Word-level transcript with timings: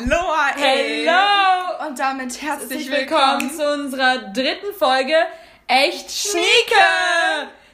Aloha, 0.00 0.50
ey. 0.58 1.04
Hello! 1.04 1.86
Und 1.86 1.98
damit 1.98 2.40
herzlich 2.40 2.90
willkommen. 2.90 3.42
willkommen 3.42 3.50
zu 3.54 3.72
unserer 3.84 4.18
dritten 4.32 4.72
Folge 4.78 5.14
Echt 5.66 6.10
Schnieke! 6.10 6.80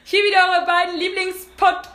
Hier 0.03 0.19
wieder 0.23 0.49
eure 0.51 0.65
beiden 0.65 0.97
Lieblingspodcaster, 0.97 1.87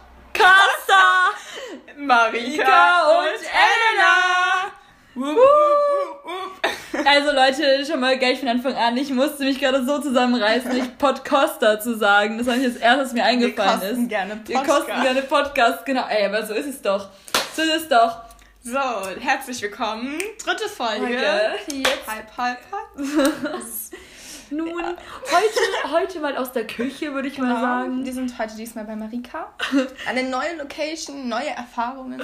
Marika 1.99 3.11
und, 3.11 3.27
und 3.27 3.43
Elena. 3.43 4.73
Wup, 5.15 5.37
wup, 5.37 6.25
wup, 6.25 6.25
wup. 6.25 7.05
Also 7.07 7.33
Leute, 7.33 7.85
schon 7.85 8.01
mal 8.01 8.17
gleich 8.19 8.39
von 8.39 8.49
Anfang 8.49 8.75
an, 8.75 8.97
ich 8.97 9.11
musste 9.11 9.45
mich 9.45 9.59
gerade 9.61 9.85
so 9.85 9.99
zusammenreißen, 10.01 10.73
nicht 10.73 10.97
Podcaster 10.99 11.79
zu 11.79 11.99
sagen. 11.99 12.39
Das 12.39 12.47
war 12.47 12.57
nicht 12.57 12.75
das 12.75 12.81
erste, 12.81 13.03
was 13.05 13.13
mir 13.13 13.19
Wir 13.19 13.25
eingefallen 13.27 13.81
kosten 13.81 14.03
ist. 14.05 14.09
gerne 14.09 14.41
Wir 14.47 14.57
Podcast. 14.57 14.87
kosten 14.87 15.03
gerne 15.03 15.23
Podcast, 15.23 15.85
genau. 15.85 16.07
Ey, 16.09 16.25
aber 16.27 16.47
so 16.47 16.55
ist 16.55 16.67
es 16.69 16.81
doch. 16.81 17.09
So 17.55 17.61
ist 17.63 17.75
es 17.83 17.89
doch. 17.89 18.32
So, 18.65 18.79
herzlich 19.19 19.61
willkommen. 19.61 20.21
Dritte 20.45 20.69
Folge. 20.69 21.05
Heute, 21.05 21.75
jetzt 21.75 22.07
Halb, 22.07 22.37
halb, 22.37 22.59
halb. 22.71 22.97
nun, 24.51 24.71
heute, 24.71 25.93
heute 25.93 26.21
mal 26.21 26.37
aus 26.37 26.53
der 26.53 26.69
Küche, 26.69 27.13
würde 27.13 27.27
ich 27.27 27.39
mal 27.39 27.61
sagen. 27.61 28.05
Wir 28.05 28.13
sind 28.13 28.39
heute 28.39 28.55
diesmal 28.55 28.85
bei 28.85 28.95
Marika. 28.95 29.53
Eine 30.09 30.31
neue 30.31 30.55
Location, 30.59 31.29
neue 31.29 31.49
Erfahrungen. 31.49 32.23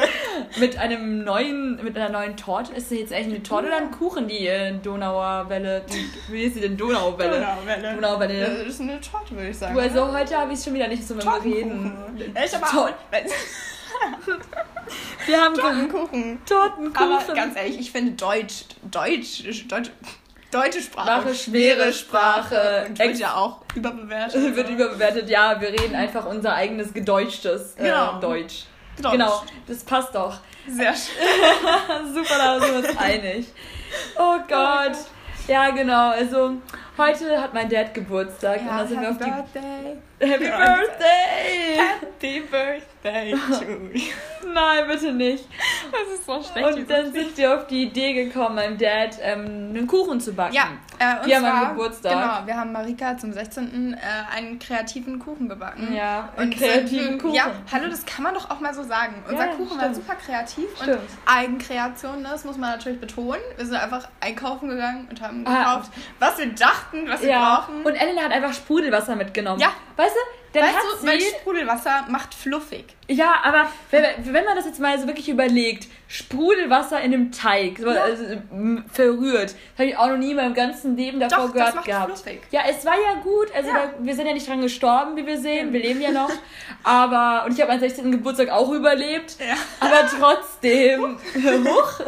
Mit 0.58 0.78
einem 0.78 1.22
neuen, 1.22 1.76
mit 1.84 1.98
einer 1.98 2.08
neuen 2.08 2.38
Torte. 2.38 2.72
Ist 2.72 2.90
das 2.90 2.98
jetzt 2.98 3.12
eigentlich 3.12 3.34
eine 3.34 3.42
Torte 3.42 3.66
oder 3.66 3.76
ein 3.76 3.90
Kuchen, 3.90 4.26
die 4.26 4.46
äh, 4.46 4.72
Donauer 4.78 5.50
Welle? 5.50 5.84
Wie 6.30 6.44
ist 6.44 6.54
sie 6.54 6.60
denn? 6.60 6.78
Donauwelle. 6.78 7.40
Donauwelle. 7.40 7.94
Donauwelle. 7.94 8.58
Das 8.64 8.68
ist 8.68 8.80
eine 8.80 9.00
Torte, 9.02 9.32
würde 9.32 9.50
ich 9.50 9.58
sagen. 9.58 9.74
Du, 9.74 9.80
also 9.80 10.16
heute 10.16 10.34
habe 10.34 10.52
ich 10.52 10.58
es 10.58 10.64
schon 10.64 10.72
wieder 10.72 10.88
nicht 10.88 11.06
so, 11.06 11.14
wenn 11.18 11.26
wir 11.26 11.44
reden. 11.44 11.92
Echt, 12.34 12.54
aber 12.54 12.66
auch. 12.68 12.90
Wir 15.26 15.40
haben 15.40 15.54
Tortenkuchen. 15.54 16.40
Tortenkuchen. 16.44 17.12
Aber 17.12 17.34
ganz 17.34 17.56
ehrlich, 17.56 17.78
ich 17.80 17.90
finde 17.90 18.12
Deutsch, 18.12 18.64
Deutsch, 18.90 19.42
Deutsch, 19.68 19.90
deutsche 20.50 20.80
Sprache, 20.82 21.20
Sprache, 21.20 21.34
schwere 21.34 21.92
Sprache. 21.92 22.86
und 22.88 22.98
wird 22.98 23.18
ja 23.18 23.34
auch 23.34 23.60
überbewertet. 23.74 24.56
wird 24.56 24.68
überbewertet. 24.68 25.28
Ja, 25.30 25.60
wir 25.60 25.68
reden 25.68 25.94
einfach 25.94 26.26
unser 26.26 26.54
eigenes 26.54 26.92
gedeutschtes 26.92 27.74
äh, 27.76 27.84
Genau. 27.84 28.20
Deutsch. 28.20 28.64
Deutsch. 29.00 29.12
Genau, 29.12 29.42
das 29.66 29.82
passt 29.84 30.14
doch. 30.14 30.38
Sehr 30.68 30.92
schön. 30.94 32.14
Super, 32.14 32.34
da 32.38 32.60
sind 32.60 32.70
wir 32.82 32.88
uns 32.90 32.98
einig. 32.98 33.46
Oh 34.16 34.36
Gott. 34.48 34.96
Ja, 35.48 35.70
genau. 35.70 36.10
Also, 36.10 36.54
heute 36.96 37.40
hat 37.40 37.52
mein 37.52 37.68
Dad 37.68 37.92
Geburtstag. 37.92 38.60
und 38.60 38.68
dann 38.68 38.88
sind 38.88 39.00
wir 39.00 39.10
auf 39.10 39.18
die 39.18 39.24
Birthday. 39.30 39.96
Happy 40.20 40.44
Birthday! 40.44 41.76
Happy 42.00 42.40
Birthday 42.40 43.30
you. 43.32 43.36
Nein, 44.54 44.86
bitte 44.86 45.12
nicht. 45.12 45.44
Das 45.90 46.14
ist 46.18 46.24
so 46.26 46.40
schlecht. 46.42 46.78
Und 46.78 46.88
dann 46.90 47.12
sind 47.12 47.36
wir 47.36 47.54
auf 47.54 47.66
die 47.66 47.82
Idee 47.84 48.12
gekommen, 48.24 48.54
meinem 48.54 48.78
Dad 48.78 49.18
ähm, 49.20 49.44
einen 49.74 49.86
Kuchen 49.86 50.20
zu 50.20 50.32
backen. 50.32 50.54
ja, 50.54 50.68
äh, 50.98 51.20
und 51.20 51.26
Wir 51.26 51.36
haben 51.36 51.42
zwar, 51.44 51.54
einen 51.66 51.76
Geburtstag. 51.76 52.12
Genau, 52.12 52.46
wir 52.46 52.56
haben 52.56 52.72
Marika 52.72 53.18
zum 53.18 53.32
16. 53.32 53.94
Äh, 53.94 54.36
einen 54.36 54.58
kreativen 54.58 55.18
Kuchen 55.18 55.48
gebacken. 55.48 55.92
Ja, 55.94 56.28
einen 56.36 56.52
Und 56.52 56.56
kreativen 56.58 57.04
sind- 57.08 57.18
Kuchen. 57.22 57.34
Ja, 57.34 57.50
hallo, 57.72 57.88
das 57.88 58.06
kann 58.06 58.22
man 58.22 58.34
doch 58.34 58.48
auch 58.50 58.60
mal 58.60 58.72
so 58.72 58.82
sagen. 58.84 59.22
Unser 59.28 59.46
Ja, 59.46 59.52
Kuchen 59.54 59.70
war 59.76 59.78
stimmt. 59.90 59.96
super 59.96 60.14
kreativ 60.14 60.66
Stimmt. 60.80 60.98
und 60.98 61.08
Eigenkreation, 61.26 62.22
ne? 62.22 62.28
das 62.30 62.44
muss 62.44 62.56
man 62.56 62.70
natürlich 62.70 63.00
betonen. 63.00 63.40
Wir 63.56 63.66
sind 63.66 63.76
einfach 63.76 64.08
einkaufen 64.20 64.68
gegangen 64.68 65.08
und 65.10 65.20
haben 65.20 65.44
Ah. 65.46 65.58
gekauft, 65.58 65.90
was 66.20 66.38
wir 66.38 66.46
dachten, 66.54 67.08
was 67.08 67.20
wir 67.22 67.30
Ja, 67.30 67.56
brauchen. 67.66 67.82
und 67.82 67.94
Elena 67.94 68.22
hat 68.22 68.32
einfach 68.32 68.52
Sprudelwasser 68.54 69.16
mitgenommen. 69.16 69.60
Ja. 69.60 69.68
Weißt 69.96 70.13
du, 70.14 70.58
dann 70.58 70.68
weißt 70.68 70.76
hat 70.76 70.84
du, 71.02 71.06
weil 71.06 71.20
sie... 71.20 71.26
Sprudelwasser 71.28 72.06
macht 72.08 72.34
fluffig. 72.34 72.84
Ja, 73.08 73.40
aber 73.42 73.70
wenn, 73.90 74.04
wenn 74.32 74.44
man 74.44 74.56
das 74.56 74.64
jetzt 74.66 74.80
mal 74.80 74.98
so 74.98 75.06
wirklich 75.06 75.28
überlegt, 75.28 75.88
Sprudelwasser 76.14 77.00
in 77.00 77.12
einem 77.12 77.32
Teig, 77.32 77.80
Ja. 77.80 77.88
also, 78.02 78.24
verrührt, 78.92 79.56
habe 79.76 79.88
ich 79.88 79.96
auch 79.98 80.06
noch 80.06 80.16
nie 80.16 80.30
in 80.30 80.36
meinem 80.36 80.54
ganzen 80.54 80.96
Leben 80.96 81.18
davor 81.18 81.38
Doch, 81.38 81.44
das 81.46 81.52
gehört 81.54 81.74
macht 81.74 81.84
gehabt. 81.86 82.18
fluffig. 82.18 82.40
Ja, 82.52 82.60
es 82.70 82.84
war 82.86 82.94
ja 82.94 83.20
gut, 83.20 83.48
also 83.52 83.68
Ja. 83.68 83.74
Da, 83.74 83.90
wir 83.98 84.14
sind 84.14 84.26
ja 84.28 84.32
nicht 84.32 84.48
dran 84.48 84.60
gestorben, 84.60 85.16
wie 85.16 85.26
wir 85.26 85.38
sehen, 85.38 85.72
wir 85.72 85.80
leben 85.80 86.00
ja 86.00 86.12
noch. 86.12 86.30
Aber, 86.84 87.44
und 87.46 87.52
ich 87.54 87.60
habe 87.60 87.72
meinen 87.72 87.80
16. 87.80 88.12
Geburtstag 88.12 88.48
auch 88.50 88.70
überlebt, 88.70 89.36
Ja. 89.40 89.54
aber 89.80 90.06
trotzdem, 90.06 91.16
huch, 91.34 92.00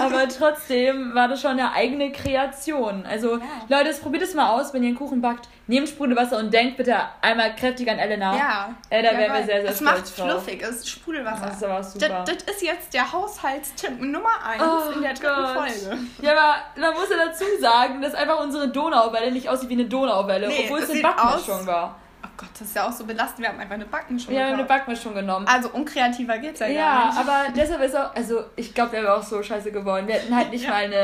aber 0.00 0.28
trotzdem 0.28 1.14
war 1.14 1.28
das 1.28 1.42
schon 1.42 1.50
eine 1.52 1.72
eigene 1.72 2.12
Kreation. 2.12 3.04
Also, 3.06 3.38
Leute, 3.68 3.92
probiert 4.00 4.22
es 4.22 4.34
mal 4.34 4.50
aus, 4.58 4.72
wenn 4.72 4.82
ihr 4.82 4.88
einen 4.88 4.96
Kuchen 4.96 5.20
backt, 5.20 5.48
nehmt 5.66 5.88
Sprudelwasser 5.88 6.38
und 6.38 6.52
denkt 6.54 6.76
bitte 6.76 6.96
einmal 7.20 7.54
kräftig 7.56 7.90
an 7.90 7.98
Elena. 7.98 8.36
Ja. 8.36 8.74
Äh, 8.88 9.02
da 9.02 9.12
Ja, 9.12 9.18
wären 9.18 9.32
wir 9.34 9.42
sehr, 9.44 9.60
sehr 9.62 9.70
Es 9.70 9.80
macht 9.82 10.18
drauf. 10.18 10.30
fluffig, 10.44 10.62
es 10.62 10.76
ist 10.76 10.88
Sprudelwasser. 10.88 11.46
Das 11.46 11.56
ist 11.56 11.64
aber 11.64 11.82
super. 11.82 12.24
Das, 12.26 12.38
das 12.46 12.54
ist 12.56 12.62
jetzt 12.62 12.94
der 12.94 13.12
Haushaltstipp 13.22 14.00
Nummer 14.00 14.30
1 14.46 14.62
Oh 14.62 14.90
in 14.92 15.02
der 15.02 15.14
dritten 15.14 15.26
Gott. 15.26 15.70
Folge. 15.70 15.98
Ja, 16.22 16.32
aber 16.32 16.54
man 16.80 16.94
muss 16.94 17.08
ja 17.10 17.16
dazu 17.26 17.44
sagen, 17.60 18.00
dass 18.02 18.14
einfach 18.14 18.40
unsere 18.40 18.68
Donauwelle 18.68 19.32
nicht 19.32 19.48
aussieht 19.48 19.68
wie 19.68 19.74
eine 19.74 19.84
Donauwelle, 19.86 20.48
Nee, 20.48 20.62
obwohl 20.64 20.80
es 20.80 20.90
eine 20.90 21.02
Backmischung 21.02 21.66
war. 21.66 21.96
Oh 22.24 22.28
Gott, 22.36 22.48
das 22.52 22.62
ist 22.68 22.76
ja 22.76 22.88
auch 22.88 22.92
so 22.92 23.04
belastend. 23.04 23.40
Wir 23.40 23.48
haben 23.48 23.60
einfach 23.60 23.74
eine 23.74 23.84
Backmischung 23.86 24.32
Wir 24.34 24.44
haben 24.44 24.54
eine. 24.54 24.64
Backmischung 24.64 25.14
genommen. 25.14 25.46
Also 25.48 25.70
unkreativer 25.70 26.38
geht's 26.38 26.60
ja, 26.60 26.66
gar 26.66 26.74
Ja, 26.74 27.06
nicht. 27.06 27.18
aber 27.18 27.44
deshalb 27.54 27.82
ist 27.82 27.96
auch, 27.96 28.14
also 28.14 28.42
ich 28.56 28.74
glaube, 28.74 28.90
der 28.90 29.02
wäre 29.02 29.14
auch 29.16 29.22
so 29.22 29.42
scheiße 29.42 29.70
geworden. 29.70 30.06
Wir 30.08 30.16
hatten 30.16 30.34
halt 30.34 30.50
nicht 30.50 30.64
Ja. 30.64 30.70
mal 30.70 30.84
eine 30.84 30.94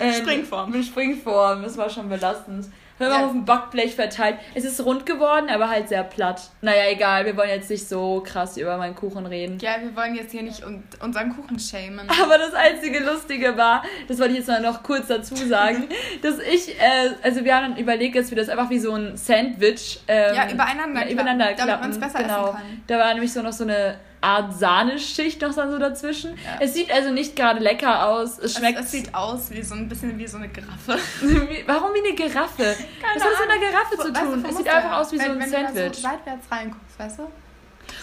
äh, 0.00 0.08
äh, 0.08 0.12
Springform. 0.14 0.72
Eine 0.72 0.82
Springform, 0.82 1.62
das 1.62 1.76
war 1.76 1.88
schon 1.90 2.08
belastend. 2.08 2.66
Wir 2.98 3.06
haben 3.08 3.20
Ja. 3.20 3.26
auf 3.26 3.32
dem 3.32 3.44
Backblech 3.44 3.94
verteilt. 3.94 4.36
Es 4.54 4.64
ist 4.64 4.84
rund 4.84 5.06
geworden, 5.06 5.48
aber 5.50 5.68
halt 5.70 5.88
sehr 5.88 6.02
platt. 6.04 6.42
Naja, 6.60 6.82
egal, 6.90 7.24
wir 7.26 7.36
wollen 7.36 7.50
jetzt 7.50 7.70
nicht 7.70 7.88
so 7.88 8.22
krass 8.26 8.56
über 8.56 8.76
meinen 8.76 8.94
Kuchen 8.94 9.24
reden. 9.26 9.58
Ja, 9.60 9.76
wir 9.80 9.94
wollen 9.96 10.14
jetzt 10.14 10.32
hier 10.32 10.42
nicht 10.42 10.64
un 10.64 10.82
unseren 11.00 11.34
Kuchen 11.36 11.58
schämen. 11.58 12.08
Aber 12.22 12.38
das 12.38 12.54
einzige 12.54 13.00
Lustige 13.00 13.56
war, 13.56 13.82
das 14.08 14.18
wollte 14.18 14.32
ich 14.32 14.38
jetzt 14.38 14.48
mal 14.48 14.60
noch 14.60 14.82
kurz 14.82 15.06
dazu 15.06 15.34
sagen, 15.36 15.88
dass 16.22 16.38
ich, 16.40 16.78
äh, 16.80 17.10
also 17.22 17.44
wir 17.44 17.54
haben 17.56 17.70
dann 17.72 17.76
überlegt, 17.78 18.16
dass 18.16 18.30
wir 18.30 18.36
das 18.36 18.48
einfach 18.48 18.70
wie 18.70 18.78
so 18.78 18.92
ein 18.92 19.16
Sandwich 19.16 20.00
ähm, 20.08 20.34
Ja, 20.34 20.50
übereinander 20.50 21.08
übereinander 21.10 21.54
klappen, 21.54 21.56
damit 21.56 21.56
klappen. 21.56 21.82
man's 21.90 21.98
besser 21.98 22.22
genau. 22.24 22.44
essen 22.48 22.56
kann. 22.56 22.82
Da 22.88 22.98
war 22.98 23.12
nämlich 23.14 23.32
so 23.32 23.42
noch 23.42 23.52
so 23.52 23.64
eine 23.64 23.94
Art 24.20 24.52
Sahneschicht 24.54 25.40
noch 25.42 25.54
dann 25.54 25.70
so 25.70 25.78
dazwischen. 25.78 26.32
Ja. 26.36 26.58
Es 26.60 26.74
sieht 26.74 26.90
also 26.90 27.10
nicht 27.10 27.36
gerade 27.36 27.60
lecker 27.60 28.08
aus. 28.08 28.38
Es 28.38 28.54
schmeckt. 28.56 28.78
Es, 28.78 28.86
es 28.86 28.90
sieht 28.92 29.14
aus 29.14 29.50
wie 29.50 29.62
so 29.62 29.74
ein 29.74 29.88
bisschen 29.88 30.18
wie 30.18 30.26
so 30.26 30.38
eine 30.38 30.48
Giraffe. 30.48 30.98
warum 31.66 31.94
wie 31.94 32.06
eine 32.06 32.14
Giraffe? 32.16 32.74
Was 33.14 33.24
hat 33.24 33.30
das 33.32 33.40
mit 33.40 33.50
einer 33.50 33.60
Giraffe 33.60 33.96
zu 33.96 33.98
Weißt 33.98 34.16
du, 34.16 34.30
tun? 34.32 34.40
vom 34.42 34.50
es 34.50 34.56
sieht 34.56 34.68
einfach 34.68 34.98
aus 34.98 35.12
wie 35.12 35.18
wenn, 35.18 35.26
so 35.26 35.32
ein 35.32 35.40
wenn 35.40 35.50
Du 35.50 35.56
da 35.56 35.66
Sandwich. 35.66 35.96
so 35.96 36.02
seitwärts 36.02 36.50
reinguckst, 36.50 36.98
weißt 36.98 37.18
du? 37.20 37.22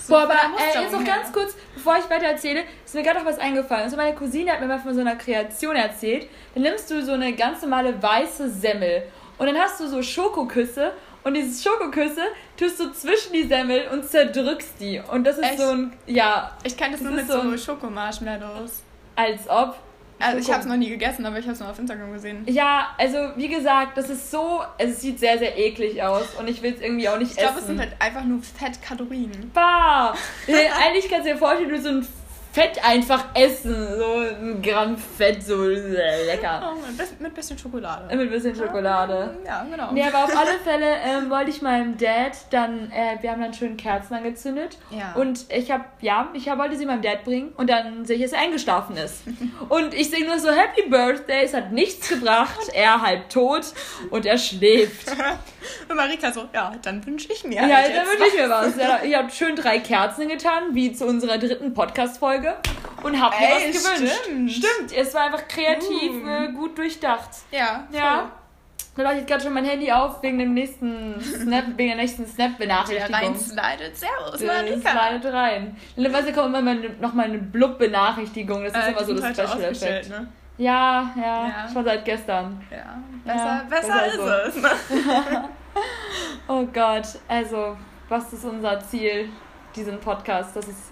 So 0.03 0.14
Boah, 0.14 0.24
aber 0.24 0.34
äh, 0.34 0.81
jetzt 0.81 0.92
noch 0.94 1.03
ganz 1.03 1.31
kurz, 1.31 1.56
bevor 1.76 1.98
ich 1.98 2.09
weiter 2.09 2.26
erzähle, 2.26 2.64
ist 2.86 2.96
mir 2.96 3.03
gerade 3.03 3.20
noch 3.20 3.26
was 3.26 3.38
eingefallen. 3.38 3.84
Also 3.84 3.97
meine 3.97 4.16
Cousine 4.16 4.52
hat 4.52 4.59
mir 4.62 4.68
mal 4.68 4.80
von 4.80 4.94
so 4.96 5.02
einer 5.02 5.16
Kreation 5.16 5.76
erzählt. 5.76 6.28
Dann 6.53 6.64
nimmst 6.64 6.90
du 6.90 7.03
so 7.03 7.12
eine 7.12 7.34
ganz 7.34 7.62
normale 7.62 8.02
weiße 8.02 8.50
Semmel 8.50 9.03
und 9.38 9.46
dann 9.47 9.58
hast 9.58 9.80
du 9.80 9.88
so 9.88 10.02
Schokoküsse 10.02 10.92
und 11.25 11.34
diese 11.34 11.62
Schokoküsse 11.69 12.22
tust 12.58 12.80
du 12.80 12.91
zwischen 12.94 13.34
die 13.34 13.44
Semmel 13.44 13.88
und 13.91 14.09
zerdrückst 14.09 14.75
die. 14.80 15.02
Und 15.12 15.25
das 15.25 15.38
ist 15.38 15.44
Echt? 15.44 15.59
so 15.59 15.69
ein, 15.72 15.94
ja, 16.08 16.52
Ich 16.63 16.78
kenne 16.78 16.91
das, 16.91 17.02
Das 17.02 17.09
nur 17.09 17.19
mit 17.22 17.28
so 17.28 17.41
so, 17.41 17.58
Schokomarshmallows. 17.58 18.84
als 19.18 19.50
ob. 19.50 19.75
Also 20.18 20.38
ich 20.38 20.50
habe 20.50 20.62
es 20.62 20.66
noch 20.66 20.78
nie 20.78 20.88
gegessen, 20.90 21.25
aber 21.25 21.38
ich 21.40 21.44
habe 21.44 21.53
es 21.53 21.59
nur 21.59 21.69
auf 21.69 21.78
Instagram 21.78 22.14
gesehen. 22.14 22.44
Ja, 22.47 22.96
also 22.97 23.18
wie 23.35 23.50
gesagt, 23.50 23.97
das 23.97 24.09
ist 24.09 24.31
so, 24.31 24.62
es 24.78 25.02
sieht 25.02 25.19
sehr, 25.19 25.38
sehr 25.38 25.58
eklig 25.58 26.02
aus 26.02 26.24
und 26.40 26.47
ich 26.47 26.62
will 26.62 26.74
es 26.74 26.80
irgendwie 26.80 27.09
auch 27.09 27.18
nicht 27.18 27.31
Ich 27.31 27.38
glaube, 27.38 27.56
es 27.58 27.66
essen. 27.66 27.68
sind 27.78 27.80
halt 27.81 27.91
einfach 28.00 28.24
nur 28.24 28.40
Fettkalorien. 28.41 29.52
Bah! 29.53 30.16
Eigentlich 30.47 31.09
kannst 31.09 31.28
du 31.28 31.34
dir 31.34 31.38
vorstellen, 31.38 31.69
du 31.69 31.81
so 31.81 31.90
ein 31.90 32.08
Fett 32.55 32.79
einfach 32.85 33.25
essen. 33.33 33.75
So 33.97 34.19
ein 34.19 34.61
Gramm 34.61 34.97
Fett, 34.97 35.43
so 35.43 35.66
lecker. 35.66 36.71
Oh, 36.71 36.79
mit, 36.97 37.19
mit 37.19 37.35
bisschen 37.35 37.57
Schokolade. 37.59 38.16
Mit 38.16 38.31
bisschen 38.31 38.55
Schokolade. 38.55 39.35
Ja, 39.45 39.66
genau. 39.69 39.91
Nee, 39.91 40.03
aber 40.03 40.23
auf 40.23 40.38
alle 40.38 40.57
Fälle 40.63 40.95
ähm, 41.05 41.29
wollte 41.29 41.49
ich 41.49 41.61
meinem 41.61 41.97
Dad 41.97 42.31
dann, 42.51 42.89
äh, 42.91 43.17
wir 43.19 43.31
haben 43.31 43.41
dann 43.41 43.53
schön 43.53 43.75
Kerzen 43.75 44.13
angezündet. 44.13 44.77
Ja. 44.89 45.16
Und 45.16 45.51
ich 45.51 45.69
habe, 45.69 45.83
ja, 45.99 46.29
ich 46.33 46.47
hab, 46.47 46.57
wollte 46.57 46.77
sie 46.77 46.85
meinem 46.85 47.01
Dad 47.01 47.25
bringen 47.25 47.51
und 47.57 47.69
dann 47.69 48.05
sehe 48.05 48.16
ich, 48.16 48.21
dass 48.21 48.31
er 48.31 48.39
eingeschlafen 48.39 48.95
ist. 48.95 49.23
Und 49.67 49.93
ich 49.93 50.09
singe 50.09 50.27
nur 50.27 50.40
so 50.40 50.49
Happy 50.49 50.90
Birthday, 50.90 51.43
es 51.43 51.53
hat 51.53 51.73
nichts 51.73 52.08
gebracht, 52.08 52.69
er 52.73 53.01
halb 53.01 53.28
tot 53.29 53.66
und 54.11 54.25
er 54.25 54.37
schläft. 54.37 55.11
Und 55.90 55.96
Marika 55.96 56.32
so, 56.32 56.46
ja, 56.53 56.72
dann 56.82 57.06
wünsche 57.06 57.32
ich 57.32 57.44
mir. 57.44 57.56
Ja, 57.56 57.76
halt 57.78 57.96
dann 57.96 58.06
wünsche 58.08 58.28
ich 58.28 58.34
mir 58.35 58.50
was. 58.50 58.76
Ja, 58.78 59.00
ich 59.03 59.16
habe 59.16 59.29
schön 59.32 59.56
drei 59.56 59.79
Kerzen 59.79 60.28
getan, 60.28 60.64
wie 60.73 60.91
zu 60.94 61.06
unserer 61.06 61.38
dritten 61.38 61.73
Podcast-Folge. 61.73 62.56
Und 63.03 63.22
habe 63.22 63.35
mir 63.40 63.47
Ey, 63.47 63.73
was 63.73 63.84
gewünscht. 63.84 64.16
stimmt. 64.23 64.52
Stimmt, 64.52 64.91
es 64.97 65.14
war 65.14 65.23
einfach 65.26 65.47
kreativ, 65.47 66.26
äh, 66.28 66.52
gut 66.53 66.78
durchdacht. 66.78 67.29
Ja, 67.52 67.88
voll. 67.91 68.00
Ja. 68.00 68.32
Da 68.97 69.03
mache 69.03 69.16
ich 69.20 69.26
gerade 69.26 69.44
schon 69.44 69.53
mein 69.53 69.66
Handy 69.66 69.91
auf 69.91 70.23
wegen 70.23 70.40
dem 70.40 70.53
nächsten 70.53 71.20
Snap, 71.22 71.66
wegen 71.76 71.90
der 71.90 71.97
nächsten 71.97 72.23
Der 72.23 72.32
Snap-Benachrichtigung. 72.32 73.14
rein 73.14 73.35
slidet. 73.38 73.97
Servus, 73.97 74.41
Marika. 74.41 75.09
slidet 75.09 75.34
rein. 75.34 75.76
Normalerweise 75.97 76.32
kommt 76.34 76.56
immer 76.58 76.73
noch 77.02 77.14
mal 77.14 77.26
eine 77.26 77.40
Blub-Benachrichtigung. 77.40 78.64
Das 78.64 78.73
ist 78.73 78.88
Äh, 78.88 78.91
immer 78.91 79.03
so 79.03 79.14
das 79.14 79.23
heute 79.26 79.34
Special 79.34 79.47
ausgestellt, 79.64 80.06
Effekt. 80.06 80.09
ne? 80.22 80.28
Ja, 80.57 81.11
ja, 81.17 81.47
Ja. 81.47 81.69
schon 81.72 81.84
seit 81.84 82.05
gestern. 82.05 82.61
Ja, 82.72 82.97
besser, 83.25 83.46
Ja, 83.46 83.63
besser, 83.69 83.93
besser 83.93 84.46
ist 84.46 84.55
so. 84.55 84.67
es. 84.67 84.99
Oh 86.47 86.66
Gott, 86.73 87.07
also, 87.28 87.75
was 88.07 88.31
ist 88.31 88.46
unser 88.46 88.79
Ziel, 88.79 89.29
diesen 89.75 89.99
Podcast? 89.99 90.55
Das 90.55 90.67
ist 90.67 90.91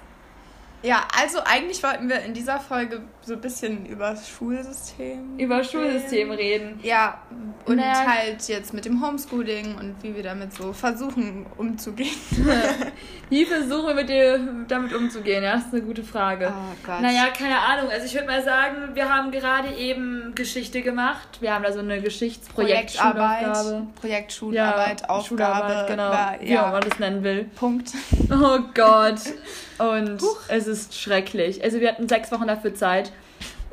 Ja, 0.81 1.03
also 1.17 1.39
eigentlich 1.45 1.81
wollten 1.81 2.09
wir 2.09 2.19
in 2.21 2.33
dieser 2.33 2.59
Folge 2.59 3.01
so 3.25 3.33
ein 3.33 3.41
bisschen 3.41 3.85
über 3.85 4.09
das 4.11 4.27
Schulsystem. 4.29 5.37
Über 5.39 5.59
das 5.59 5.71
Schulsystem 5.71 6.31
reden. 6.31 6.79
Ja, 6.83 7.19
und 7.65 7.77
Naja. 7.77 8.05
halt 8.05 8.47
jetzt 8.49 8.73
mit 8.73 8.83
dem 8.85 9.01
Homeschooling 9.05 9.75
und 9.77 9.95
wie 10.01 10.13
wir 10.15 10.23
damit 10.23 10.53
so 10.53 10.73
versuchen 10.73 11.45
umzugehen. 11.57 12.09
Wie 13.29 13.45
versuchen 13.45 13.87
wir 13.87 13.93
mit 13.95 14.09
dir 14.09 14.39
damit 14.67 14.93
umzugehen? 14.93 15.43
Ja, 15.43 15.53
das 15.55 15.65
ist 15.67 15.73
eine 15.73 15.81
gute 15.81 16.03
Frage. 16.03 16.53
Oh 16.55 16.75
Gott. 16.85 17.01
Naja, 17.01 17.27
keine 17.35 17.57
Ahnung. 17.57 17.89
Also 17.89 18.05
ich 18.05 18.13
würde 18.13 18.27
mal 18.27 18.43
sagen, 18.43 18.75
wir 18.93 19.11
haben 19.11 19.31
gerade 19.31 19.69
eben 19.73 20.33
Geschichte 20.35 20.81
gemacht. 20.83 21.39
Wir 21.39 21.53
haben 21.55 21.63
da 21.63 21.71
so 21.71 21.79
eine 21.79 21.99
Geschichtsprojektschulaufgabe. 22.01 23.15
Projektarbeit, 23.95 23.95
Projektschularbeit, 23.95 25.01
Ja, 25.01 25.09
Aufgabe. 25.09 25.27
Schularbeit, 25.27 25.87
genau. 25.87 26.09
war- 26.09 26.35
Wie 26.41 26.57
auch 26.59 26.71
man 26.71 26.81
das 26.81 26.99
nennen 26.99 27.23
will. 27.23 27.45
Punkt. 27.55 27.91
Oh 28.29 28.59
Gott. 28.75 29.21
Und 29.79 30.21
es 30.49 30.67
ist 30.67 30.93
schrecklich. 30.99 31.63
Also 31.63 31.79
wir 31.79 31.89
hatten 31.89 32.07
sechs 32.07 32.31
Wochen 32.31 32.45
dafür 32.47 32.75
Zeit. 32.75 33.11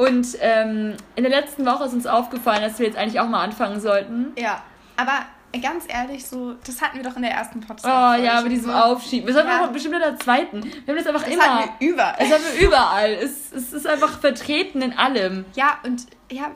Und 0.00 0.28
ähm, 0.40 0.94
in 1.14 1.24
der 1.24 1.30
letzten 1.30 1.66
Woche 1.66 1.84
ist 1.84 1.92
uns 1.92 2.06
aufgefallen, 2.06 2.62
dass 2.62 2.78
wir 2.78 2.86
jetzt 2.86 2.96
eigentlich 2.96 3.20
auch 3.20 3.28
mal 3.28 3.42
anfangen 3.44 3.80
sollten. 3.80 4.32
Ja, 4.38 4.62
aber 4.96 5.12
ganz 5.60 5.84
ehrlich, 5.88 6.26
so, 6.26 6.54
das 6.66 6.80
hatten 6.80 6.96
wir 6.96 7.04
doch 7.04 7.16
in 7.16 7.22
der 7.22 7.32
ersten 7.32 7.60
podcast 7.60 7.84
Oh 7.84 8.22
ja, 8.22 8.40
mit 8.40 8.50
diesem 8.52 8.70
so. 8.70 8.76
Aufschieben. 8.76 9.26
Das 9.26 9.36
hatten 9.36 9.48
wir 9.48 9.56
Ja. 9.56 9.66
auch 9.66 9.72
bestimmt 9.72 9.96
in 9.96 10.00
der 10.00 10.18
zweiten. 10.18 10.62
Wir 10.64 10.72
haben 10.88 10.96
das 10.96 11.06
einfach 11.06 11.22
Das 11.24 11.32
immer. 11.34 11.42
hatten 11.60 11.70
wir 11.80 11.88
überall. 11.90 12.14
Es 12.18 12.32
haben 12.32 12.42
wir 12.54 12.66
überall. 12.66 13.12
Es, 13.12 13.52
es 13.52 13.72
ist 13.74 13.86
einfach 13.86 14.18
vertreten 14.20 14.80
in 14.80 14.96
allem. 14.96 15.44
Ja, 15.54 15.78
und 15.84 16.06
ja. 16.32 16.50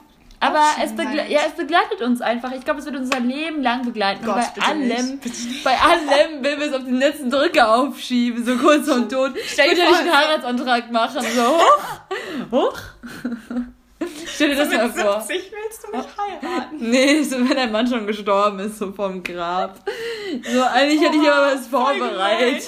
Aber 0.46 0.64
es, 0.82 0.94
begle 0.94 1.28
ja, 1.28 1.40
es 1.46 1.54
begleitet 1.54 2.02
uns 2.02 2.20
einfach. 2.20 2.52
Ich 2.52 2.64
glaube, 2.64 2.80
es 2.80 2.86
wird 2.86 2.96
unser 2.96 3.20
Leben 3.20 3.62
lang 3.62 3.84
begleiten. 3.84 4.24
Gott, 4.24 4.36
bei 4.56 4.66
allem, 4.66 5.20
bei 5.64 5.78
allem 5.78 6.44
will 6.44 6.58
wir 6.58 6.66
es 6.66 6.74
auf 6.74 6.84
den 6.84 6.98
letzten 6.98 7.30
Drücker 7.30 7.74
aufschieben, 7.74 8.44
so 8.44 8.56
kurz 8.56 8.88
vom 8.88 9.08
Tod. 9.08 9.36
Ich 9.36 9.52
Stell 9.52 9.74
dir 9.74 9.88
nicht 9.88 10.00
einen 10.00 10.16
Heiratsantrag 10.16 10.90
machen. 10.90 11.20
So 11.22 11.42
hoch, 11.42 11.78
hoch. 12.50 12.78
Stell 14.26 14.50
dir 14.50 14.56
das 14.56 14.68
mal 14.68 14.88
Mit 14.88 14.96
vor. 14.96 15.20
70 15.20 15.52
willst 15.52 15.84
du 15.84 15.96
mich 15.96 16.06
heiraten. 16.18 16.90
Nee, 16.90 17.22
so 17.22 17.36
wenn 17.36 17.56
dein 17.56 17.72
Mann 17.72 17.86
schon 17.86 18.06
gestorben 18.06 18.58
ist, 18.58 18.78
so 18.78 18.92
vom 18.92 19.22
Grab. 19.22 19.78
So, 20.42 20.62
eigentlich 20.62 21.00
hätte 21.00 21.16
ich 21.16 21.30
aber 21.30 21.54
was 21.54 21.66
voll 21.68 21.96
vorbereitet. 21.98 22.66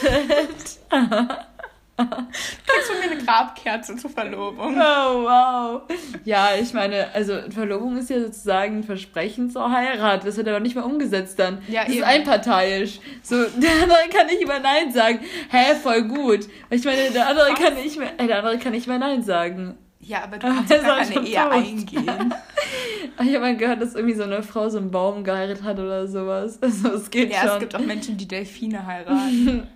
Kriegst 1.96 2.90
von 2.90 2.98
mir 3.00 3.10
eine 3.10 3.24
Grabkerze 3.24 3.96
zur 3.96 4.10
Verlobung. 4.10 4.74
Oh, 4.76 5.24
wow. 5.24 5.82
Ja, 6.24 6.50
ich 6.60 6.74
meine, 6.74 7.08
also 7.14 7.38
Verlobung 7.50 7.96
ist 7.96 8.10
ja 8.10 8.20
sozusagen 8.20 8.78
ein 8.80 8.84
Versprechen 8.84 9.50
zur 9.50 9.70
Heirat. 9.70 10.26
Das 10.26 10.36
wird 10.36 10.46
aber 10.48 10.60
nicht 10.60 10.76
mal 10.76 10.82
umgesetzt 10.82 11.38
dann. 11.38 11.62
Ja, 11.68 11.82
das 11.82 11.90
ist 11.90 11.96
eben. 11.96 12.04
einparteiisch. 12.04 13.00
So, 13.22 13.36
der 13.56 13.70
andere 13.82 13.98
kann 14.12 14.26
nicht 14.26 14.46
mehr 14.46 14.60
Nein 14.60 14.92
sagen. 14.92 15.20
Hä, 15.50 15.74
voll 15.82 16.02
gut. 16.02 16.40
Ich 16.70 16.84
meine, 16.84 17.10
der 17.10 17.28
andere 17.28 17.54
kann 17.54 17.74
nicht 17.74 17.98
mehr, 17.98 18.12
äh, 18.18 18.26
der 18.26 18.38
andere 18.38 18.58
kann 18.58 18.72
nicht 18.72 18.86
mehr 18.86 18.98
Nein 18.98 19.22
sagen. 19.22 19.78
Ja, 20.00 20.24
aber 20.24 20.38
du 20.38 20.46
kannst 20.54 20.70
ja 20.70 20.78
gar 20.82 21.00
ist 21.00 21.12
keine 21.12 21.26
Ehe 21.26 21.34
tot. 21.42 21.52
eingehen. 21.52 22.34
Ich 23.18 23.28
habe 23.28 23.40
mal 23.40 23.56
gehört, 23.56 23.80
dass 23.80 23.94
irgendwie 23.94 24.14
so 24.14 24.24
eine 24.24 24.42
Frau 24.42 24.68
so 24.68 24.78
einen 24.78 24.90
Baum 24.90 25.24
geheiratet 25.24 25.62
hat 25.64 25.78
oder 25.78 26.06
sowas. 26.06 26.58
Also, 26.62 26.92
es 26.94 27.10
geht 27.10 27.32
Ja, 27.32 27.40
schon. 27.42 27.50
es 27.52 27.58
gibt 27.60 27.74
auch 27.74 27.80
Menschen, 27.80 28.16
die 28.16 28.28
Delfine 28.28 28.84
heiraten. 28.86 29.66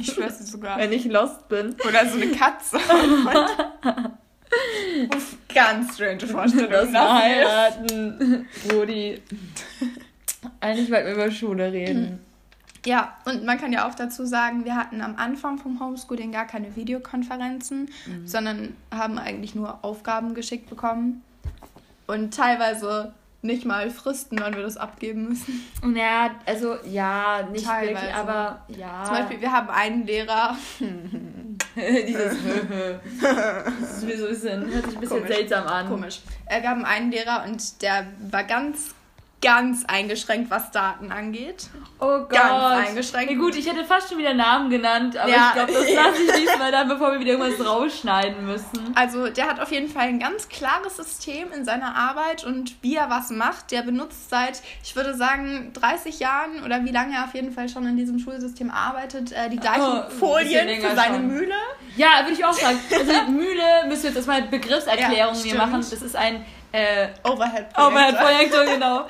Ich 0.00 0.06
schwör's 0.12 0.38
dir 0.38 0.44
sogar. 0.44 0.78
Wenn 0.78 0.92
ich 0.92 1.04
lost 1.04 1.48
bin. 1.48 1.74
Oder 1.86 2.06
so 2.08 2.16
eine 2.16 2.28
Katze. 2.28 2.76
Uff, 5.14 5.36
Ganz 5.54 5.94
strange 5.94 6.18
Das 6.18 6.30
Vorstellung. 6.30 6.92
mal 6.92 7.22
heiraten. 7.22 8.46
Brudi. 8.68 9.20
Eigentlich 10.60 10.90
wollten 10.90 11.06
wir 11.06 11.14
über 11.14 11.30
Schule 11.30 11.72
reden. 11.72 12.18
Ja, 12.84 13.16
und 13.26 13.44
man 13.44 13.58
kann 13.58 13.72
ja 13.72 13.88
auch 13.88 13.94
dazu 13.94 14.24
sagen, 14.26 14.64
wir 14.64 14.74
hatten 14.76 15.00
am 15.02 15.14
Anfang 15.16 15.56
vom 15.58 15.78
Homeschooling 15.78 16.32
gar 16.32 16.46
keine 16.46 16.74
Videokonferenzen, 16.74 17.88
Mhm. 18.06 18.26
sondern 18.26 18.74
haben 18.92 19.18
eigentlich 19.18 19.54
nur 19.54 19.84
Aufgaben 19.84 20.34
geschickt 20.34 20.68
bekommen. 20.68 21.22
Und 22.12 22.34
teilweise 22.34 23.14
nicht 23.40 23.64
mal 23.64 23.90
Fristen, 23.90 24.38
wann 24.38 24.54
wir 24.54 24.62
das 24.62 24.76
abgeben 24.76 25.28
müssen. 25.30 25.64
Ja, 25.96 26.30
also 26.46 26.76
ja, 26.84 27.48
nicht 27.50 27.64
Teilweise. 27.66 27.94
wirklich, 27.94 28.14
aber 28.14 28.62
ja. 28.68 29.04
Zum 29.04 29.14
Beispiel, 29.16 29.40
wir 29.40 29.52
haben 29.52 29.68
einen 29.70 30.06
Lehrer, 30.06 30.56
Dieses 31.76 32.36
das 33.22 34.02
ist 34.04 34.20
so 34.20 34.26
ein 34.26 34.30
bisschen, 34.30 34.72
hört 34.72 34.84
sich 34.84 34.94
ein 34.94 35.00
bisschen 35.00 35.18
Komisch. 35.22 35.36
seltsam 35.36 35.66
an. 35.66 35.88
komisch, 35.88 36.20
äh, 36.46 36.60
wir 36.62 36.68
haben 36.68 36.84
einen 36.84 37.10
Lehrer 37.10 37.44
und 37.48 37.82
der 37.82 38.06
war 38.30 38.44
ganz, 38.44 38.94
ganz 39.42 39.84
eingeschränkt, 39.86 40.50
was 40.50 40.70
Daten 40.70 41.10
angeht. 41.12 41.66
Oh 41.98 42.20
Gott. 42.20 42.30
Ganz 42.30 42.88
eingeschränkt. 42.88 43.30
Nee, 43.32 43.36
gut, 43.36 43.56
ich 43.56 43.68
hätte 43.68 43.84
fast 43.84 44.08
schon 44.08 44.18
wieder 44.18 44.34
Namen 44.34 44.70
genannt, 44.70 45.16
aber 45.16 45.28
Ja. 45.30 45.48
ich 45.48 45.52
glaube, 45.54 45.72
das 45.72 45.92
lasse 45.94 46.22
ich 46.22 46.32
diesmal 46.42 46.70
dann, 46.72 46.88
bevor 46.88 47.12
wir 47.12 47.20
wieder 47.20 47.32
irgendwas 47.32 47.66
rausschneiden 47.66 48.46
müssen. 48.46 48.92
Also 48.94 49.28
der 49.28 49.48
hat 49.48 49.60
auf 49.60 49.70
jeden 49.72 49.88
Fall 49.88 50.08
ein 50.08 50.18
ganz 50.20 50.48
klares 50.48 50.96
System 50.96 51.50
in 51.52 51.64
seiner 51.64 51.94
Arbeit 51.96 52.44
und 52.44 52.74
wie 52.82 52.94
er 52.96 53.10
was 53.10 53.30
macht. 53.30 53.70
Der 53.72 53.82
benutzt 53.82 54.30
seit, 54.30 54.62
ich 54.82 54.94
würde 54.96 55.14
sagen, 55.14 55.72
30 55.74 56.20
Jahren 56.20 56.62
oder 56.64 56.84
wie 56.84 56.92
lange 56.92 57.14
er 57.16 57.24
auf 57.24 57.34
jeden 57.34 57.52
Fall 57.52 57.68
schon 57.68 57.84
in 57.86 57.96
diesem 57.96 58.18
Schulsystem 58.20 58.70
arbeitet, 58.70 59.32
äh, 59.32 59.50
die 59.50 59.58
gleichen 59.58 59.82
Oh, 59.82 60.08
Folien 60.10 60.80
für 60.80 60.94
seine 60.94 61.16
schon. 61.16 61.26
Mühle. 61.26 61.54
Ja, 61.96 62.20
würde 62.22 62.32
ich 62.34 62.44
auch 62.44 62.52
sagen. 62.52 62.78
Also 62.92 63.30
Mühle 63.32 63.86
müssen 63.88 64.02
wir 64.04 64.10
jetzt 64.10 64.16
erstmal 64.16 64.42
Begriffserklärung 64.42 65.34
Ja, 65.34 65.42
hier 65.42 65.54
machen. 65.56 65.74
Das 65.90 65.92
ist 65.92 66.16
ein 66.16 66.44
äh, 66.72 67.08
Overhead 67.24 67.66
Oh, 67.78 67.90
mein 67.90 68.14
Projektor, 68.16 68.64
genau. 68.64 69.06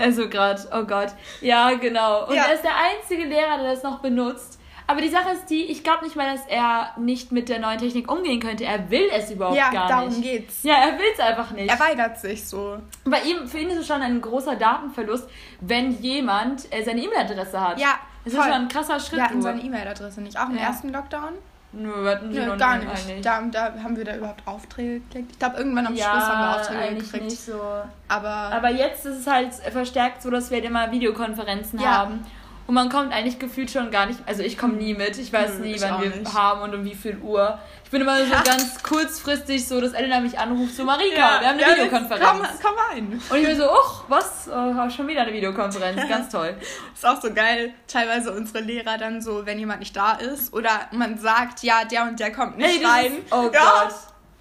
Also 0.00 0.28
gerade, 0.28 0.60
oh 0.72 0.84
Gott. 0.84 1.08
Ja, 1.40 1.72
genau. 1.74 2.26
Und 2.26 2.34
Ja. 2.34 2.44
er 2.48 2.54
ist 2.54 2.62
der 2.64 2.72
einzige 2.76 3.24
Lehrer, 3.24 3.58
der 3.58 3.72
das 3.72 3.82
noch 3.82 4.00
benutzt. 4.00 4.56
Aber 4.90 5.02
die 5.02 5.08
Sache 5.10 5.32
ist 5.32 5.50
die, 5.50 5.64
ich 5.64 5.84
glaube 5.84 6.04
nicht 6.04 6.16
mal, 6.16 6.32
dass 6.34 6.46
er 6.46 6.92
nicht 6.96 7.30
mit 7.30 7.50
der 7.50 7.58
neuen 7.58 7.76
Technik 7.78 8.10
umgehen 8.10 8.40
könnte. 8.40 8.64
Er 8.64 8.90
will 8.90 9.06
es 9.12 9.30
überhaupt 9.30 9.54
Ja, 9.56 9.70
gar 9.70 9.86
darum 9.88 10.08
nicht. 10.08 10.22
geht's. 10.22 10.62
Ja, 10.62 10.76
er 10.76 10.98
will 10.98 11.04
es 11.12 11.20
einfach 11.20 11.50
nicht. 11.50 11.70
Er 11.70 11.78
weigert 11.78 12.18
sich 12.18 12.46
so. 12.48 12.78
Bei 13.04 13.20
ihm, 13.20 13.46
für 13.46 13.58
ihn 13.58 13.68
ist 13.68 13.76
es 13.80 13.86
schon 13.86 14.00
ein 14.00 14.18
großer 14.22 14.56
Datenverlust, 14.56 15.28
wenn 15.60 15.92
jemand 16.00 16.72
äh, 16.72 16.82
seine 16.82 17.02
E-Mail-Adresse 17.02 17.60
hat. 17.60 17.78
Ja, 17.78 17.96
Das 18.24 18.32
ist 18.32 18.38
voll. 18.38 18.48
schon 18.50 18.62
ein 18.62 18.68
krasser 18.68 18.98
Schritt. 18.98 19.18
Wir 19.18 19.24
hatten 19.24 19.42
seine 19.42 19.60
E-Mail-Adresse 19.60 20.22
nicht. 20.22 20.38
Auch 20.40 20.48
im 20.48 20.56
Ja. 20.56 20.62
ersten 20.62 20.90
Lockdown? 20.90 21.34
Nö, 21.72 22.02
wir 22.04 22.10
hatten 22.12 22.32
sie 22.32 22.38
Nö, 22.40 22.46
noch 22.46 22.56
gar 22.56 22.78
nicht. 22.78 22.88
eigentlich. 22.88 23.20
Da, 23.22 23.42
da 23.50 23.74
haben 23.82 23.96
wir 23.96 24.04
da 24.04 24.16
überhaupt 24.16 24.46
Aufträge 24.46 25.00
gekriegt. 25.00 25.32
Ich 25.32 25.38
glaube, 25.38 25.58
irgendwann 25.58 25.86
am 25.86 25.94
ja, 25.94 26.10
Schluss 26.10 26.24
haben 26.26 26.40
wir 26.40 26.56
Aufträge 26.60 26.94
gekriegt. 27.02 27.24
nicht 27.24 27.40
so. 27.40 27.60
Aber, 28.08 28.28
Aber 28.30 28.70
jetzt 28.70 29.04
ist 29.04 29.18
es 29.20 29.26
halt 29.26 29.52
verstärkt 29.54 30.22
so, 30.22 30.30
dass 30.30 30.50
wir 30.50 30.56
halt 30.58 30.64
immer 30.66 30.90
Videokonferenzen 30.90 31.78
Ja. 31.80 31.98
haben. 31.98 32.24
Und 32.66 32.74
man 32.74 32.90
kommt 32.90 33.12
eigentlich 33.14 33.38
gefühlt 33.38 33.70
schon 33.70 33.90
gar 33.90 34.04
nicht. 34.06 34.18
Also 34.26 34.42
ich 34.42 34.58
komme 34.58 34.74
nie 34.74 34.92
mit. 34.92 35.16
Ich 35.18 35.32
weiß 35.32 35.58
Nö, 35.58 35.64
nie, 35.66 35.80
wann 35.80 36.02
wir 36.02 36.10
nicht. 36.10 36.34
haben 36.34 36.60
und 36.62 36.74
um 36.74 36.84
wie 36.84 36.94
viel 36.94 37.16
Uhr. 37.18 37.58
Ich 37.88 37.90
bin 37.90 38.02
immer 38.02 38.18
so 38.18 38.24
Ja. 38.30 38.42
ganz 38.42 38.82
kurzfristig 38.82 39.66
so, 39.66 39.80
dass 39.80 39.94
Elena 39.94 40.20
mich 40.20 40.38
anruft, 40.38 40.76
so 40.76 40.84
Marika, 40.84 41.40
wir 41.40 41.48
haben 41.48 41.58
eine 41.58 41.62
ja, 41.62 41.68
Videokonferenz. 41.74 42.22
Komm, 42.22 42.42
komm 42.62 42.74
rein. 42.90 43.22
Und 43.30 43.36
ich 43.38 43.46
bin 43.46 43.56
so, 43.56 43.64
uch, 43.72 44.04
was? 44.08 44.46
Oh, 44.46 44.90
schon 44.90 45.08
wieder 45.08 45.22
eine 45.22 45.32
Videokonferenz. 45.32 46.02
Ganz 46.08 46.30
toll. 46.30 46.54
Ist 46.92 47.06
auch 47.06 47.18
so 47.18 47.32
geil, 47.32 47.72
teilweise 47.86 48.30
unsere 48.34 48.60
Lehrer 48.62 48.98
dann 48.98 49.22
so, 49.22 49.46
wenn 49.46 49.58
jemand 49.58 49.80
nicht 49.80 49.96
da 49.96 50.12
ist 50.12 50.52
oder 50.52 50.68
man 50.92 51.16
sagt, 51.16 51.62
ja, 51.62 51.86
der 51.86 52.02
und 52.02 52.20
der 52.20 52.30
kommt 52.30 52.58
nicht 52.58 52.76
Ey, 52.76 52.82
das 52.82 52.90
rein. 52.92 53.12
ist- 53.24 53.32
oh 53.32 53.50
ja, 53.54 53.60
Gott. 53.84 53.94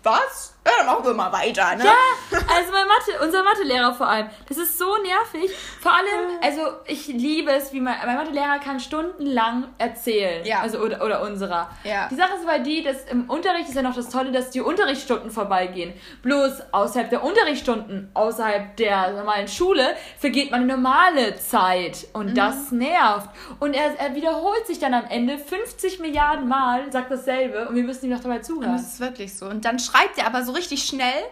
Was? 0.03 0.53
Ja, 0.67 0.73
dann 0.79 0.85
machen 0.87 1.05
wir 1.05 1.13
mal 1.13 1.31
weiter, 1.31 1.75
ne? 1.75 1.85
Ja, 1.85 1.93
also 2.31 2.71
mein 2.73 2.87
Mathe, 2.87 3.23
unser 3.23 3.43
Mathelehrer 3.43 3.93
vor 3.93 4.07
allem. 4.07 4.27
Das 4.49 4.57
ist 4.57 4.77
so 4.77 4.97
nervig. 4.97 5.49
Vor 5.81 5.93
allem, 5.93 6.37
also 6.41 6.61
ich 6.85 7.07
liebe 7.07 7.51
es, 7.51 7.71
wie 7.71 7.79
mein, 7.79 7.95
mein 8.05 8.17
Mathelehrer 8.17 8.59
kann 8.59 8.79
stundenlang 8.79 9.69
erzählen. 9.77 10.45
Ja. 10.45 10.59
Also 10.61 10.79
oder, 10.79 11.03
oder 11.05 11.21
unserer. 11.21 11.69
Ja. 11.83 12.09
Die 12.09 12.15
Sache 12.15 12.33
ist 12.35 12.47
aber 12.47 12.59
die, 12.59 12.83
dass 12.83 13.03
im 13.09 13.29
Unterricht 13.29 13.69
ist 13.69 13.75
ja 13.75 13.81
noch 13.81 13.95
das 13.95 14.09
Tolle, 14.09 14.31
dass 14.31 14.49
die 14.49 14.59
Unterrichtsstunden 14.61 15.31
vorbeigehen. 15.31 15.93
Bloß 16.21 16.73
außerhalb 16.73 17.09
der 17.09 17.23
Unterrichtsstunden, 17.23 18.11
außerhalb 18.13 18.75
der 18.77 19.13
normalen 19.13 19.47
Schule, 19.47 19.95
vergeht 20.19 20.51
man 20.51 20.63
eine 20.63 20.73
normale 20.73 21.35
Zeit. 21.37 22.07
Und 22.13 22.27
Mhm. 22.31 22.35
das 22.35 22.71
nervt. 22.71 23.29
Und 23.59 23.73
er, 23.73 23.97
er 23.99 24.15
wiederholt 24.15 24.67
sich 24.67 24.79
dann 24.79 24.93
am 24.93 25.05
Ende 25.05 25.37
50 25.37 25.99
Milliarden 25.99 26.47
Mal, 26.47 26.91
sagt 26.91 27.09
dasselbe 27.09 27.69
und 27.69 27.75
wir 27.75 27.83
müssen 27.83 28.05
ihm 28.05 28.11
noch 28.11 28.19
dabei 28.21 28.37
Und 28.37 28.43
zuhören. 28.45 28.73
das 28.73 28.93
ist 28.93 28.99
wirklich 28.99 29.37
so. 29.37 29.45
Und 29.45 29.63
dann 29.63 29.79
schreibt 29.79 30.17
er 30.17 30.27
aber 30.27 30.43
so 30.43 30.53
richtig 30.57 30.83
schnell 30.83 31.23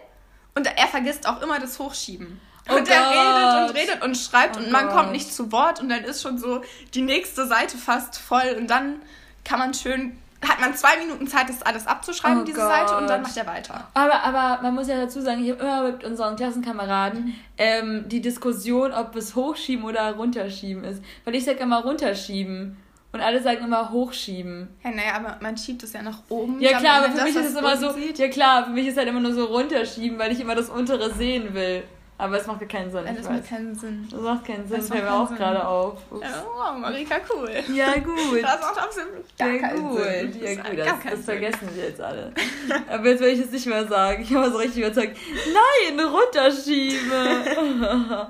und 0.54 0.66
er 0.66 0.86
vergisst 0.88 1.28
auch 1.28 1.42
immer 1.42 1.58
das 1.58 1.78
Hochschieben. 1.78 2.40
Oh 2.68 2.74
und 2.76 2.88
er 2.88 3.10
redet 3.10 3.70
und 3.70 3.76
redet 3.76 4.02
und 4.04 4.16
schreibt 4.16 4.56
Oh 4.56 4.60
und 4.60 4.72
man 4.72 4.86
Gott. 4.86 4.96
kommt 4.96 5.12
nicht 5.12 5.32
zu 5.32 5.52
Wort 5.52 5.80
und 5.80 5.88
dann 5.88 6.02
ist 6.04 6.22
schon 6.22 6.38
so 6.38 6.62
die 6.94 7.02
nächste 7.02 7.46
Seite 7.46 7.76
fast 7.78 8.18
voll 8.18 8.56
und 8.58 8.68
dann 8.68 9.02
kann 9.44 9.60
man 9.60 9.72
schön, 9.72 10.18
hat 10.46 10.60
man 10.60 10.74
zwei 10.74 10.96
Minuten 10.98 11.28
Zeit, 11.28 11.48
das 11.48 11.62
alles 11.62 11.86
abzuschreiben, 11.86 12.40
Oh 12.40 12.44
diese 12.44 12.58
Gott. 12.58 12.68
Seite, 12.68 12.96
und 12.96 13.06
dann 13.08 13.22
macht 13.22 13.36
er 13.36 13.46
weiter. 13.46 13.86
Aber, 13.94 14.20
aber 14.24 14.60
man 14.62 14.74
muss 14.74 14.88
ja 14.88 14.96
dazu 14.96 15.20
sagen, 15.20 15.44
ich 15.44 15.50
habe 15.52 15.62
immer 15.62 15.82
mit 15.92 16.02
unseren 16.02 16.34
Klassenkameraden 16.34 17.34
ähm, 17.56 18.08
die 18.08 18.20
Diskussion, 18.20 18.92
ob 18.92 19.14
es 19.14 19.36
hochschieben 19.36 19.84
oder 19.84 20.16
runterschieben 20.16 20.82
ist. 20.82 21.00
Weil 21.24 21.36
ich 21.36 21.44
sage 21.44 21.58
immer 21.60 21.82
runterschieben 21.82 22.76
und 23.16 23.22
alle 23.22 23.42
sagen 23.42 23.64
immer 23.64 23.90
hochschieben. 23.90 24.68
Ja, 24.84 24.90
naja, 24.90 25.12
aber 25.16 25.36
man 25.40 25.56
schiebt 25.56 25.82
es 25.82 25.92
ja 25.92 26.02
nach 26.02 26.18
oben. 26.28 26.60
Ja 26.60 26.78
klar, 26.78 26.98
aber 26.98 27.10
für 27.10 27.16
das, 27.16 27.24
mich 27.24 27.36
ist 27.36 27.50
es 27.50 27.56
immer 27.56 27.76
so, 27.76 27.92
sieht. 27.92 28.18
ja 28.18 28.28
klar, 28.28 28.64
für 28.64 28.70
mich 28.70 28.86
ist 28.86 28.96
halt 28.96 29.08
immer 29.08 29.20
nur 29.20 29.32
so 29.32 29.44
runterschieben, 29.46 30.18
weil 30.18 30.32
ich 30.32 30.40
immer 30.40 30.54
das 30.54 30.68
untere 30.68 31.12
sehen 31.14 31.54
will. 31.54 31.82
Aber 32.18 32.38
es 32.38 32.46
macht 32.46 32.62
mir 32.62 32.66
keinen 32.66 32.90
Sinn. 32.90 33.04
Ja, 33.04 33.10
ich 33.10 33.18
das 33.18 33.28
macht 33.28 33.46
keinen 33.46 33.74
Sinn. 33.74 34.08
Das 34.10 34.20
macht 34.22 34.44
keinen 34.46 34.66
Sinn, 34.66 34.78
Das 34.78 34.88
fällt 34.88 35.04
mir 35.04 35.12
auch 35.12 35.28
Sinn. 35.28 35.36
gerade 35.36 35.68
auf. 35.68 35.98
Ups. 36.10 36.26
Oh, 36.46 36.78
Marika, 36.78 37.16
cool. 37.30 37.50
Ja, 37.74 37.92
gut. 37.98 38.42
Das 38.42 38.60
macht 38.62 38.78
absolut 38.82 39.38
gar 39.38 39.48
Ja, 39.48 39.58
keinen 39.60 39.82
gut. 39.82 40.02
Sinn. 40.02 40.42
Ja, 40.42 40.54
gut, 40.54 40.78
das, 40.78 40.94
das 41.10 41.24
vergessen 41.26 41.68
wir 41.74 41.84
jetzt 41.84 42.00
alle. 42.00 42.32
Aber 42.88 43.06
jetzt 43.06 43.20
will 43.20 43.28
ich 43.28 43.40
es 43.40 43.50
nicht 43.50 43.66
mehr 43.66 43.86
sagen. 43.86 44.22
Ich 44.22 44.34
habe 44.34 44.50
so 44.50 44.56
richtig 44.56 44.82
überzeugt. 44.82 45.14
Nein, 45.52 46.00
runterschieben. 46.00 47.10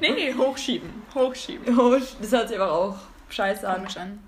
Nee, 0.00 0.10
nee, 0.12 0.34
hochschieben. 0.34 0.90
Hochschieben. 1.14 1.76
Das 2.20 2.32
hört 2.32 2.48
sich 2.48 2.58
aber 2.58 2.72
auch 2.72 2.96
scheiße 3.30 3.68
an. 3.68 3.76
Komisch 3.76 3.96
an. 3.96 4.18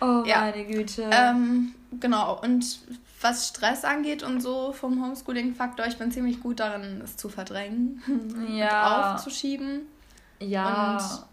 Oh, 0.00 0.22
Ja. 0.26 0.40
meine 0.40 0.64
Güte. 0.66 1.08
Ähm, 1.10 1.74
genau, 2.00 2.38
und 2.42 2.80
was 3.22 3.48
Stress 3.48 3.84
angeht 3.84 4.22
und 4.22 4.40
so 4.42 4.72
vom 4.72 5.02
Homeschooling-Faktor, 5.02 5.86
ich 5.86 5.96
bin 5.96 6.12
ziemlich 6.12 6.40
gut 6.42 6.60
darin, 6.60 7.00
es 7.02 7.16
zu 7.16 7.28
verdrängen. 7.28 8.02
Ja. 8.56 9.14
Aufzuschieben. 9.14 9.82
ja. 10.40 10.96
und- 10.98 11.24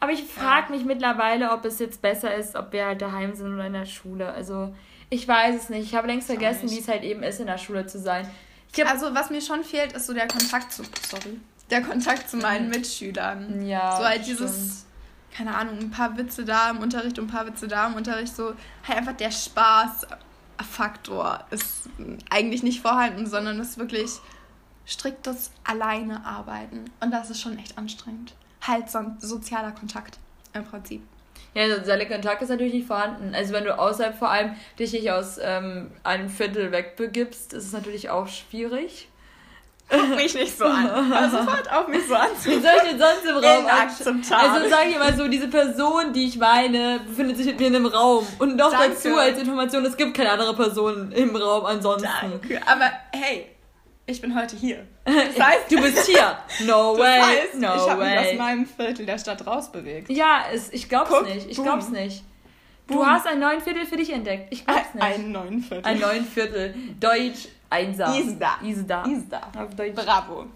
aber 0.00 0.10
ich 0.12 0.24
frage 0.24 0.72
mich 0.72 0.84
mittlerweile, 0.84 1.52
ob 1.52 1.64
es 1.64 1.78
jetzt 1.78 2.02
besser 2.02 2.34
ist, 2.34 2.56
ob 2.56 2.72
wir 2.72 2.86
halt 2.86 3.00
daheim 3.02 3.34
sind 3.36 3.54
oder 3.54 3.66
in 3.66 3.72
der 3.72 3.84
Schule. 3.86 4.32
Also, 4.32 4.74
ich 5.10 5.28
weiß 5.28 5.54
es 5.54 5.68
nicht. 5.68 5.84
Ich 5.84 5.94
habe 5.94 6.08
längst 6.08 6.26
vergessen, 6.26 6.68
wie 6.70 6.78
es 6.80 6.88
halt 6.88 7.04
eben 7.04 7.22
ist, 7.22 7.38
in 7.38 7.46
der 7.46 7.58
Schule 7.58 7.86
zu 7.86 8.00
sein. 8.00 8.28
Also, 8.84 9.14
was 9.14 9.30
mir 9.30 9.40
schon 9.40 9.62
fehlt, 9.62 9.92
ist 9.92 10.06
so 10.06 10.12
der 10.12 10.26
Kontakt 10.26 10.72
zu. 10.72 10.82
Sorry. 11.08 11.38
Der 11.70 11.82
Kontakt 11.82 12.28
zu 12.28 12.36
meinen 12.38 12.68
Mitschülern. 12.68 13.64
ja. 13.64 13.96
so 13.96 14.04
halt 14.04 14.26
dieses, 14.26 14.86
keine 15.34 15.54
Ahnung, 15.54 15.78
ein 15.78 15.90
paar 15.90 16.16
Witze 16.16 16.44
da 16.44 16.70
im 16.70 16.78
Unterricht 16.78 17.18
und 17.18 17.26
ein 17.26 17.30
paar 17.30 17.46
Witze 17.46 17.68
da 17.68 17.86
im 17.86 17.94
Unterricht. 17.94 18.34
So 18.34 18.54
halt 18.86 18.98
einfach 18.98 19.16
der 19.16 19.30
Spaßfaktor 19.30 21.44
ist 21.50 21.88
eigentlich 22.30 22.62
nicht 22.62 22.80
vorhanden, 22.80 23.26
sondern 23.26 23.60
es 23.60 23.70
ist 23.70 23.78
wirklich 23.78 24.10
striktes 24.84 25.50
Alleine 25.64 26.24
arbeiten. 26.24 26.84
Und 27.00 27.10
das 27.10 27.30
ist 27.30 27.40
schon 27.40 27.58
echt 27.58 27.78
anstrengend. 27.78 28.34
Halt 28.60 28.90
so 28.90 28.98
ein 28.98 29.16
sozialer 29.20 29.72
Kontakt 29.72 30.18
im 30.52 30.64
Prinzip. 30.64 31.02
Ja, 31.54 31.74
soziale 31.74 32.06
Kontakt 32.06 32.42
ist 32.42 32.48
natürlich 32.48 32.72
nicht 32.72 32.86
vorhanden. 32.86 33.34
Also 33.34 33.52
wenn 33.52 33.64
du 33.64 33.78
außerhalb 33.78 34.16
vor 34.16 34.30
allem 34.30 34.54
dich 34.78 34.92
nicht 34.92 35.10
aus 35.10 35.38
ähm, 35.40 35.90
einem 36.02 36.30
Viertel 36.30 36.72
wegbegibst, 36.72 37.52
ist 37.52 37.66
es 37.66 37.72
natürlich 37.72 38.10
auch 38.10 38.28
schwierig. 38.28 39.08
Guck 39.92 40.16
mich 40.16 40.34
nicht 40.34 40.56
so 40.58 40.64
an. 40.64 40.88
Also 41.12 41.38
sofort 41.38 41.70
auf 41.72 41.86
mich 41.88 42.06
so 42.08 42.14
an. 42.14 42.28
Wie 42.44 42.50
soll 42.54 42.72
ich 42.76 42.90
denn 42.90 42.98
sonst 42.98 43.24
im 43.28 43.36
Raum 43.36 43.64
Inakzeptabel. 43.64 44.48
Also 44.48 44.68
sage 44.70 44.88
ich 44.90 44.98
mal 44.98 45.14
so, 45.16 45.28
diese 45.28 45.48
Person, 45.48 46.12
die 46.12 46.24
ich 46.26 46.38
meine, 46.38 47.00
befindet 47.06 47.36
sich 47.36 47.46
mit 47.46 47.60
mir 47.60 47.66
in 47.68 47.76
einem 47.76 47.86
Raum. 47.86 48.26
Und 48.38 48.56
noch 48.56 48.70
Danke. 48.72 48.90
dazu 48.90 49.16
als 49.16 49.38
Information, 49.38 49.84
es 49.84 49.96
gibt 49.96 50.14
keine 50.16 50.30
andere 50.30 50.54
Person 50.54 51.12
im 51.12 51.36
Raum 51.36 51.66
ansonsten. 51.66 52.08
Danke. 52.20 52.60
Aber 52.66 52.90
hey, 53.12 53.46
ich 54.06 54.20
bin 54.20 54.34
heute 54.38 54.56
hier. 54.56 54.86
Das 55.04 55.46
heißt, 55.46 55.70
Du 55.70 55.80
bist 55.80 56.06
hier. 56.06 56.38
No 56.66 56.96
das 56.96 57.04
way. 57.04 57.20
heißt, 57.20 57.54
no 57.56 57.74
ich 57.74 57.90
habe 57.90 58.04
mich 58.04 58.18
aus 58.18 58.38
meinem 58.38 58.66
Viertel 58.66 59.06
der 59.06 59.18
Stadt 59.18 59.46
rausbewegt. 59.46 60.10
Ja, 60.10 60.44
es, 60.52 60.72
ich 60.72 60.88
glaub's 60.88 61.10
Guck, 61.10 61.24
nicht. 61.24 61.48
Ich 61.50 61.56
boom. 61.56 61.66
glaub's 61.66 61.88
nicht. 61.88 62.22
Du 62.88 62.94
Boom. 62.94 63.06
hast 63.06 63.26
einen 63.26 63.40
neuen 63.40 63.60
Viertel 63.60 63.86
für 63.86 63.96
dich 63.96 64.12
entdeckt. 64.12 64.48
Ich 64.50 64.66
glaub's 64.66 64.92
nicht. 64.94 65.02
Einen 65.04 65.32
neuen 65.32 65.60
Viertel. 65.60 65.84
Ein 65.86 66.00
neuen 66.00 66.24
Viertel. 66.24 66.74
Deutsch, 67.00 67.48
Einser. 67.72 68.14
Isda. 68.16 68.58
Isda. 68.62 69.04
Isda. 69.04 69.40
Auf 69.58 69.74
Deutsch. 69.74 69.94
Bravo. 69.94 70.46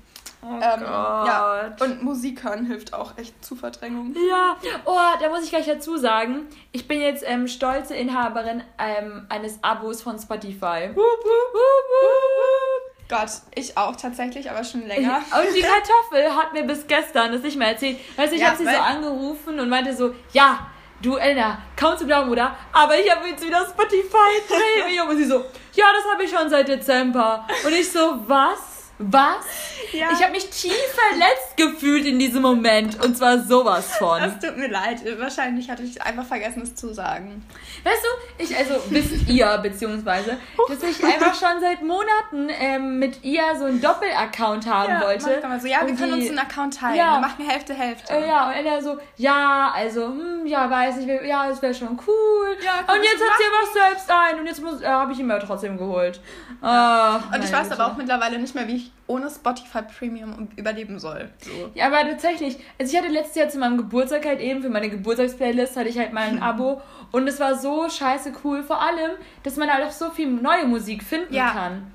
Oh 0.42 0.49
Ähm, 0.54 0.82
ja. 0.82 1.75
Und 1.80 2.02
Musik 2.02 2.44
hören 2.44 2.66
hilft 2.66 2.94
auch 2.94 3.16
echt 3.18 3.44
zu 3.44 3.56
Verdrängung. 3.56 4.14
Ja, 4.28 4.56
oh, 4.85 4.96
da 5.20 5.28
muss 5.28 5.42
ich 5.42 5.50
gleich 5.50 5.66
dazu 5.66 5.96
sagen, 5.96 6.46
ich 6.73 6.87
bin 6.87 7.00
jetzt 7.00 7.25
ähm, 7.26 7.49
stolze 7.49 7.96
Inhaberin 7.96 8.62
ähm, 8.78 9.26
eines 9.28 9.58
Abos 9.64 10.02
von 10.02 10.18
Spotify. 10.18 10.90
Wup, 10.90 10.96
wup, 10.96 11.54
wup, 11.54 13.08
Gott, 13.08 13.30
ich 13.54 13.78
auch 13.78 13.94
tatsächlich, 13.96 14.50
aber 14.50 14.64
schon 14.64 14.87
länger. 14.87 15.18
Und 15.18 15.56
die 15.56 15.62
Kartoffel 15.62 16.37
hat 16.37 16.52
mir 16.52 16.64
bis 16.64 16.87
gestern 16.87 17.32
das 17.32 17.42
nicht 17.42 17.56
mehr 17.56 17.68
erzählt. 17.68 17.99
Weißt 18.16 18.32
du, 18.32 18.37
ich 18.37 18.42
Ja, 18.42 18.49
habe 18.49 18.58
sie 18.58 18.64
so 18.64 18.70
angerufen 18.76 19.61
und 19.61 19.68
meinte 19.68 19.94
so, 19.96 20.12
ja, 20.32 20.66
du 21.02 21.16
Elna, 21.16 21.58
kaum 21.76 21.96
zu 21.96 22.06
glauben, 22.06 22.30
oder? 22.30 22.56
Aber 22.72 22.98
ich 22.98 23.10
habe 23.10 23.28
jetzt 23.28 23.44
wieder 23.44 23.66
Spotify 23.66 24.40
Premium. 24.48 25.08
Und 25.08 25.16
sie 25.18 25.24
so, 25.24 25.44
ja, 25.72 25.86
das 25.94 26.12
habe 26.12 26.24
ich 26.24 26.30
schon 26.30 26.48
seit 26.48 26.68
Dezember. 26.68 27.46
Und 27.64 27.72
ich 27.72 27.90
so, 27.90 28.18
was? 28.26 28.90
Was? 28.98 29.44
Ja. 29.92 30.08
Ich 30.12 30.22
habe 30.22 30.32
mich 30.32 30.48
tief 30.48 30.72
verletzt 30.72 31.45
gefühlt 31.56 32.04
in 32.06 32.18
diesem 32.18 32.42
Moment. 32.42 33.02
Und 33.04 33.16
zwar 33.16 33.38
sowas 33.40 33.96
von. 33.96 34.22
Es 34.22 34.38
tut 34.38 34.56
mir 34.56 34.68
leid. 34.68 35.00
Wahrscheinlich 35.18 35.70
hatte 35.70 35.82
ich 35.82 36.00
einfach 36.02 36.25
vergessen, 36.25 36.62
es 36.62 36.75
zu 36.75 36.92
sagen. 36.94 37.44
Weißt 37.84 38.02
du, 38.02 38.42
ich, 38.44 38.56
also 38.56 38.75
wisst 38.90 39.28
ihr, 39.28 39.58
beziehungsweise, 39.62 40.36
dass 40.68 40.82
ich 40.82 41.02
einfach 41.04 41.34
schon 41.34 41.60
seit 41.60 41.82
Monaten 41.82 42.48
ähm, 42.60 42.98
mit 42.98 43.25
ihr 43.25 43.42
so 43.58 43.64
einen 43.66 43.80
Doppelaccount 43.80 44.66
haben 44.66 45.00
wollte. 45.02 45.26
macht 45.30 45.42
man 45.48 45.60
so. 45.60 45.66
Ja, 45.66 45.80
wir 45.82 45.88
Und 45.90 45.98
können 45.98 46.14
die- 46.14 46.20
uns 46.22 46.28
einen 46.30 46.38
Account 46.38 46.76
teilen. 46.78 46.96
Ja. 46.96 47.14
Wir 47.14 47.20
machen 47.20 47.46
Hälfte, 47.48 47.75
Hälfte. 47.75 48.12
Äh, 48.12 48.26
ja, 48.28 48.48
und 48.48 48.66
er 48.66 48.82
so, 48.82 48.98
ja, 49.16 49.72
also, 49.75 50.06
hm, 50.08 50.46
ja, 50.46 50.68
weiß 50.70 50.96
nicht, 50.96 51.08
ja, 51.25 51.48
das 51.48 51.62
wäre 51.62 51.75
schon 51.75 51.98
cool. 52.06 52.56
Ja, 52.64 52.80
und 52.92 53.02
jetzt 53.02 53.22
hat 53.22 53.38
sie 53.38 53.44
aber 53.46 53.88
selbst 53.88 54.10
ein 54.10 54.40
und 54.40 54.46
jetzt 54.46 54.62
muss, 54.62 54.80
äh, 54.82 54.86
habe 54.86 55.12
ich 55.12 55.18
ihn 55.18 55.26
mir 55.26 55.38
trotzdem 55.40 55.76
geholt. 55.78 56.20
Ah, 56.62 57.16
Und 57.34 57.44
ich 57.44 57.52
weiß 57.52 57.68
Güte. 57.68 57.80
aber 57.80 57.92
auch 57.92 57.96
mittlerweile 57.96 58.38
nicht 58.38 58.54
mehr, 58.54 58.66
wie 58.66 58.76
ich 58.76 58.92
ohne 59.08 59.30
Spotify 59.30 59.82
Premium 59.82 60.48
überleben 60.56 60.98
soll. 60.98 61.28
So. 61.46 61.70
Ja, 61.74 61.86
aber 61.86 62.00
tatsächlich, 62.08 62.56
also 62.78 62.92
ich 62.92 62.98
hatte 62.98 63.10
letztes 63.12 63.36
Jahr 63.36 63.48
zu 63.48 63.58
meinem 63.58 63.76
Geburtstag 63.76 64.26
halt 64.26 64.40
eben, 64.40 64.62
für 64.62 64.68
meine 64.70 64.88
Geburtstagsplaylist 64.90 65.76
hatte 65.76 65.88
ich 65.88 65.98
halt 65.98 66.12
mal 66.12 66.26
ein 66.28 66.42
Abo 66.42 66.80
und 67.12 67.26
es 67.28 67.40
war 67.40 67.54
so 67.54 67.88
scheiße 67.88 68.32
cool, 68.44 68.62
vor 68.62 68.80
allem, 68.80 69.12
dass 69.42 69.56
man 69.56 69.70
halt 69.72 69.84
auch 69.86 69.92
so 69.92 70.10
viel 70.10 70.28
neue 70.28 70.66
Musik 70.66 71.02
finden 71.02 71.32
Ja. 71.34 71.50
kann. 71.50 71.92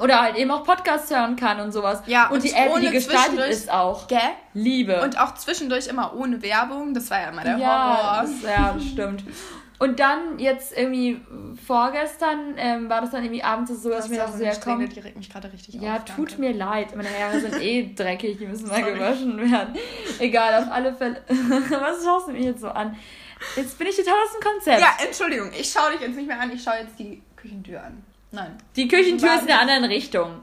Oder 0.00 0.20
halt 0.20 0.36
eben 0.36 0.50
auch 0.50 0.62
Podcasts 0.62 1.10
hören 1.10 1.36
kann 1.36 1.58
und 1.58 1.72
sowas. 1.72 2.02
Ja, 2.06 2.26
und, 2.28 2.34
und 2.36 2.44
die 2.44 2.52
App, 2.52 2.74
die 2.80 2.98
zwischendurch- 2.98 3.48
ist 3.48 3.72
auch. 3.72 4.06
Gell? 4.08 4.18
Liebe. 4.52 5.00
Und 5.02 5.18
auch 5.18 5.32
zwischendurch 5.34 5.86
immer 5.86 6.14
ohne 6.14 6.42
Werbung. 6.42 6.92
Das 6.92 7.10
war 7.10 7.18
ja 7.22 7.28
immer 7.30 7.42
der 7.42 7.56
ja, 7.56 7.96
Horror. 7.96 8.22
das, 8.22 8.42
ja, 8.42 8.76
stimmt. 8.92 9.24
Und 9.78 10.00
dann 10.00 10.38
jetzt 10.38 10.76
irgendwie 10.76 11.20
vorgestern 11.66 12.54
ähm, 12.56 12.88
war 12.88 13.00
das 13.02 13.10
dann 13.10 13.22
irgendwie 13.22 13.42
abends 13.42 13.70
so, 13.82 13.90
dass 13.90 14.06
ich 14.06 14.10
mir 14.10 14.16
Das 14.18 14.30
dachte, 14.32 14.44
ist 14.44 14.54
so, 14.54 14.60
auch 14.62 14.66
ja 14.66 14.76
komm, 14.78 14.88
die 14.88 15.00
regt 15.00 15.16
mich 15.16 15.28
gerade 15.28 15.52
richtig 15.52 15.74
Ja, 15.74 15.96
auf. 15.96 16.04
tut 16.04 16.30
danke. 16.30 16.40
mir 16.40 16.52
leid. 16.54 16.96
Meine 16.96 17.08
Haare 17.10 17.40
sind 17.40 17.60
eh 17.60 17.92
dreckig, 17.96 18.38
die 18.38 18.46
müssen 18.46 18.68
mal 18.68 18.82
gewaschen 18.82 19.38
werden. 19.50 19.74
Egal, 20.18 20.62
auf 20.62 20.70
alle 20.72 20.94
Fälle. 20.94 21.22
Was 21.28 22.04
schaust 22.04 22.28
du 22.28 22.32
mich 22.32 22.44
jetzt 22.44 22.60
so 22.62 22.68
an? 22.68 22.96
Jetzt 23.54 23.76
bin 23.78 23.86
ich 23.88 23.96
total 23.96 24.14
aus 24.14 24.32
dem 24.32 24.40
Konzept. 24.50 24.80
Ja, 24.80 24.96
Entschuldigung, 25.04 25.50
ich 25.58 25.70
schaue 25.70 25.92
dich 25.92 26.00
jetzt 26.00 26.16
nicht 26.16 26.26
mehr 26.26 26.40
an, 26.40 26.50
ich 26.52 26.62
schaue 26.62 26.76
jetzt 26.80 26.98
die 26.98 27.20
Küchentür 27.36 27.82
an. 27.82 28.02
Nein. 28.32 28.56
Die 28.76 28.88
Küchentür 28.88 29.34
ist 29.34 29.42
in 29.42 29.46
der 29.48 29.60
anderen 29.60 29.84
Richtung. 29.84 30.42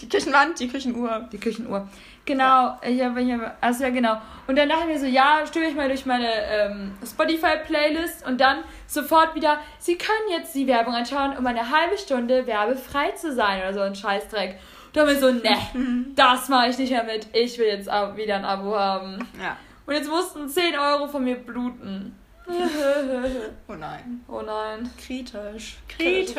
Die 0.00 0.08
Küchenwand, 0.08 0.58
die 0.58 0.68
Küchenuhr. 0.68 1.28
Die 1.30 1.38
Küchenuhr. 1.38 1.88
Genau, 2.24 2.78
ich 2.86 3.02
habe, 3.02 3.20
ich 3.20 3.32
habe, 3.32 3.50
also 3.60 3.82
ja, 3.82 3.90
genau. 3.90 4.16
Und 4.46 4.56
dann 4.56 4.68
dachte 4.68 4.82
ich 4.82 4.94
mir 4.94 5.00
so, 5.00 5.06
ja, 5.06 5.44
stöbe 5.44 5.66
ich 5.66 5.74
mal 5.74 5.88
durch 5.88 6.06
meine 6.06 6.28
ähm, 6.28 6.92
Spotify-Playlist 7.04 8.24
und 8.26 8.40
dann 8.40 8.58
sofort 8.86 9.34
wieder, 9.34 9.58
Sie 9.78 9.98
können 9.98 10.30
jetzt 10.30 10.54
die 10.54 10.68
Werbung 10.68 10.94
anschauen, 10.94 11.36
um 11.36 11.46
eine 11.46 11.70
halbe 11.70 11.98
Stunde 11.98 12.46
werbefrei 12.46 13.10
zu 13.12 13.32
sein 13.32 13.60
oder 13.60 13.74
so 13.74 13.80
ein 13.80 13.96
Scheißdreck. 13.96 14.58
Und 14.86 14.96
dann 14.96 15.08
ich 15.08 15.18
so, 15.18 15.32
ne, 15.32 15.56
das 16.14 16.48
mache 16.48 16.68
ich 16.68 16.78
nicht 16.78 16.90
mehr 16.90 17.04
mit. 17.04 17.26
Ich 17.32 17.58
will 17.58 17.66
jetzt 17.66 17.86
wieder 17.88 18.36
ein 18.36 18.44
Abo 18.44 18.76
haben. 18.76 19.26
Ja. 19.42 19.56
Und 19.86 19.94
jetzt 19.94 20.08
mussten 20.08 20.48
10 20.48 20.78
Euro 20.78 21.08
von 21.08 21.24
mir 21.24 21.36
bluten. 21.36 22.16
Oh 23.68 23.74
nein. 23.74 24.24
oh 24.28 24.42
nein. 24.42 24.90
Kritisch. 24.98 25.78
Kritisch. 25.88 26.34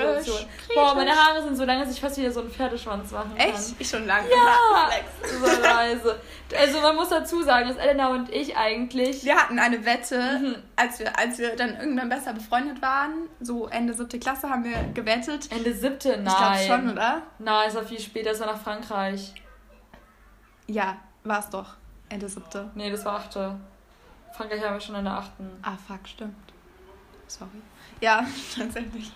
Boah, 0.74 0.93
meine 0.96 1.12
Haare 1.12 1.41
sind 1.43 1.55
so 1.55 1.63
lang, 1.65 1.79
dass 1.79 1.91
ich 1.91 2.00
fast 2.00 2.17
wieder 2.17 2.32
so 2.32 2.41
einen 2.41 2.51
Pferdeschwanz 2.51 3.12
machen 3.12 3.36
kann. 3.36 3.50
Echt? 3.50 3.75
Ich 3.79 3.89
schon 3.89 4.05
lange. 4.05 4.27
Ja, 4.29 4.89
so 5.39 5.62
leise. 5.62 6.20
Also 6.58 6.82
man 6.82 6.96
muss 6.96 7.10
dazu 7.10 7.41
sagen, 7.41 7.67
dass 7.70 7.77
Elena 7.77 8.10
und 8.10 8.29
ich 8.29 8.55
eigentlich... 8.55 9.24
Wir 9.25 9.36
hatten 9.36 9.58
eine 9.60 9.84
Wette, 9.86 10.20
Mhm. 10.41 10.55
als, 10.75 11.00
wir, 11.00 11.17
als 11.17 11.38
wir 11.39 11.55
dann 11.55 11.75
irgendwann 11.79 12.10
besser 12.10 12.34
befreundet 12.34 12.82
waren, 12.82 13.27
so 13.41 13.67
Ende 13.67 13.93
siebte 13.93 14.20
Klasse, 14.20 14.50
haben 14.50 14.63
wir 14.63 14.77
gewettet. 14.93 15.51
Ende 15.51 15.74
siebte? 15.74 16.17
Nein. 16.17 16.27
Ich 16.60 16.65
glaube 16.67 16.82
schon, 16.82 16.91
oder? 16.91 17.22
Nein, 17.39 17.70
es 17.70 17.75
war 17.75 17.84
viel 17.84 18.00
später, 18.00 18.32
es 18.32 18.39
war 18.39 18.48
nach 18.48 18.62
Frankreich. 18.62 19.34
Ja, 20.67 20.98
war 21.24 21.39
es 21.39 21.50
doch. 21.50 21.75
Ende 22.10 22.29
siebte. 22.29 22.70
Nee, 22.75 22.91
das 22.91 23.03
war 23.05 23.15
achte. 23.15 23.55
Frankreich 24.35 24.63
haben 24.63 24.73
wir 24.73 24.81
schon 24.81 24.95
in 24.95 25.03
der 25.05 25.13
achten. 25.13 25.49
Ah, 25.61 25.77
fuck, 25.87 26.07
stimmt. 26.07 26.35
Sorry. 27.27 27.49
Ja, 28.01 28.25
tatsächlich. 28.57 29.11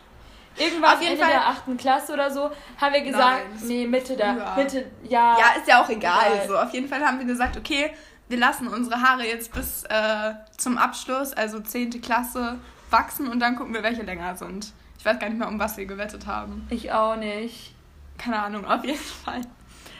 Irgendwann 0.57 0.95
Auf 0.95 1.01
jeden 1.01 1.13
Ende 1.13 1.23
Fall- 1.23 1.33
der 1.33 1.47
achten 1.47 1.77
Klasse 1.77 2.13
oder 2.13 2.31
so 2.31 2.49
haben 2.81 2.93
wir 2.93 3.01
gesagt, 3.01 3.43
Nein, 3.51 3.67
nee, 3.67 3.85
Mitte 3.85 4.15
der, 4.17 4.35
Ja. 4.37 4.55
Mitte, 4.55 4.91
ja. 5.03 5.37
Ja, 5.39 5.45
ist 5.59 5.67
ja 5.67 5.83
auch 5.83 5.89
egal. 5.89 6.31
Egal. 6.33 6.47
So, 6.47 6.57
auf 6.57 6.73
jeden 6.73 6.87
Fall 6.87 7.01
haben 7.05 7.19
wir 7.19 7.25
gesagt, 7.27 7.57
okay, 7.57 7.93
wir 8.27 8.37
lassen 8.39 8.67
unsere 8.67 8.99
Haare 9.01 9.23
jetzt 9.27 9.53
bis 9.53 9.83
äh, 9.83 10.33
zum 10.57 10.77
Abschluss, 10.79 11.33
also 11.33 11.59
10. 11.59 12.01
Klasse, 12.01 12.57
wachsen 12.89 13.27
und 13.27 13.39
dann 13.39 13.55
gucken 13.55 13.73
wir, 13.73 13.83
welche 13.83 14.01
länger 14.01 14.35
sind. 14.35 14.73
Ich 14.97 15.05
weiß 15.05 15.19
gar 15.19 15.29
nicht 15.29 15.37
mehr, 15.37 15.47
um 15.47 15.59
was 15.59 15.77
wir 15.77 15.85
gewettet 15.85 16.25
haben. 16.25 16.65
Ich 16.71 16.91
auch 16.91 17.15
nicht. 17.15 17.75
Keine 18.17 18.41
Ahnung, 18.41 18.65
auf 18.65 18.83
jeden 18.83 18.97
Fall. 18.97 19.41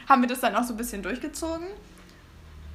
Haben 0.09 0.21
wir 0.23 0.29
das 0.29 0.39
dann 0.39 0.55
auch 0.55 0.63
so 0.63 0.73
ein 0.73 0.77
bisschen 0.77 1.03
durchgezogen. 1.03 1.67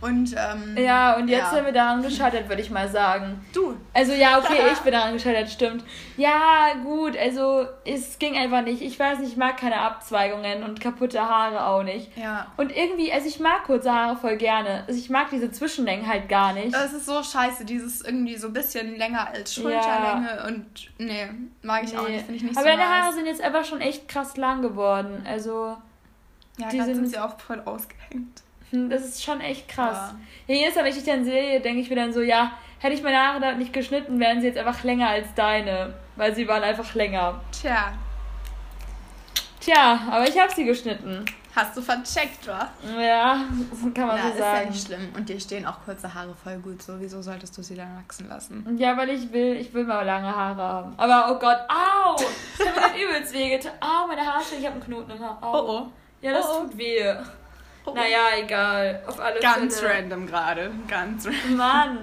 Und, 0.03 0.35
ähm, 0.37 0.77
Ja, 0.77 1.15
und 1.17 1.29
jetzt 1.29 1.53
sind 1.53 1.65
wir 1.65 1.73
daran 1.73 2.03
gescheitert, 2.03 2.49
würde 2.49 2.61
ich 2.61 2.71
mal 2.71 2.89
sagen. 2.89 3.41
Du. 3.55 3.77
Also 3.95 4.13
ja, 4.13 4.37
okay, 4.39 4.59
ich 4.73 4.81
bin 4.81 4.93
daran 4.93 5.13
gescheitert, 5.13 5.49
stimmt. 5.49 5.85
Ja, 6.17 6.75
gut, 6.83 7.17
also 7.17 7.67
es 7.85 8.19
ging 8.19 8.37
einfach 8.37 8.63
nicht. 8.63 8.83
Ich 8.83 8.99
weiß 8.99 9.21
nicht, 9.21 9.31
ich 9.31 9.37
mag 9.37 9.57
keine 9.59 9.77
Abzweigungen 9.81 10.65
und 10.65 10.81
kaputte 10.81 11.21
Haare 11.21 11.65
auch 11.67 11.85
nicht. 11.85 12.15
Ja. 12.17 12.49
Und 12.57 12.77
irgendwie, 12.77 13.13
also 13.13 13.29
ich 13.29 13.39
mag 13.39 13.63
kurze 13.65 13.93
Haare 13.93 14.17
voll 14.17 14.37
gerne. 14.37 14.83
Also 14.89 14.99
ich 14.99 15.09
mag 15.09 15.31
diese 15.31 15.53
Zwischenlängen 15.53 16.07
halt 16.09 16.29
gar 16.29 16.53
nicht. 16.53 16.75
Es 16.75 16.93
ist 16.93 17.07
so 17.07 17.23
scheiße, 17.23 17.65
dieses 17.65 18.03
irgendwie 18.03 18.37
so 18.37 18.49
ein 18.49 18.53
bisschen 18.53 18.97
länger 18.97 19.29
als 19.29 19.55
Schulterlänge 19.55 20.45
und 20.49 20.91
nee, 20.99 21.29
mag 21.63 21.85
ich 21.85 21.97
auch 21.97 22.09
nicht, 22.09 22.23
finde 22.27 22.35
ich 22.35 22.43
nicht 22.43 22.57
Aber 22.57 22.65
so 22.65 22.77
deine 22.77 22.83
nice. 22.83 23.03
Haare 23.05 23.15
sind 23.15 23.27
jetzt 23.27 23.41
einfach 23.41 23.65
schon 23.65 23.81
echt 23.81 24.09
krass 24.09 24.37
lang 24.37 24.63
geworden. 24.63 25.25
Also, 25.25 25.77
ja, 26.59 26.69
die 26.71 26.79
die 26.79 26.83
sind 26.83 26.95
sind- 26.97 27.07
sie 27.07 27.19
auch 27.21 27.39
voll 27.39 27.63
ausgehängt. 27.65 28.43
Hm, 28.73 28.91
das 28.91 29.03
ist 29.05 29.23
schon 29.25 29.41
echt 29.41 29.69
krass. 29.69 30.15
Ja. 30.49 30.55
Jedes 30.57 30.75
Mal, 30.75 30.83
wenn 30.83 30.91
ich 30.91 30.97
dich 30.97 31.05
dann 31.07 31.25
sehe, 31.25 31.61
denke 31.61 31.81
ich 31.81 31.89
mir 31.89 31.97
dann 31.97 32.13
so, 32.13 32.21
ja, 32.21 32.53
hätte 32.81 32.95
ich 32.95 33.03
meine 33.03 33.17
Haare 33.19 33.41
da 33.41 33.53
nicht 33.53 33.73
geschnitten, 33.73 34.19
wären 34.19 34.41
sie 34.41 34.49
jetzt 34.49 34.59
einfach 34.59 34.83
länger 34.83 35.09
als 35.09 35.33
deine. 35.37 35.95
Weil 36.17 36.35
sie 36.35 36.47
waren 36.49 36.63
einfach 36.63 36.95
länger. 36.95 37.41
Tja, 37.53 37.93
Tja, 39.61 40.01
aber 40.11 40.27
ich 40.29 40.39
habe 40.39 40.53
sie 40.53 40.65
geschnitten. 40.65 41.25
hast 41.55 41.77
du 41.77 41.83
vercheckt, 41.83 42.47
wa? 42.49 42.69
Ja, 43.01 43.45
kann 43.95 44.07
man 44.09 44.17
Ja, 44.17 44.23
so 44.25 44.29
ist 44.31 44.39
ja 44.39 44.57
sagen. 44.57 44.69
nicht 44.71 44.87
schlimm. 44.87 45.09
Und 45.17 45.29
dir 45.29 45.39
stehen 45.39 45.65
auch 45.67 45.85
kurze 45.85 46.13
Haare 46.13 46.35
voll 46.35 46.59
gut. 46.59 46.83
So, 46.83 46.99
wieso 46.99 47.23
solltest 47.23 47.57
du 47.57 47.63
sie 47.63 47.77
dann 47.77 47.97
wachsen 47.97 48.29
lassen? 48.29 48.77
Ja, 48.77 48.97
weil 48.97 49.11
ich 49.11 49.33
will, 49.33 49.57
ich 49.61 49.73
will 49.73 49.85
mal 49.85 50.03
lange 50.03 50.35
Haare 50.35 50.61
haben. 50.63 50.95
Aber 50.97 51.31
oh 51.31 51.39
Gott, 51.39 51.59
au! 51.69 52.17
Ich 52.59 52.67
habe 52.67 52.81
mir 52.81 52.89
das 52.89 52.97
übelst 53.03 53.33
wehgetan. 53.35 53.73
Au, 53.81 54.07
meine 54.09 54.23
Haarstelle, 54.27 54.61
ich 54.63 54.67
habe 54.67 54.75
einen 54.77 54.85
Knoten 54.85 55.11
im 55.13 55.21
Haar. 55.21 55.39
Au. 55.41 55.53
Oh, 55.55 55.71
oh. 55.83 55.87
Ja, 56.21 56.33
das 56.33 56.47
Oh, 56.47 56.59
oh. 56.59 56.65
tut 56.65 56.79
weh. 56.79 57.15
Oh, 57.85 57.95
Naja, 57.95 58.21
egal. 58.39 59.03
Auf 59.07 59.19
alle 59.21 59.41
Ganz 59.41 59.81
Fälle. 59.81 59.95
random 59.95 60.27
gerade. 60.27 60.71
Ganz 60.89 61.27
random. 61.27 61.57
Mann. 61.57 61.99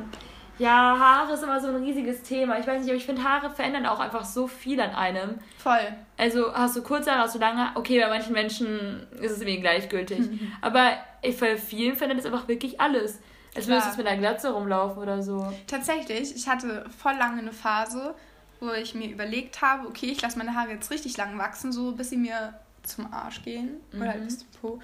Ja, 0.57 0.97
Haare 0.99 1.33
ist 1.33 1.41
immer 1.43 1.59
so 1.61 1.67
ein 1.69 1.75
riesiges 1.77 2.21
Thema. 2.21 2.59
Ich 2.59 2.67
weiß 2.67 2.81
nicht, 2.81 2.89
aber 2.89 2.97
ich 2.97 3.05
finde, 3.05 3.23
Haare 3.23 3.49
verändern 3.49 3.85
auch 3.85 3.99
einfach 4.01 4.25
so 4.25 4.45
viel 4.47 4.81
an 4.81 4.89
einem. 4.93 5.39
Voll. 5.57 5.79
Also 6.17 6.53
hast 6.53 6.75
du 6.75 6.83
kurze 6.83 7.11
Haare, 7.11 7.21
hast 7.21 7.35
du 7.35 7.39
lange 7.39 7.59
Haare. 7.61 7.79
Okay, 7.79 7.97
bei 8.01 8.09
manchen 8.09 8.33
Menschen 8.33 9.07
ist 9.21 9.31
es 9.31 9.39
irgendwie 9.39 9.61
gleichgültig. 9.61 10.19
Aber 10.61 10.91
ich, 11.21 11.39
bei 11.39 11.55
vielen 11.55 11.95
verändert 11.95 12.19
es 12.19 12.25
einfach 12.25 12.49
wirklich 12.49 12.81
alles. 12.81 13.19
Als 13.55 13.65
Klar. 13.67 13.77
würdest 13.77 13.93
du 13.93 13.97
mit 14.03 14.07
einer 14.11 14.19
Glatze 14.19 14.51
rumlaufen 14.51 15.01
oder 15.01 15.23
so. 15.23 15.51
Tatsächlich, 15.65 16.35
ich 16.35 16.47
hatte 16.49 16.85
voll 17.01 17.13
lange 17.13 17.39
eine 17.39 17.53
Phase, 17.53 18.13
wo 18.59 18.71
ich 18.73 18.93
mir 18.95 19.09
überlegt 19.09 19.61
habe, 19.61 19.87
okay, 19.87 20.07
ich 20.07 20.21
lasse 20.21 20.37
meine 20.37 20.55
Haare 20.55 20.71
jetzt 20.71 20.91
richtig 20.91 21.15
lang 21.15 21.37
wachsen, 21.37 21.71
so 21.71 21.93
bis 21.93 22.09
sie 22.09 22.17
mir 22.17 22.53
zum 22.83 23.11
Arsch 23.13 23.41
gehen. 23.43 23.77
Oder 23.95 24.09
halt 24.09 24.25
bis 24.25 24.39
zum 24.39 24.47
Po. 24.59 24.79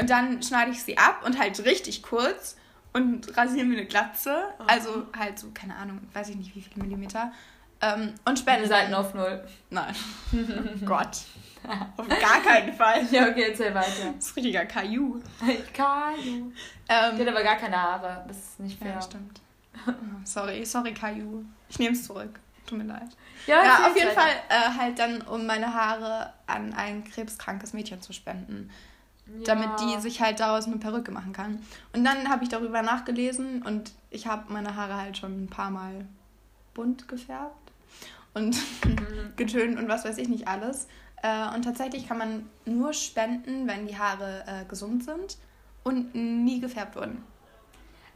Und 0.00 0.10
dann 0.10 0.42
schneide 0.42 0.70
ich 0.70 0.82
sie 0.82 0.96
ab 0.98 1.22
und 1.24 1.38
halt 1.38 1.64
richtig 1.64 2.02
kurz 2.02 2.56
und 2.92 3.36
rasiere 3.36 3.64
mir 3.66 3.78
eine 3.78 3.86
Glatze. 3.86 4.42
Also 4.66 5.06
halt 5.16 5.38
so, 5.38 5.50
keine 5.52 5.76
Ahnung, 5.76 6.00
weiß 6.12 6.28
ich 6.30 6.36
nicht 6.36 6.54
wie 6.54 6.62
viele 6.62 6.82
Millimeter. 6.84 7.32
Ähm, 7.80 8.14
und 8.24 8.38
spende 8.38 8.68
Deine 8.68 8.68
Seiten 8.68 8.94
auf 8.94 9.14
Null. 9.14 9.44
Nein. 9.70 9.94
Oh 10.32 10.36
Gott. 10.84 11.18
Auf 11.96 12.08
gar 12.08 12.40
keinen 12.42 12.72
Fall. 12.72 13.06
Ja, 13.10 13.28
okay, 13.28 13.50
erzähl 13.50 13.74
weiter. 13.74 14.14
Das 14.16 14.26
ist 14.28 14.36
richtiger 14.36 14.64
Kaju. 14.66 15.20
Kaju. 15.74 16.22
Die 16.24 16.52
hat 16.92 17.18
Ähm, 17.18 17.28
aber 17.28 17.42
gar 17.42 17.56
keine 17.56 17.80
Haare. 17.80 18.24
Das 18.26 18.36
ist 18.36 18.60
nicht 18.60 18.78
fair. 18.78 18.94
ja, 18.94 19.02
stimmt. 19.02 19.40
Oh, 19.86 19.92
sorry, 20.24 20.64
sorry, 20.64 20.92
Kaju. 20.94 21.44
Ich 21.68 21.78
nehme 21.78 21.94
es 21.94 22.04
zurück. 22.04 22.40
Tut 22.66 22.78
mir 22.78 22.84
leid. 22.84 23.08
Ja, 23.46 23.64
Ja, 23.64 23.86
auf 23.86 23.96
jeden. 23.96 24.10
Fall 24.10 24.30
äh, 24.48 24.78
halt 24.78 24.98
dann, 24.98 25.22
um 25.22 25.46
meine 25.46 25.72
Haare 25.72 26.32
an 26.46 26.74
ein 26.74 27.04
krebskrankes 27.04 27.72
Mädchen 27.72 28.02
zu 28.02 28.12
spenden. 28.12 28.70
Damit 29.44 29.68
die 29.80 30.00
sich 30.00 30.20
halt 30.20 30.40
daraus 30.40 30.66
eine 30.66 30.76
Perücke 30.78 31.10
machen 31.10 31.32
kann. 31.32 31.60
Und 31.92 32.04
dann 32.04 32.28
habe 32.28 32.42
ich 32.44 32.48
darüber 32.48 32.82
nachgelesen 32.82 33.62
und 33.62 33.92
ich 34.10 34.26
habe 34.26 34.52
meine 34.52 34.74
Haare 34.76 34.96
halt 34.96 35.18
schon 35.18 35.44
ein 35.44 35.48
paar 35.48 35.70
Mal 35.70 36.06
bunt 36.74 37.08
gefärbt 37.08 37.72
und 38.34 38.56
Mhm. 38.84 39.32
getönt 39.36 39.78
und 39.78 39.88
was 39.88 40.04
weiß 40.04 40.18
ich 40.18 40.28
nicht 40.28 40.48
alles. 40.48 40.88
Äh, 41.22 41.54
und 41.54 41.62
tatsächlich 41.62 42.06
kann 42.08 42.18
man 42.18 42.48
nur 42.64 42.92
spenden, 42.92 43.66
wenn 43.66 43.86
die 43.86 43.98
Haare 43.98 44.44
äh, 44.46 44.64
gesund 44.68 45.04
sind 45.04 45.36
und 45.84 46.14
nie 46.14 46.60
gefärbt 46.60 46.96
wurden. 46.96 47.22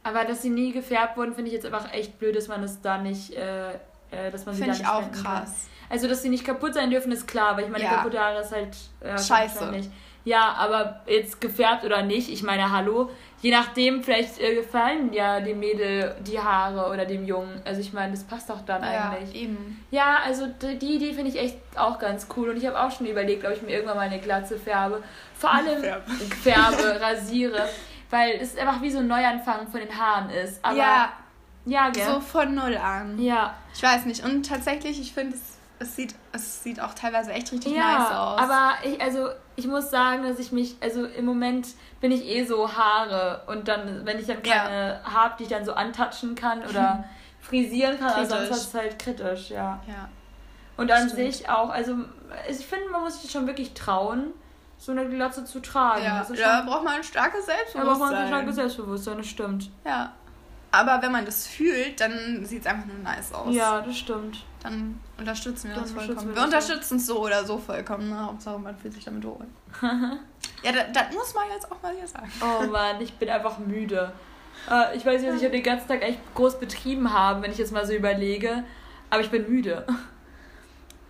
Aber 0.03 0.25
dass 0.25 0.41
sie 0.41 0.49
nie 0.49 0.71
gefärbt 0.71 1.15
wurden, 1.17 1.33
finde 1.33 1.49
ich 1.49 1.53
jetzt 1.53 1.65
einfach 1.65 1.91
echt 1.93 2.19
blöd, 2.19 2.35
dass 2.35 2.47
man 2.47 2.61
es 2.63 2.81
da 2.81 2.97
nicht, 2.97 3.33
äh, 3.33 3.73
äh, 4.11 4.31
dass 4.31 4.45
man 4.45 4.55
sie 4.55 4.61
Finde 4.63 4.75
da 4.77 4.79
ich 4.79 4.79
nicht 4.79 4.89
auch 4.89 5.01
spenden 5.01 5.23
kann. 5.23 5.35
krass. 5.43 5.67
Also, 5.89 6.07
dass 6.07 6.21
sie 6.21 6.29
nicht 6.29 6.43
kaputt 6.45 6.73
sein 6.73 6.89
dürfen, 6.89 7.11
ist 7.11 7.27
klar, 7.27 7.55
weil 7.55 7.65
ich 7.65 7.69
meine, 7.69 7.83
Ja. 7.83 7.95
kaputte 7.97 8.19
Haare 8.19 8.41
ist 8.41 8.51
halt 8.51 8.75
ja, 9.03 9.17
Scheiße. 9.17 9.71
Ja, 10.25 10.53
aber 10.57 11.01
jetzt 11.05 11.41
gefärbt 11.41 11.83
oder 11.83 12.01
nicht, 12.03 12.29
ich 12.29 12.43
meine, 12.43 12.71
hallo, 12.71 13.09
je 13.41 13.51
nachdem, 13.51 14.03
vielleicht 14.03 14.39
äh, 14.39 14.55
gefallen 14.55 15.11
ja 15.11 15.41
dem 15.41 15.59
Mädel 15.59 16.15
die 16.25 16.39
Haare 16.39 16.89
oder 16.93 17.05
dem 17.05 17.25
Jungen. 17.25 17.61
Also, 17.65 17.81
ich 17.81 17.91
meine, 17.91 18.13
das 18.13 18.23
passt 18.23 18.49
doch 18.49 18.61
dann 18.65 18.81
Ja, 18.83 19.09
eigentlich. 19.11 19.35
eben. 19.35 19.83
Ja, 19.91 20.19
also 20.25 20.47
die 20.47 20.95
Idee 20.95 21.11
finde 21.13 21.29
ich 21.29 21.37
echt 21.37 21.57
auch 21.75 21.99
ganz 21.99 22.27
cool 22.37 22.49
und 22.49 22.57
ich 22.57 22.65
habe 22.65 22.79
auch 22.79 22.89
schon 22.89 23.05
überlegt, 23.07 23.45
ob 23.45 23.51
ich 23.51 23.61
mir 23.61 23.71
irgendwann 23.71 23.97
mal 23.97 24.03
eine 24.07 24.19
Glatze 24.19 24.57
färbe. 24.57 25.03
Vor 25.35 25.51
allem 25.51 25.81
Färbe. 25.81 26.11
färbe, 26.41 27.01
rasiere, 27.01 27.67
weil 28.09 28.37
es 28.39 28.55
einfach 28.57 28.81
wie 28.81 28.91
so 28.91 28.99
ein 28.99 29.07
Neuanfang 29.07 29.67
von 29.67 29.81
den 29.81 29.97
Haaren 29.97 30.29
ist. 30.29 30.63
Aber 30.63 30.77
ja, 30.77 31.09
ja, 31.65 31.89
gell? 31.89 32.05
so 32.05 32.21
von 32.21 32.55
null 32.55 32.77
an. 32.77 33.21
ja. 33.21 33.55
Ich 33.75 33.81
weiß 33.83 34.05
nicht. 34.05 34.23
Und 34.23 34.47
tatsächlich, 34.47 35.01
ich 35.01 35.13
finde, 35.13 35.35
es, 35.35 35.52
es, 35.83 35.95
sieht, 35.95 36.15
es 36.31 36.63
sieht 36.63 36.79
auch 36.81 36.93
teilweise 36.93 37.31
echt 37.31 37.51
richtig 37.51 37.73
Ja, 37.73 37.99
nice 37.99 38.11
aus. 38.11 38.39
aber 38.39 38.71
ich, 38.83 38.99
also 39.01 39.29
ich 39.55 39.67
muss 39.67 39.91
sagen, 39.91 40.23
dass 40.23 40.39
ich 40.39 40.51
mich, 40.51 40.75
also 40.81 41.05
im 41.05 41.25
Moment 41.25 41.67
bin 42.01 42.11
ich 42.11 42.25
eh 42.25 42.43
so 42.45 42.73
Haare 42.75 43.43
und 43.47 43.67
dann, 43.67 44.05
wenn 44.05 44.19
ich 44.19 44.25
dann 44.27 44.37
Ja. 44.43 44.55
keine 44.63 44.99
habe, 45.03 45.35
die 45.37 45.43
ich 45.43 45.49
dann 45.49 45.63
so 45.65 45.73
antatschen 45.73 46.35
kann 46.35 46.63
oder 46.65 47.03
frisieren 47.41 47.99
kann, 47.99 48.09
aber 48.13 48.25
sonst 48.25 48.39
Kritisch. 48.39 48.57
ist 48.57 48.67
es 48.67 48.73
halt 48.73 48.99
kritisch, 48.99 49.49
ja. 49.51 49.81
ja. 49.87 50.09
Und 50.77 50.91
an 50.91 51.07
Stimmt. 51.09 51.33
sich 51.33 51.49
auch, 51.49 51.69
also 51.69 51.95
ich 52.49 52.65
finde, 52.65 52.89
man 52.89 53.01
muss 53.01 53.21
sich 53.21 53.29
schon 53.31 53.45
wirklich 53.45 53.73
trauen, 53.73 54.33
so 54.79 54.91
eine 54.91 55.07
Glatze 55.07 55.45
zu 55.45 55.59
tragen. 55.61 56.03
Ja, 56.03 56.19
Das 56.19 56.29
ist 56.31 56.41
da 56.41 56.57
schon, 56.57 56.65
braucht 56.65 56.83
man 56.83 56.95
ein 56.95 57.03
starkes 57.03 57.45
da 57.45 57.53
Selbstbewusstsein. 57.53 57.85
braucht 57.99 58.11
man 58.11 58.21
so 58.21 58.27
starkes 58.27 58.55
Selbstbewusstsein, 58.55 59.17
das 59.17 59.27
stimmt. 59.27 59.69
Ja. 59.85 60.13
Aber 60.71 60.99
wenn 61.03 61.11
man 61.11 61.23
das 61.25 61.45
fühlt, 61.45 62.01
dann 62.01 62.43
sieht 62.45 62.61
es 62.61 62.65
einfach 62.67 62.85
nur 62.87 62.97
nice 62.97 63.31
aus. 63.33 63.53
Ja, 63.53 63.81
das 63.81 63.95
stimmt. 63.95 64.43
Dann 64.63 64.99
unterstützen 65.17 65.67
wir 65.67 65.75
Dann 65.75 65.83
unterstützen 65.83 66.07
vollkommen. 66.07 66.29
wir 66.29 66.35
Wir 66.35 66.43
unterstützen 66.43 66.97
es 66.97 67.05
so 67.05 67.19
oder 67.19 67.43
so 67.45 67.57
vollkommen. 67.57 68.09
Ne? 68.09 68.25
Hauptsache, 68.25 68.57
man 68.57 68.77
fühlt 68.77 68.93
sich 68.93 69.03
damit 69.03 69.25
wohl. 69.25 69.45
ja, 69.81 70.71
das, 70.71 70.85
das 70.93 71.13
muss 71.13 71.33
man 71.35 71.43
jetzt 71.53 71.69
auch 71.69 71.81
mal 71.81 71.93
hier 71.93 72.07
sagen. 72.07 72.31
Oh 72.41 72.65
Mann, 72.67 73.01
ich 73.01 73.13
bin 73.13 73.29
einfach 73.29 73.57
müde. 73.59 74.13
Äh, 74.71 74.95
ich 74.95 75.05
weiß 75.05 75.21
nicht, 75.21 75.33
was 75.33 75.41
ich 75.41 75.51
den 75.51 75.63
ganzen 75.63 75.87
Tag 75.87 76.01
echt 76.01 76.19
groß 76.33 76.59
betrieben 76.59 77.13
habe, 77.13 77.41
wenn 77.41 77.51
ich 77.51 77.57
jetzt 77.57 77.73
mal 77.73 77.85
so 77.85 77.93
überlege. 77.93 78.63
Aber 79.09 79.21
ich 79.21 79.29
bin 79.29 79.49
müde. 79.49 79.85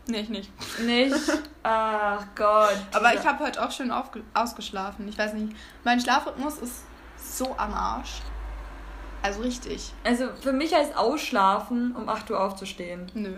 Nee, 0.06 0.20
ich 0.20 0.28
nicht. 0.28 0.52
Nicht? 0.82 1.16
Ach 1.64 2.26
Gott. 2.36 2.76
Aber 2.92 3.14
ich 3.14 3.26
habe 3.26 3.42
heute 3.42 3.64
auch 3.64 3.72
schön 3.72 3.90
ausgeschlafen. 4.34 5.08
Ich 5.08 5.18
weiß 5.18 5.34
nicht. 5.34 5.56
Mein 5.86 6.02
Schlafrhythmus 6.02 6.58
ist 6.58 6.84
so 7.16 7.56
am 7.58 7.74
Arsch. 7.74 8.20
Also 9.24 9.42
richtig. 9.42 9.92
Also 10.04 10.28
für 10.42 10.52
mich 10.54 10.74
heißt 10.74 10.96
Ausschlafen, 10.96 11.96
um 11.96 12.08
8 12.10 12.30
Uhr 12.30 12.40
aufzustehen. 12.40 13.10
Nö. 13.16 13.34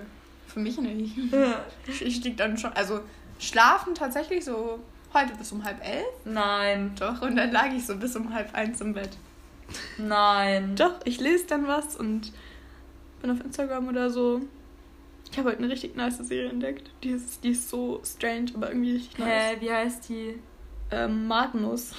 Für 0.48 0.60
mich 0.60 0.78
nicht. 0.78 1.15
Ich, 1.88 2.02
ich 2.02 2.24
lieg 2.24 2.38
dann 2.38 2.58
schon. 2.58 2.74
Also 2.74 3.02
schlafen 3.39 3.93
tatsächlich 3.95 4.43
so 4.43 4.80
heute 5.13 5.34
bis 5.36 5.52
um 5.52 5.63
halb 5.63 5.86
elf. 5.88 6.06
Nein, 6.26 6.93
Doch. 7.00 7.21
Und 7.21 7.36
dann 7.36 7.52
lag 7.52 7.71
ich 7.71 7.86
so 7.86 7.95
bis 7.95 8.15
um 8.15 8.34
halb 8.34 8.54
eins 8.54 8.82
im 8.82 8.93
Bett. 8.93 9.12
nein. 9.98 10.76
Doch, 10.76 11.00
ich 11.06 11.19
lese 11.19 11.45
dann 11.48 11.67
was 11.67 11.95
und 11.95 12.32
bin 13.21 13.32
auf 13.32 13.39
Instagram 13.43 13.88
oder 13.88 14.10
so. 14.10 14.41
Ich 15.32 15.38
habe 15.38 15.50
heute 15.50 15.60
eine 15.60 15.69
richtig 15.71 15.95
nice 15.95 16.17
Serie 16.17 16.50
entdeckt. 16.50 16.89
Die 17.04 17.10
ist, 17.10 17.43
die 17.43 17.52
ist 17.52 17.69
so 17.69 18.02
strange, 18.04 18.52
aber 18.56 18.69
irgendwie 18.69 18.93
richtig 18.95 19.17
nice. 19.19 19.28
Hä, 19.30 19.58
wie 19.60 19.71
heißt 19.71 20.10
die? 20.10 20.39
Ähm, 20.91 21.28
Magnus. 21.28 21.91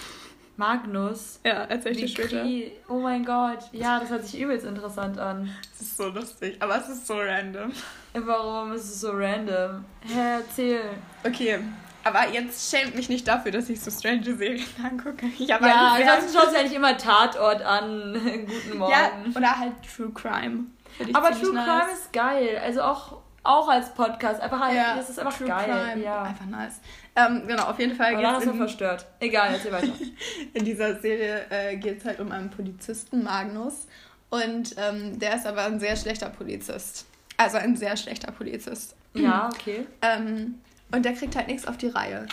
Magnus. 0.57 1.40
Ja, 1.45 1.64
erzähl 1.69 1.92
ich 1.92 2.14
dir 2.14 2.25
später. 2.27 2.45
Oh 2.88 2.99
mein 3.01 3.25
Gott. 3.25 3.59
Ja, 3.73 4.01
das 4.01 4.11
hört 4.11 4.25
sich 4.27 4.40
übelst 4.40 4.64
interessant 4.66 5.19
an. 5.19 5.51
Es 5.75 5.83
ist 5.83 5.97
so 5.97 6.09
lustig, 6.09 6.57
aber 6.61 6.77
es 6.79 6.88
ist 6.88 7.07
so 7.07 7.19
random. 7.19 7.73
Warum 8.14 8.73
ist 8.73 8.85
es 8.85 9.01
so 9.01 9.11
random? 9.12 9.85
Hä, 10.07 10.38
erzähl. 10.38 10.81
Okay, 11.25 11.59
aber 12.05 12.29
jetzt 12.33 12.71
schämt 12.71 12.95
mich 12.95 13.09
nicht 13.09 13.27
dafür, 13.29 13.53
dass 13.53 13.69
ich 13.69 13.81
so 13.81 13.90
strange 13.90 14.23
Serien 14.37 14.64
angucke. 14.83 15.27
Ich 15.38 15.51
habe 15.53 15.66
Ja, 15.66 15.92
eigentlich 15.95 16.09
ansonsten 16.09 16.38
schaust 16.38 16.53
du 16.53 16.57
ja 16.57 16.62
nicht 16.62 16.75
immer 16.75 16.97
Tatort 16.97 17.62
an. 17.62 18.14
Guten 18.47 18.79
Morgen. 18.79 18.92
ja, 18.92 19.11
oder 19.35 19.59
halt 19.59 19.73
True 19.95 20.11
Crime. 20.14 20.64
Aber 21.12 21.31
True 21.33 21.53
nice. 21.53 21.64
Crime 21.66 21.92
ist 21.92 22.12
geil. 22.12 22.61
Also 22.64 22.81
auch, 22.83 23.19
auch 23.42 23.69
als 23.69 23.92
Podcast. 23.92 24.40
Einfach 24.40 24.61
halt, 24.61 24.75
Ja, 24.77 24.97
das 24.97 25.11
ist 25.11 25.19
einfach 25.19 25.37
True 25.37 25.49
geil. 25.49 25.64
Crime. 25.92 26.03
Ja. 26.05 26.23
Einfach 26.23 26.47
nice. 26.47 26.81
Ähm, 27.16 27.44
genau, 27.46 27.64
auf 27.64 27.79
jeden 27.79 27.96
Fall 27.96 28.12
Aber 28.12 28.18
geht 28.18 28.26
hast 28.26 28.38
es 28.40 28.44
du 28.44 28.50
in, 28.50 28.57
verstört. 28.59 29.07
Egal, 29.20 29.55
erzähl 29.55 29.72
weiter. 29.72 29.92
in 30.55 30.64
dieser 30.64 31.00
Serie 31.00 31.46
äh, 31.50 31.76
geht's 31.76 32.05
halt 32.05 32.20
um 32.20 32.31
einen 32.31 32.50
Polizisten, 32.50 33.24
Magnus. 33.24 33.87
Und 34.29 34.74
ähm, 34.79 35.18
der 35.18 35.37
ist 35.37 35.46
aber 35.46 35.64
ein 35.64 35.81
sehr 35.81 35.96
schlechter 35.96 36.29
Polizist. 36.29 37.07
Also 37.37 37.57
ein 37.57 37.76
sehr 37.76 37.96
schlechter 37.96 38.33
Polizist. 38.33 38.94
ja, 39.14 39.48
okay. 39.52 39.87
Ähm, 40.02 40.57
und 40.92 41.05
der 41.05 41.14
kriegt 41.14 41.35
halt 41.37 41.48
nichts 41.48 41.66
auf 41.66 41.79
die 41.79 41.88
Reihe. 41.88 42.26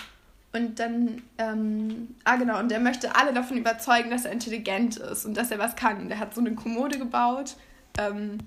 Und 0.54 0.80
dann, 0.80 1.24
ähm, 1.40 2.16
ah 2.26 2.36
genau, 2.36 2.60
und 2.60 2.72
er 2.72 2.80
möchte 2.80 3.16
alle 3.16 3.34
davon 3.34 3.58
überzeugen, 3.58 4.12
dass 4.12 4.26
er 4.26 4.32
intelligent 4.32 4.98
ist 4.98 5.26
und 5.26 5.36
dass 5.36 5.50
er 5.50 5.58
was 5.58 5.76
kann. 5.76 6.02
Und 6.02 6.12
er 6.12 6.20
hat 6.20 6.36
so 6.36 6.42
eine 6.42 6.54
Kommode 6.54 7.00
gebaut, 7.00 7.56
ähm, 7.98 8.38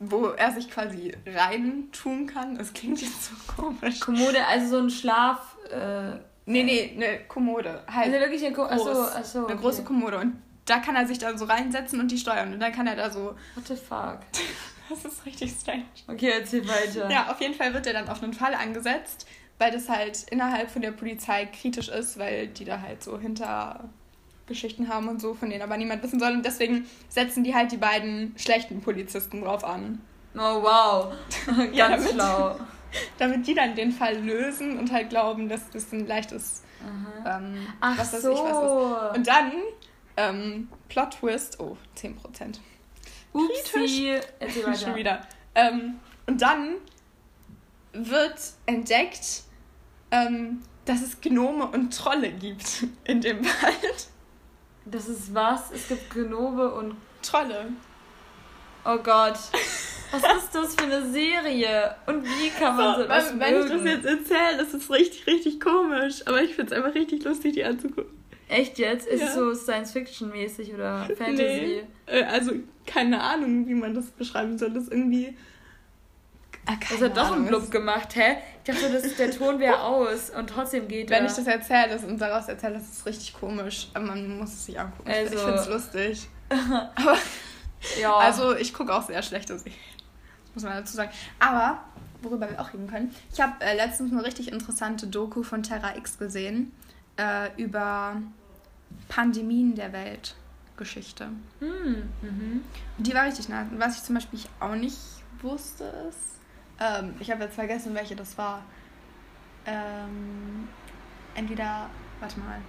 wo 0.00 0.28
er 0.28 0.50
sich 0.50 0.70
quasi 0.70 1.14
rein 1.26 1.88
tun 1.92 2.26
kann. 2.26 2.56
Das 2.56 2.72
klingt 2.72 3.00
jetzt 3.02 3.26
so 3.26 3.34
komisch. 3.54 4.00
Kommode, 4.00 4.44
also 4.46 4.76
so 4.76 4.82
ein 4.82 4.90
Schlaf. 4.90 5.56
Äh, 5.70 6.12
nee, 6.46 6.64
nee, 6.64 6.94
eine 6.96 7.20
Kommode. 7.28 7.82
Halt 7.86 8.06
also 8.06 8.18
wirklich 8.18 8.44
eine, 8.44 8.54
Ko 8.54 8.66
groß, 8.66 8.86
achso, 8.86 9.02
achso, 9.02 9.38
eine 9.40 9.54
okay. 9.54 9.62
große 9.62 9.84
Kommode. 9.84 10.18
Und 10.18 10.42
da 10.64 10.78
kann 10.78 10.96
er 10.96 11.06
sich 11.06 11.18
dann 11.18 11.36
so 11.36 11.44
reinsetzen 11.44 12.00
und 12.00 12.10
die 12.10 12.16
steuern. 12.16 12.54
Und 12.54 12.60
dann 12.60 12.72
kann 12.72 12.86
er 12.86 12.96
da 12.96 13.10
so. 13.10 13.36
What 13.54 13.66
the 13.66 13.76
fuck? 13.76 14.20
das 14.88 15.04
ist 15.04 15.26
richtig 15.26 15.52
strange. 15.52 15.84
Okay, 16.08 16.30
erzähl 16.30 16.66
weiter. 16.66 17.10
Ja, 17.10 17.30
auf 17.30 17.40
jeden 17.42 17.54
Fall 17.54 17.74
wird 17.74 17.86
er 17.86 17.92
dann 17.92 18.08
auf 18.08 18.22
einen 18.22 18.32
Fall 18.32 18.54
angesetzt, 18.54 19.26
weil 19.58 19.70
das 19.70 19.90
halt 19.90 20.24
innerhalb 20.30 20.70
von 20.70 20.80
der 20.80 20.92
Polizei 20.92 21.44
kritisch 21.44 21.90
ist, 21.90 22.18
weil 22.18 22.48
die 22.48 22.64
da 22.64 22.80
halt 22.80 23.02
so 23.02 23.18
Hintergeschichten 24.50 24.88
haben 24.88 25.08
und 25.08 25.20
so, 25.20 25.34
von 25.34 25.48
denen 25.50 25.62
aber 25.62 25.76
niemand 25.76 26.02
wissen 26.02 26.18
soll. 26.18 26.32
Und 26.32 26.44
deswegen 26.44 26.86
setzen 27.08 27.44
die 27.44 27.54
halt 27.54 27.72
die 27.72 27.76
beiden 27.76 28.34
schlechten 28.36 28.80
Polizisten 28.80 29.42
drauf 29.42 29.64
an. 29.64 30.00
Oh 30.34 30.62
wow. 30.62 31.12
Ganz 31.46 31.76
ja, 31.76 31.88
damit, 31.88 32.10
schlau. 32.10 32.56
Damit 33.18 33.46
die 33.46 33.54
dann 33.54 33.76
den 33.76 33.92
Fall 33.92 34.16
lösen 34.16 34.76
und 34.78 34.92
halt 34.92 35.10
glauben, 35.10 35.48
dass 35.48 35.70
das 35.70 35.92
ein 35.92 36.06
leichtes 36.08 36.62
ähm, 37.24 37.66
Ach 37.80 37.96
was 37.96 38.10
so. 38.10 38.32
ich 38.32 38.38
was 38.38 39.12
ist. 39.12 39.16
Und 39.16 39.26
dann 39.28 39.52
ähm, 40.16 40.68
Plot 40.88 41.18
Twist, 41.20 41.60
oh, 41.60 41.76
10%. 41.96 42.58
Upsi. 43.32 44.18
Weiter. 44.40 44.74
Schon 44.76 44.96
wieder. 44.96 45.20
Ähm, 45.54 46.00
und 46.26 46.42
dann 46.42 46.76
wird 47.92 48.40
entdeckt, 48.66 49.42
ähm, 50.10 50.62
dass 50.84 51.02
es 51.02 51.20
Gnome 51.20 51.66
und 51.66 51.96
Trolle 51.96 52.32
gibt 52.32 52.86
in 53.04 53.20
dem 53.20 53.44
Wald. 53.44 54.09
Das 54.84 55.08
ist 55.08 55.34
was? 55.34 55.70
Es 55.72 55.88
gibt 55.88 56.10
Gnome 56.10 56.70
und 56.70 56.94
Trolle. 57.22 57.68
Oh 58.84 58.96
Gott. 58.98 59.38
Was 60.12 60.22
ist 60.42 60.54
das 60.54 60.74
für 60.74 60.84
eine 60.84 61.08
Serie? 61.10 61.94
Und 62.06 62.24
wie 62.24 62.50
kann 62.50 62.76
man 62.76 62.96
so, 62.96 63.02
so 63.02 63.08
was 63.08 63.38
Wenn 63.38 63.54
mögen? 63.54 63.64
ich 63.64 63.70
das 63.70 63.84
jetzt 63.84 64.06
erzähle, 64.06 64.56
das 64.58 64.74
ist 64.74 64.90
richtig, 64.90 65.26
richtig 65.26 65.60
komisch. 65.60 66.26
Aber 66.26 66.42
ich 66.42 66.54
finde 66.54 66.74
es 66.74 66.78
einfach 66.78 66.94
richtig 66.94 67.22
lustig, 67.24 67.54
die 67.54 67.64
anzugucken. 67.64 68.18
Echt 68.48 68.78
jetzt? 68.78 69.06
Ist 69.06 69.20
ja. 69.20 69.28
es 69.28 69.34
so 69.34 69.54
Science-Fiction-mäßig 69.54 70.74
oder 70.74 71.06
Fantasy? 71.16 71.36
Nee. 71.36 71.82
Äh, 72.06 72.24
also, 72.24 72.52
keine 72.84 73.20
Ahnung, 73.22 73.68
wie 73.68 73.74
man 73.74 73.94
das 73.94 74.06
beschreiben 74.06 74.58
soll. 74.58 74.70
Das 74.70 74.84
ist 74.84 74.92
irgendwie. 74.92 75.36
Ah, 76.66 76.74
das 76.90 77.00
hat 77.00 77.16
doch 77.16 77.32
einen 77.32 77.46
Blub 77.46 77.70
gemacht, 77.70 78.16
hä? 78.16 78.38
Ich 78.70 78.80
dachte, 78.80 79.00
das, 79.00 79.16
der 79.16 79.30
Ton 79.30 79.58
wäre 79.58 79.80
aus 79.80 80.30
und 80.30 80.48
trotzdem 80.48 80.88
geht 80.88 81.10
Wenn 81.10 81.24
er. 81.24 81.30
ich 81.30 81.36
das 81.36 81.46
erzähle 81.46 81.98
und 82.06 82.18
daraus 82.20 82.48
erzähle, 82.48 82.74
das 82.74 82.90
ist 82.90 83.06
richtig 83.06 83.34
komisch. 83.34 83.88
Aber 83.94 84.06
man 84.06 84.38
muss 84.38 84.50
es 84.50 84.66
sich 84.66 84.78
angucken. 84.78 85.10
Also, 85.10 85.34
ich 85.34 85.40
finde 85.40 85.58
es 85.58 85.68
lustig. 85.68 86.28
Aber, 86.48 87.16
ja. 88.00 88.16
Also, 88.16 88.56
ich 88.56 88.72
gucke 88.72 88.94
auch 88.94 89.06
sehr 89.06 89.22
schlechte 89.22 89.58
Serien. 89.58 89.78
Muss 90.54 90.64
man 90.64 90.74
dazu 90.74 90.96
sagen. 90.96 91.10
Aber, 91.38 91.78
worüber 92.22 92.50
wir 92.50 92.60
auch 92.60 92.72
reden 92.72 92.88
können. 92.88 93.14
Ich 93.32 93.40
habe 93.40 93.64
äh, 93.64 93.76
letztens 93.76 94.12
eine 94.12 94.24
richtig 94.24 94.50
interessante 94.52 95.06
Doku 95.06 95.42
von 95.42 95.62
Terra 95.62 95.96
X 95.96 96.18
gesehen. 96.18 96.72
Äh, 97.16 97.50
über 97.56 98.16
Pandemien 99.08 99.74
der 99.74 99.92
Weltgeschichte. 99.92 101.28
Mhm. 101.60 102.08
Mhm. 102.22 102.64
Die 102.98 103.14
war 103.14 103.26
richtig 103.26 103.48
nice. 103.48 103.68
was 103.76 103.96
ich 103.96 104.02
zum 104.02 104.14
Beispiel 104.16 104.40
auch 104.58 104.74
nicht 104.74 104.96
wusste, 105.42 105.84
ist, 106.08 106.39
ähm, 106.80 107.14
ich 107.20 107.30
habe 107.30 107.44
jetzt 107.44 107.54
vergessen, 107.54 107.94
welche 107.94 108.16
das 108.16 108.36
war. 108.36 108.62
Ähm, 109.66 110.68
entweder, 111.34 111.90
warte 112.18 112.40
mal. 112.40 112.60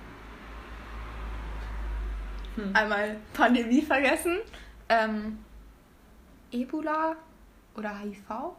Hm. 2.55 2.75
Einmal 2.75 3.17
Pandemie 3.33 3.81
vergessen. 3.81 4.39
Ähm, 4.89 5.39
Ebola 6.51 7.15
oder 7.75 7.97
HIV? 7.97 8.53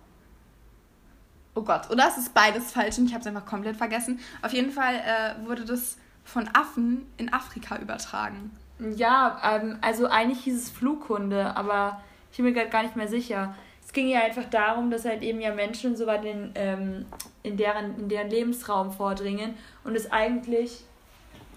Oh 1.54 1.62
Gott, 1.62 1.90
oder 1.90 2.08
es 2.08 2.16
ist 2.16 2.32
beides 2.32 2.72
falsch 2.72 2.96
und 2.96 3.06
ich 3.06 3.12
habe 3.12 3.20
es 3.20 3.26
einfach 3.26 3.44
komplett 3.44 3.76
vergessen. 3.76 4.18
Auf 4.40 4.54
jeden 4.54 4.70
Fall 4.70 4.94
äh, 4.94 5.46
wurde 5.46 5.66
das 5.66 5.98
von 6.24 6.48
Affen 6.54 7.06
in 7.18 7.30
Afrika 7.32 7.76
übertragen. 7.76 8.50
Ja, 8.96 9.38
ähm, 9.44 9.78
also 9.82 10.06
eigentlich 10.06 10.44
hieß 10.44 10.56
es 10.56 10.70
Flughunde, 10.70 11.54
aber 11.54 12.00
ich 12.30 12.38
bin 12.38 12.46
mir 12.46 12.52
gerade 12.54 12.70
gar 12.70 12.82
nicht 12.82 12.96
mehr 12.96 13.08
sicher. 13.08 13.54
Es 13.92 13.94
ging 13.94 14.08
ja 14.08 14.20
einfach 14.20 14.48
darum, 14.48 14.90
dass 14.90 15.04
halt 15.04 15.22
eben 15.22 15.38
ja 15.42 15.54
Menschen 15.54 15.96
so 15.96 16.06
weit 16.06 16.24
in, 16.24 16.52
ähm, 16.54 17.04
in, 17.42 17.58
deren, 17.58 17.98
in 17.98 18.08
deren 18.08 18.30
Lebensraum 18.30 18.90
vordringen 18.90 19.54
und 19.84 19.94
es 19.94 20.10
eigentlich 20.10 20.84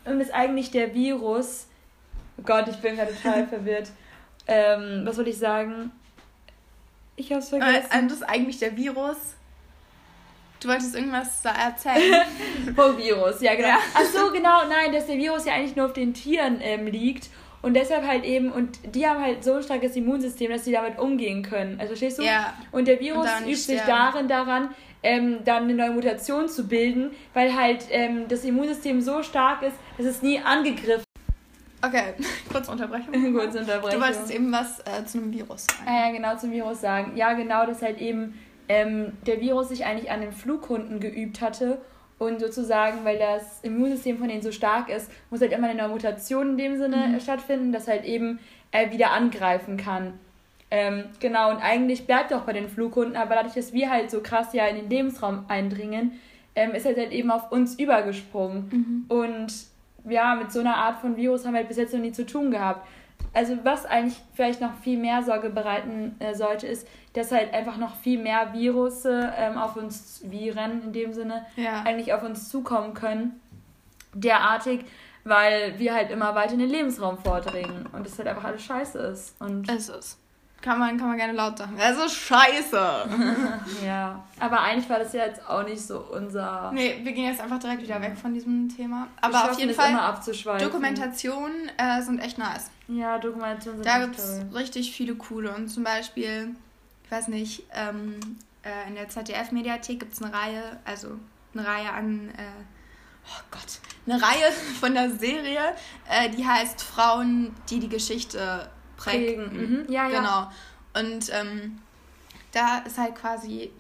und 0.04 0.19
es 0.19 0.32
eigentlich 0.32 0.69
der 0.69 0.93
Virus, 0.93 1.67
oh 2.38 2.43
Gott, 2.43 2.67
ich 2.67 2.76
bin 2.78 2.98
gerade 2.98 3.15
total 3.15 3.48
verwirrt. 3.48 3.89
Ähm, 4.48 5.04
was 5.06 5.15
wollte 5.15 5.30
ich 5.30 5.38
sagen? 5.38 5.91
Ich 7.15 7.32
hab's 7.32 7.50
vergessen. 7.50 7.89
Äh, 7.89 8.04
das 8.04 8.17
ist 8.17 8.24
eigentlich 8.24 8.60
der 8.60 8.76
Virus 8.76 9.36
Du 10.60 10.71
wolltest 10.71 10.95
irgendwas 10.95 11.43
erzählen. 11.45 12.26
Vom 12.76 12.98
Virus, 12.98 13.41
ja 13.41 13.54
genau. 13.56 13.67
Ja. 13.67 13.78
Ach 13.93 14.04
so, 14.04 14.32
genau, 14.32 14.65
nein, 14.67 14.91
dass 14.91 15.06
der 15.06 15.17
Virus 15.17 15.45
ja 15.45 15.54
eigentlich 15.54 15.76
nur 15.76 15.86
auf 15.86 15.93
den 15.93 16.13
Tieren 16.13 16.60
ähm, 16.62 16.88
liegt 16.88 17.30
und 17.61 17.73
deshalb 17.73 18.05
halt 18.05 18.23
eben, 18.23 18.51
und 18.51 18.95
die 18.95 19.07
haben 19.07 19.21
halt 19.21 19.43
so 19.43 19.53
ein 19.53 19.63
starkes 19.63 19.95
Immunsystem, 19.95 20.51
dass 20.51 20.65
sie 20.65 20.71
damit 20.71 20.99
umgehen 20.99 21.43
können. 21.43 21.79
Also 21.79 21.89
verstehst 21.89 22.19
du? 22.19 22.23
Ja. 22.23 22.53
Und 22.71 22.87
der 22.87 22.99
Virus 22.99 23.27
und 23.39 23.47
übt 23.47 23.55
sich 23.55 23.81
darin 23.81 24.27
daran, 24.27 24.69
ähm, 25.03 25.39
dann 25.45 25.63
eine 25.63 25.73
neue 25.73 25.91
Mutation 25.91 26.47
zu 26.47 26.67
bilden, 26.67 27.11
weil 27.33 27.55
halt 27.55 27.85
ähm, 27.89 28.27
das 28.27 28.43
Immunsystem 28.43 29.01
so 29.01 29.23
stark 29.23 29.61
ist, 29.61 29.75
dass 29.97 30.05
es 30.07 30.21
nie 30.21 30.39
angegriffen 30.39 31.05
Okay, 31.85 32.13
kurze 32.51 32.71
Unterbrechung. 32.71 33.13
kurze 33.33 33.59
Unterbrechung. 33.59 33.99
Du 33.99 34.05
wolltest 34.05 34.31
eben 34.31 34.51
was 34.51 34.79
äh, 34.79 35.05
zu 35.05 35.19
einem 35.19 35.31
Virus 35.31 35.65
sagen. 35.65 35.83
Ah, 35.87 36.07
ja, 36.07 36.11
genau, 36.11 36.35
zum 36.37 36.51
Virus 36.51 36.81
sagen. 36.81 37.15
Ja, 37.15 37.33
genau, 37.33 37.65
dass 37.65 37.81
halt 37.81 37.99
eben 37.99 38.39
ähm, 38.67 39.13
der 39.27 39.39
Virus 39.39 39.69
sich 39.69 39.85
eigentlich 39.85 40.09
an 40.09 40.21
den 40.21 40.31
Flughunden 40.31 40.99
geübt 40.99 41.41
hatte 41.41 41.79
und 42.17 42.39
sozusagen, 42.39 43.04
weil 43.04 43.19
das 43.19 43.62
Immunsystem 43.62 44.17
von 44.17 44.30
denen 44.30 44.41
so 44.41 44.51
stark 44.51 44.89
ist, 44.89 45.12
muss 45.30 45.41
halt 45.41 45.51
immer 45.51 45.67
eine 45.67 45.88
Mutation 45.88 46.51
in 46.51 46.58
dem 46.58 46.78
Sinne 46.78 47.08
mhm. 47.08 47.19
stattfinden, 47.19 47.71
dass 47.71 47.88
halt 47.88 48.06
eben 48.06 48.39
er 48.71 48.91
wieder 48.91 49.12
angreifen 49.12 49.78
kann. 49.78 50.13
Ähm, 50.71 51.06
genau, 51.19 51.51
und 51.51 51.58
eigentlich 51.58 52.06
bleibt 52.08 52.32
er 52.32 52.38
auch 52.39 52.45
bei 52.45 52.54
den 52.54 52.69
Flughunden, 52.69 53.15
aber 53.15 53.36
dadurch, 53.36 53.54
dass 53.54 53.73
wir 53.73 53.89
halt 53.89 54.10
so 54.10 54.21
krass 54.21 54.54
ja 54.54 54.65
in 54.65 54.78
den 54.78 54.89
Lebensraum 54.89 55.45
eindringen, 55.47 56.19
ähm, 56.56 56.71
ist 56.71 56.86
er 56.86 56.95
halt 56.95 57.12
eben 57.12 57.32
auf 57.32 57.51
uns 57.51 57.78
übergesprungen. 57.78 59.06
Mhm. 59.10 59.15
Und 59.15 59.54
ja, 60.10 60.36
mit 60.36 60.51
so 60.51 60.60
einer 60.60 60.75
Art 60.75 60.99
von 60.99 61.17
Virus 61.17 61.45
haben 61.45 61.54
wir 61.54 61.60
halt 61.60 61.67
bis 61.67 61.78
jetzt 61.78 61.93
noch 61.93 62.01
nie 62.01 62.12
zu 62.12 62.25
tun 62.25 62.51
gehabt 62.51 62.88
also 63.36 63.58
was 63.63 63.86
eigentlich 63.86 64.17
vielleicht 64.34 64.62
noch 64.62 64.74
viel 64.82 64.98
mehr 64.98 65.21
Sorge 65.21 65.50
bereiten 65.50 66.15
äh, 66.19 66.34
sollte, 66.34 66.67
ist, 66.67 66.88
dass 67.13 67.32
halt 67.32 67.54
einfach 67.54 67.78
noch 67.78 67.95
viel 67.98 68.17
mehr 68.17 68.54
Virusse 68.54 69.34
ähm, 69.38 69.58
auf 69.58 69.76
uns, 69.76 70.21
Viren 70.24 70.84
in 70.84 70.93
dem 70.93 71.13
Sinne, 71.13 71.45
ja. 71.58 71.84
eigentlich 71.84 72.13
auf 72.13 72.24
uns 72.24 72.50
zukommen 72.50 72.93
können. 72.93 73.39
Derartig, 74.13 74.86
weil 75.26 75.78
wir 75.78 75.93
halt 75.93 76.12
immer 76.12 76.34
weiter 76.34 76.54
in 76.54 76.60
den 76.60 76.69
Lebensraum 76.69 77.17
vordringen 77.17 77.88
und 77.91 78.06
das 78.06 78.17
halt 78.17 78.30
einfach 78.30 78.45
alles 78.45 78.63
scheiße 78.63 78.98
ist. 79.00 79.39
Und 79.41 79.69
es 79.69 79.89
ist. 79.89 80.17
Kann 80.65 80.80
man, 80.80 80.97
kann 80.97 81.10
man 81.10 81.17
gerne 81.17 81.34
laut 81.34 81.60
sagen. 81.60 81.78
Ist 81.78 82.15
scheiße. 82.15 82.75
ja, 83.86 84.23
aber 84.39 84.62
eigentlich 84.62 84.89
war 84.89 84.97
das 84.97 85.13
ja 85.13 85.28
jetzt 85.28 85.47
auch 85.47 85.63
nicht 85.63 85.80
so 85.80 85.99
unser. 85.99 86.71
Nee, 86.73 87.01
wir 87.04 87.12
gehen 87.12 87.25
jetzt 87.25 87.39
einfach 87.39 87.60
direkt 87.60 87.84
wieder 87.84 88.01
weg 88.01 88.17
von 88.19 88.34
diesem 88.34 88.67
Thema. 88.75 89.08
Aber 89.21 89.51
auf 89.51 89.60
jeden 89.60 89.75
Fall. 89.75 89.95
Dokumentationen 90.58 91.69
äh, 91.78 92.01
sind 92.01 92.17
echt 92.17 92.39
nice. 92.39 92.71
Ja, 92.88 93.19
Dokumentationen 93.19 93.84
sind 93.84 93.86
Da 93.86 94.04
gibt 94.04 94.17
es 94.17 94.41
richtig 94.56 94.91
viele 94.91 95.13
coole. 95.13 95.54
Und 95.54 95.67
zum 95.67 95.84
Beispiel, 95.84 96.56
ich 97.04 97.12
weiß 97.12 97.28
nicht, 97.28 97.62
ähm, 97.71 98.19
äh, 98.63 98.88
in 98.88 98.95
der 98.95 99.08
ZDF-Mediathek 99.08 99.99
gibt 99.99 100.13
es 100.13 100.23
eine 100.23 100.34
Reihe, 100.34 100.80
also 100.84 101.10
eine 101.54 101.67
Reihe 101.67 101.91
an. 101.91 102.30
Äh, 102.30 102.41
oh 103.28 103.43
Gott, 103.51 103.82
eine 104.08 104.19
Reihe 104.19 104.51
von 104.80 104.95
der 104.95 105.12
Serie, 105.12 105.75
äh, 106.10 106.28
die 106.32 106.43
heißt 106.43 106.82
Frauen, 106.82 107.54
die 107.69 107.80
die 107.80 107.89
Geschichte 107.89 108.67
prägen. 108.97 109.86
Mhm. 109.86 109.91
Ja, 109.91 110.08
ja. 110.08 110.19
Genau. 110.19 110.51
Und 110.93 111.29
ähm, 111.34 111.79
da 112.51 112.79
ist 112.79 112.97
halt 112.97 113.15
quasi 113.15 113.71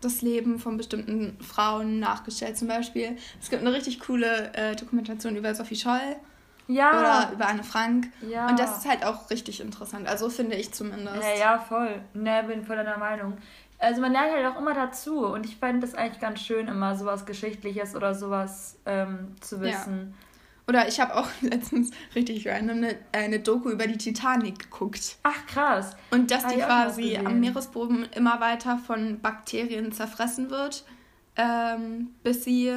das 0.00 0.22
Leben 0.22 0.58
von 0.58 0.76
bestimmten 0.76 1.38
Frauen 1.40 2.00
nachgestellt. 2.00 2.56
Zum 2.56 2.68
Beispiel, 2.68 3.16
es 3.40 3.50
gibt 3.50 3.62
eine 3.62 3.72
richtig 3.72 4.00
coole 4.00 4.52
äh, 4.54 4.76
Dokumentation 4.76 5.36
über 5.36 5.54
Sophie 5.54 5.76
Scholl. 5.76 6.16
Ja. 6.68 6.98
Oder 6.98 7.32
über 7.32 7.48
Anne 7.48 7.64
Frank. 7.64 8.08
Ja. 8.28 8.48
Und 8.48 8.58
das 8.58 8.78
ist 8.78 8.88
halt 8.88 9.04
auch 9.04 9.30
richtig 9.30 9.60
interessant. 9.60 10.08
Also 10.08 10.30
finde 10.30 10.56
ich 10.56 10.72
zumindest. 10.72 11.22
Ja, 11.22 11.34
ja, 11.38 11.58
voll. 11.58 12.00
Ne, 12.14 12.44
bin 12.46 12.64
voll 12.64 12.76
deiner 12.76 12.98
Meinung. 12.98 13.36
Also 13.78 14.00
man 14.00 14.12
lernt 14.12 14.32
halt 14.32 14.46
auch 14.46 14.58
immer 14.58 14.74
dazu. 14.74 15.26
Und 15.26 15.44
ich 15.44 15.56
fand 15.56 15.82
das 15.82 15.94
eigentlich 15.94 16.20
ganz 16.20 16.40
schön, 16.40 16.68
immer 16.68 16.96
sowas 16.96 17.26
Geschichtliches 17.26 17.96
oder 17.96 18.14
sowas 18.14 18.78
ähm, 18.86 19.34
zu 19.40 19.60
wissen. 19.60 20.14
Ja. 20.14 20.31
Oder 20.72 20.88
ich 20.88 21.00
habe 21.00 21.14
auch 21.14 21.28
letztens 21.42 21.90
richtig 22.14 22.48
random 22.48 22.78
eine, 22.78 22.96
eine 23.12 23.40
Doku 23.40 23.68
über 23.68 23.86
die 23.86 23.98
Titanic 23.98 24.58
geguckt. 24.58 25.16
Ach 25.22 25.46
krass. 25.46 25.94
Und 26.10 26.30
dass 26.30 26.46
die 26.46 26.56
quasi 26.56 27.18
am 27.18 27.40
Meeresboden 27.40 28.08
immer 28.14 28.40
weiter 28.40 28.78
von 28.78 29.20
Bakterien 29.20 29.92
zerfressen 29.92 30.48
wird, 30.48 30.84
ähm, 31.36 32.14
bis 32.22 32.44
sie 32.44 32.72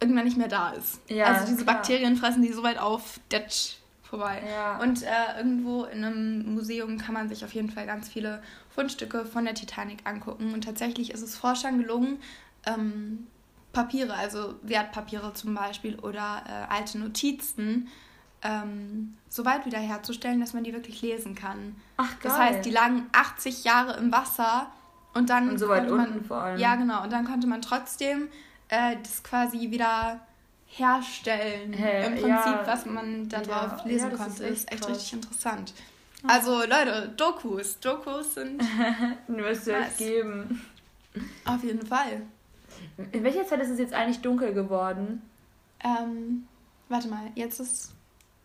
irgendwann 0.00 0.24
nicht 0.24 0.38
mehr 0.38 0.48
da 0.48 0.70
ist. 0.70 0.98
Ja, 1.10 1.26
also 1.26 1.44
diese 1.44 1.64
klar. 1.64 1.76
Bakterien 1.76 2.16
fressen 2.16 2.40
die 2.40 2.52
so 2.54 2.62
weit 2.62 2.78
auf, 2.78 3.20
detsch, 3.30 3.76
vorbei. 4.02 4.42
Ja. 4.50 4.78
Und 4.78 5.02
äh, 5.02 5.36
irgendwo 5.36 5.84
in 5.84 6.04
einem 6.04 6.54
Museum 6.54 6.96
kann 6.96 7.12
man 7.12 7.28
sich 7.28 7.44
auf 7.44 7.52
jeden 7.52 7.68
Fall 7.68 7.84
ganz 7.84 8.08
viele 8.08 8.42
Fundstücke 8.70 9.26
von 9.26 9.44
der 9.44 9.52
Titanic 9.52 9.98
angucken. 10.04 10.54
Und 10.54 10.64
tatsächlich 10.64 11.10
ist 11.10 11.20
es 11.20 11.36
Forschern 11.36 11.78
gelungen, 11.78 12.18
ähm, 12.64 13.26
Papiere, 13.74 14.14
also 14.14 14.54
Wertpapiere 14.62 15.34
zum 15.34 15.54
Beispiel 15.54 15.98
oder 15.98 16.42
äh, 16.48 16.72
alte 16.72 16.98
Notizen, 16.98 17.88
ähm, 18.42 19.16
so 19.28 19.44
weit 19.44 19.66
wiederherzustellen, 19.66 20.40
dass 20.40 20.54
man 20.54 20.64
die 20.64 20.72
wirklich 20.72 21.02
lesen 21.02 21.34
kann. 21.34 21.76
Ach, 21.98 22.12
Das 22.22 22.36
geil. 22.36 22.46
heißt, 22.54 22.64
die 22.64 22.70
lagen 22.70 23.06
80 23.12 23.64
Jahre 23.64 23.96
im 23.98 24.10
Wasser 24.12 24.68
und 25.14 25.28
dann 25.30 25.50
Und 25.50 25.58
so 25.58 25.68
weit 25.68 25.80
konnte 25.88 25.94
man, 25.96 26.12
unten 26.12 26.24
vor 26.24 26.38
allem. 26.38 26.58
Ja, 26.58 26.74
genau. 26.76 27.02
Und 27.02 27.12
dann 27.12 27.24
konnte 27.26 27.46
man 27.46 27.60
trotzdem 27.62 28.28
äh, 28.68 28.96
das 29.02 29.22
quasi 29.22 29.70
wieder 29.70 30.20
herstellen. 30.66 31.72
Hä, 31.72 32.06
Im 32.06 32.12
Prinzip, 32.14 32.28
ja, 32.28 32.62
was 32.66 32.84
man 32.86 33.28
da 33.28 33.38
ja, 33.38 33.42
drauf 33.44 33.84
lesen 33.84 34.10
ja, 34.10 34.16
das 34.16 34.20
konnte. 34.20 34.44
ist 34.44 34.50
Ist 34.50 34.64
echt 34.64 34.72
echt 34.72 34.82
krass. 34.86 34.96
richtig 34.96 35.12
interessant. 35.14 35.72
Also 36.26 36.60
Leute, 36.60 37.12
Dokus. 37.16 37.78
Dokus 37.80 38.34
sind 38.34 38.62
Müsste 39.28 39.72
Nice. 39.72 39.92
es 39.92 39.96
geben. 39.98 40.60
auf 41.44 41.62
jeden 41.62 41.86
Fall. 41.86 42.22
In 43.12 43.24
welcher 43.24 43.44
Zeit 43.46 43.60
ist 43.60 43.70
es 43.70 43.78
jetzt 43.78 43.92
eigentlich 43.94 44.20
dunkel 44.20 44.52
geworden? 44.54 45.22
Ähm, 45.82 46.46
warte 46.88 47.08
mal, 47.08 47.30
jetzt 47.34 47.60
ist. 47.60 47.92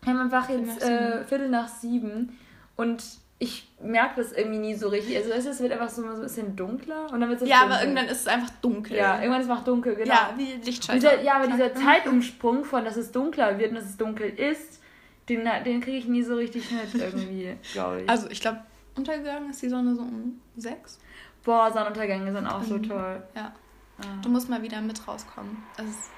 Wir 0.02 0.14
haben 0.14 0.20
einfach 0.22 0.46
Viertel 0.48 0.68
jetzt 0.68 0.84
äh, 0.84 1.24
Viertel 1.26 1.50
nach 1.50 1.68
sieben 1.68 2.38
und 2.76 3.04
ich 3.42 3.70
merke 3.82 4.22
das 4.22 4.32
irgendwie 4.34 4.60
nie 4.60 4.76
so 4.76 4.90
richtig. 4.90 5.16
Also 5.18 5.50
es 5.50 5.60
wird 5.62 5.72
einfach 5.72 5.90
so 5.90 6.04
ein 6.06 6.20
bisschen 6.22 6.56
dunkler 6.56 7.12
und 7.12 7.22
dann 7.22 7.30
wird 7.30 7.42
es 7.42 7.48
Ja, 7.48 7.60
dunkel. 7.62 7.74
aber 7.76 7.84
irgendwann 7.84 8.06
ist 8.08 8.22
es 8.22 8.28
einfach 8.28 8.50
dunkel. 8.62 8.98
Ja, 8.98 9.16
irgendwann 9.20 9.40
ist 9.42 9.48
es 9.48 9.50
macht 9.50 9.68
dunkel, 9.68 9.96
genau. 9.96 10.14
Ja, 10.14 10.34
wie 10.38 10.54
Lichtschalter. 10.64 11.10
Dieser, 11.12 11.22
ja, 11.24 11.36
aber 11.36 11.48
dieser 11.48 11.74
Zeitumsprung 11.74 12.66
von, 12.66 12.84
dass 12.86 12.98
es 12.98 13.12
dunkler 13.12 13.58
wird 13.58 13.70
und 13.70 13.76
dass 13.76 13.86
es 13.86 13.98
dunkel 13.98 14.30
ist, 14.30 14.82
den, 15.30 15.48
den 15.66 15.80
kriege 15.82 15.98
ich 15.98 16.08
nie 16.08 16.24
so 16.24 16.36
richtig 16.36 16.70
mit 16.72 16.94
irgendwie, 17.02 17.56
glaube 17.74 18.02
ich. 18.02 18.10
Also 18.10 18.30
ich 18.30 18.42
glaube, 18.42 18.60
untergegangen 18.96 19.50
ist 19.52 19.62
die 19.62 19.70
Sonne 19.70 19.96
so 19.96 20.02
um 20.02 20.42
sechs. 20.58 21.00
Boah, 21.44 21.72
Sonnenuntergänge 21.72 22.34
sind 22.34 22.46
auch 22.48 22.64
so 22.64 22.76
Mhm. 22.78 22.84
toll. 22.90 23.24
Ja. 23.36 23.54
Ah. 24.02 24.22
Du 24.22 24.30
musst 24.30 24.50
mal 24.50 24.62
wieder 24.62 24.82
mit 24.82 25.08
rauskommen. 25.08 25.64
Das 25.78 25.86
ist 25.88 26.12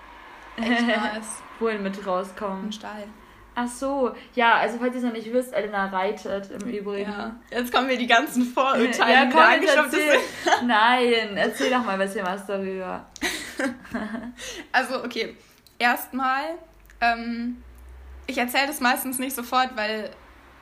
echt 0.57 0.87
nice. 0.87 1.41
Wohin 1.59 1.83
mit 1.83 2.05
rauskommen? 2.05 2.65
Im 2.65 2.71
Stall. 2.71 3.07
Ach 3.53 3.67
so, 3.67 4.15
ja, 4.33 4.55
also 4.55 4.77
falls 4.77 4.93
ihr 4.93 4.99
es 4.99 5.03
noch 5.03 5.11
nicht 5.11 5.31
wisst, 5.33 5.53
Elena 5.53 5.87
reitet 5.87 6.49
im 6.51 6.69
Übrigen. 6.69 7.11
Ja. 7.11 7.35
Jetzt 7.49 7.73
kommen 7.73 7.87
mir 7.87 7.97
die 7.97 8.07
ganzen 8.07 8.45
Vorurteile. 8.45 9.13
Ja, 9.13 9.25
die 9.25 9.31
komm, 9.31 9.41
angeschafft 9.41 9.93
erzähl. 9.93 10.19
sind. 10.43 10.67
Nein, 10.67 11.35
erzähl 11.35 11.69
doch 11.69 11.83
mal 11.83 11.93
ein 11.93 11.99
bisschen 11.99 12.25
was 12.25 12.45
darüber. 12.45 13.05
Also, 14.71 15.03
okay. 15.03 15.35
Erstmal, 15.77 16.43
ähm, 17.01 17.61
ich 18.25 18.37
erzähle 18.37 18.67
das 18.67 18.79
meistens 18.79 19.19
nicht 19.19 19.35
sofort, 19.35 19.75
weil 19.75 20.11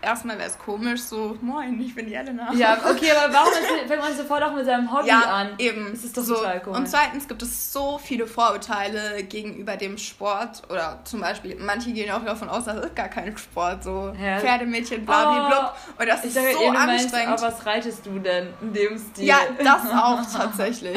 erstmal 0.01 0.37
wäre 0.37 0.47
es 0.49 0.57
komisch, 0.57 1.01
so, 1.01 1.37
moin, 1.41 1.79
ich 1.81 1.93
bin 1.95 2.07
die 2.07 2.13
Elena. 2.13 2.51
Ja, 2.53 2.77
okay, 2.89 3.11
aber 3.11 3.33
warum 3.33 3.51
fängt 3.87 4.01
man 4.01 4.15
sofort 4.15 4.43
auch 4.43 4.53
mit 4.53 4.65
seinem 4.65 4.91
Hobby 4.91 5.07
Ja, 5.09 5.19
an? 5.21 5.49
eben. 5.57 5.89
Das 5.91 6.03
ist 6.03 6.17
doch 6.17 6.23
so. 6.23 6.35
total 6.35 6.59
komisch. 6.61 6.79
Und 6.79 6.87
zweitens 6.87 7.27
gibt 7.27 7.41
es 7.41 7.73
so 7.73 7.97
viele 7.97 8.25
Vorurteile 8.27 9.23
gegenüber 9.23 9.75
dem 9.77 9.97
Sport. 9.97 10.61
Oder 10.69 10.99
zum 11.03 11.21
Beispiel, 11.21 11.55
manche 11.59 11.91
gehen 11.91 12.11
auch 12.11 12.23
davon 12.23 12.49
aus, 12.49 12.65
das 12.65 12.85
ist 12.85 12.95
gar 12.95 13.07
kein 13.09 13.35
Sport. 13.37 13.83
So 13.83 14.13
Ja. 14.21 14.39
Pferdemädchen, 14.39 15.05
blablabla. 15.05 15.75
Und 15.99 16.07
das 16.07 16.23
ist 16.25 16.33
sage, 16.33 16.53
so 16.53 16.61
eh, 16.61 16.65
du 16.67 16.71
meinst, 16.73 17.05
anstrengend. 17.05 17.33
aber 17.39 17.41
was 17.53 17.65
reitest 17.65 18.05
du 18.05 18.19
denn 18.19 18.47
in 18.61 18.73
dem 18.73 18.97
Stil? 18.97 19.25
ja, 19.25 19.37
das 19.63 19.81
auch 19.93 20.21
tatsächlich. 20.37 20.95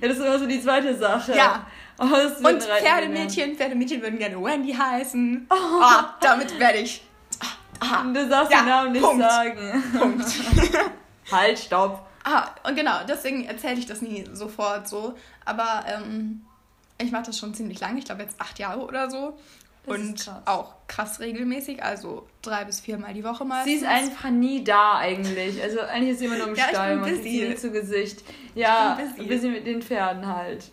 Ja, 0.00 0.08
das 0.08 0.18
ist 0.18 0.24
immer 0.24 0.38
so 0.38 0.46
die 0.46 0.60
zweite 0.62 0.96
Sache. 0.96 1.36
Ja. 1.36 1.66
Oh, 1.98 2.04
Und 2.48 2.62
Pferdemädchen, 2.62 3.54
Pferdemädchen 3.54 4.02
würden 4.02 4.18
gerne 4.18 4.42
Wendy 4.42 4.72
heißen. 4.72 5.46
Ah, 5.50 6.14
damit 6.20 6.58
werde 6.58 6.78
ich. 6.78 7.02
Ah, 7.82 8.02
gelernt? 8.02 8.16
Du 8.16 8.28
darfst 8.28 8.52
Ja, 8.52 8.58
den 8.60 8.68
Namen 8.68 8.92
nicht 8.92 9.02
Punkt. 9.02 9.22
sagen. 9.22 9.84
Punkt. 9.98 10.24
halt, 11.32 11.58
stopp. 11.58 12.06
Ah, 12.24 12.48
und 12.68 12.76
genau, 12.76 12.98
deswegen 13.08 13.44
erzähle 13.46 13.74
ich 13.78 13.86
das 13.86 14.00
nie 14.02 14.24
sofort 14.32 14.88
so. 14.88 15.14
Aber 15.44 15.84
ähm, 15.88 16.44
ich 16.98 17.10
mache 17.10 17.24
das 17.26 17.38
schon 17.38 17.52
ziemlich 17.54 17.80
lange, 17.80 17.98
ich 17.98 18.04
glaube 18.04 18.22
jetzt 18.22 18.40
acht 18.40 18.58
Jahre 18.58 18.80
oder 18.80 19.10
so. 19.10 19.36
Das 19.84 19.96
und 19.98 20.14
krass. 20.24 20.42
auch 20.44 20.74
krass 20.86 21.18
regelmäßig, 21.18 21.82
also 21.82 22.28
drei 22.40 22.64
bis 22.64 22.78
viermal 22.78 23.14
die 23.14 23.24
Woche 23.24 23.44
meistens. 23.44 23.72
Sie 23.72 23.78
ist 23.78 23.84
einfach 23.84 24.30
nie 24.30 24.62
da 24.62 24.98
eigentlich. 24.98 25.60
Also 25.60 25.80
eigentlich 25.80 26.10
ist 26.12 26.18
sie 26.20 26.26
immer 26.26 26.36
nur 26.38 26.48
im 26.48 26.54
Ja, 26.56 26.68
Stall, 26.68 26.96
man 26.98 27.12
sieht 27.12 27.22
sie 27.24 27.48
nie 27.48 27.54
zu 27.56 27.72
Gesicht. 27.72 28.22
Ja, 28.54 28.96
busy. 29.16 29.26
busy 29.28 29.48
mit 29.48 29.66
den 29.66 29.82
Pferden 29.82 30.24
halt. 30.24 30.70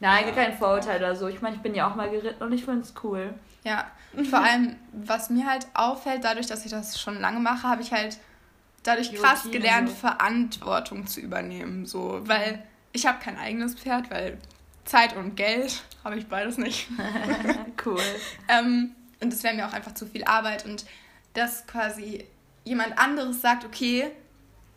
Nein, 0.00 0.24
Ja. 0.28 0.32
kein 0.34 0.58
Vorurteil 0.58 0.98
oder 0.98 1.16
so. 1.16 1.28
Ich 1.28 1.40
meine, 1.40 1.56
ich 1.56 1.62
bin 1.62 1.74
ja 1.74 1.90
auch 1.90 1.94
mal 1.94 2.10
geritten 2.10 2.42
und 2.42 2.52
ich 2.52 2.64
finde 2.66 2.82
es 2.82 2.92
cool. 3.02 3.32
Ja, 3.64 3.90
und 4.12 4.26
vor 4.26 4.40
allem, 4.40 4.76
was 4.92 5.30
mir 5.30 5.46
halt 5.46 5.66
auffällt, 5.74 6.24
dadurch, 6.24 6.46
dass 6.46 6.64
ich 6.64 6.70
das 6.70 7.00
schon 7.00 7.20
lange 7.20 7.40
mache, 7.40 7.68
habe 7.68 7.82
ich 7.82 7.92
halt 7.92 8.18
dadurch 8.82 9.14
krass 9.14 9.44
Routine 9.44 9.60
gelernt, 9.60 9.88
so. 9.90 9.94
Verantwortung 9.94 11.06
zu 11.06 11.20
übernehmen. 11.20 11.86
So, 11.86 12.20
weil 12.24 12.62
ich 12.92 13.06
habe 13.06 13.18
kein 13.22 13.38
eigenes 13.38 13.74
Pferd, 13.74 14.10
weil 14.10 14.38
Zeit 14.84 15.14
und 15.16 15.36
Geld 15.36 15.82
habe 16.02 16.16
ich 16.16 16.26
beides 16.26 16.58
nicht. 16.58 16.88
cool. 17.84 18.00
Ähm, 18.48 18.94
und 19.20 19.32
es 19.32 19.42
wäre 19.42 19.54
mir 19.54 19.66
auch 19.68 19.72
einfach 19.72 19.94
zu 19.94 20.06
viel 20.06 20.24
Arbeit. 20.24 20.64
Und 20.64 20.84
dass 21.34 21.66
quasi 21.66 22.24
jemand 22.64 22.98
anderes 22.98 23.40
sagt, 23.40 23.64
okay, 23.64 24.10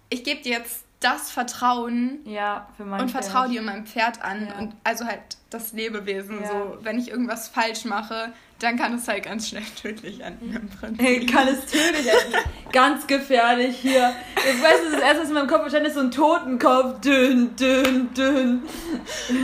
ich 0.09 0.23
gebe 0.23 0.41
dir 0.41 0.59
jetzt 0.59 0.82
das 1.03 1.31
Vertrauen 1.31 2.19
Ja, 2.25 2.67
und 2.77 3.09
vertraue 3.11 3.49
dir 3.49 3.61
meinem 3.61 3.85
Pferd 3.85 4.21
an. 4.23 4.47
Ja. 4.47 4.57
Und 4.59 4.73
also 4.83 5.05
halt 5.05 5.19
das 5.49 5.73
Lebewesen. 5.73 6.41
Ja. 6.41 6.47
So, 6.47 6.77
wenn 6.81 6.97
ich 6.97 7.09
irgendwas 7.09 7.47
falsch 7.47 7.85
mache, 7.85 8.33
dann 8.59 8.77
kann 8.77 8.93
es 8.95 9.07
halt 9.07 9.23
ganz 9.25 9.49
schnell 9.49 9.63
tödlich 9.81 10.21
enden 10.21 10.69
Hey, 10.97 11.19
Prinzip. 11.19 11.33
kann 11.33 11.47
es 11.49 11.65
tödlich 11.65 12.07
enden. 12.07 12.37
Ganz 12.71 13.05
gefährlich 13.07 13.77
hier. 13.77 14.13
Ich 14.37 14.63
weiß, 14.63 14.75
das 14.93 15.01
erste, 15.01 15.21
was 15.21 15.27
in 15.27 15.33
meinem 15.33 15.47
Kopf 15.47 15.61
verstanden 15.61 15.87
ist, 15.87 15.95
so 15.95 15.99
ein 15.99 16.11
Totenkopf. 16.11 17.01
Dünn, 17.01 17.55
dünn, 17.55 18.13
dünn. 18.13 18.63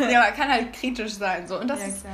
ja, 0.10 0.22
aber 0.24 0.32
kann 0.32 0.50
halt 0.50 0.74
kritisch 0.74 1.14
sein. 1.14 1.48
So. 1.48 1.60
Und 1.60 1.68
das 1.68 1.86
ist 1.86 2.06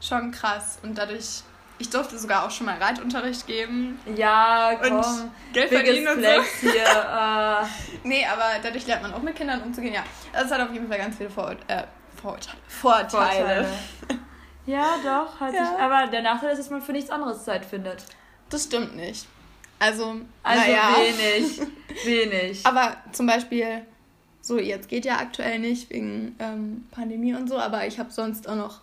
schon 0.00 0.30
krass. 0.32 0.78
Und 0.82 0.98
dadurch, 0.98 1.42
ich 1.78 1.90
durfte 1.90 2.18
sogar 2.18 2.44
auch 2.46 2.50
schon 2.50 2.66
mal 2.66 2.76
Reitunterricht 2.78 3.46
geben. 3.46 3.98
Ja, 4.16 4.70
Und 4.70 4.80
komm. 5.00 5.30
Geld 5.52 5.70
Biggest 5.70 5.86
verdienen 6.04 6.08
und 6.08 6.22
so. 6.24 6.68
Hier. 6.70 6.84
Äh, 7.62 7.66
Nee, 8.04 8.24
aber 8.26 8.44
dadurch 8.62 8.86
lernt 8.86 9.02
man 9.02 9.12
auch 9.14 9.22
mit 9.22 9.34
Kindern 9.36 9.62
umzugehen. 9.62 9.94
Ja, 9.94 10.04
das 10.32 10.50
hat 10.50 10.60
auf 10.60 10.72
jeden 10.72 10.88
Fall 10.88 10.98
ganz 10.98 11.16
viele 11.16 11.30
Vorur 11.30 11.56
äh, 11.68 11.82
Vorurteile. 12.20 12.58
Vorteile. 12.68 13.64
Vorteile. 13.64 13.68
Ja, 14.66 14.96
doch, 15.02 15.40
hat 15.40 15.54
Ja. 15.54 15.64
sich. 15.64 15.78
Aber 15.78 16.08
der 16.08 16.20
Nachteil 16.20 16.50
ist, 16.52 16.58
dass 16.58 16.68
man 16.68 16.82
für 16.82 16.92
nichts 16.92 17.08
anderes 17.08 17.42
Zeit 17.44 17.64
findet. 17.64 18.04
Das 18.50 18.64
stimmt 18.64 18.96
nicht. 18.96 19.26
Also, 19.78 20.16
Also 20.42 20.60
naja. 20.60 20.90
wenig. 20.98 21.60
Wenig. 22.04 22.66
Aber 22.66 22.96
zum 23.12 23.26
Beispiel, 23.26 23.86
so 24.42 24.58
jetzt 24.58 24.90
geht 24.90 25.06
ja 25.06 25.16
aktuell 25.20 25.58
nicht 25.58 25.88
wegen 25.88 26.36
ähm, 26.38 26.86
Pandemie 26.90 27.32
und 27.34 27.48
so, 27.48 27.58
aber 27.58 27.86
ich 27.86 27.98
habe 27.98 28.10
sonst 28.10 28.46
auch 28.46 28.56
noch 28.56 28.80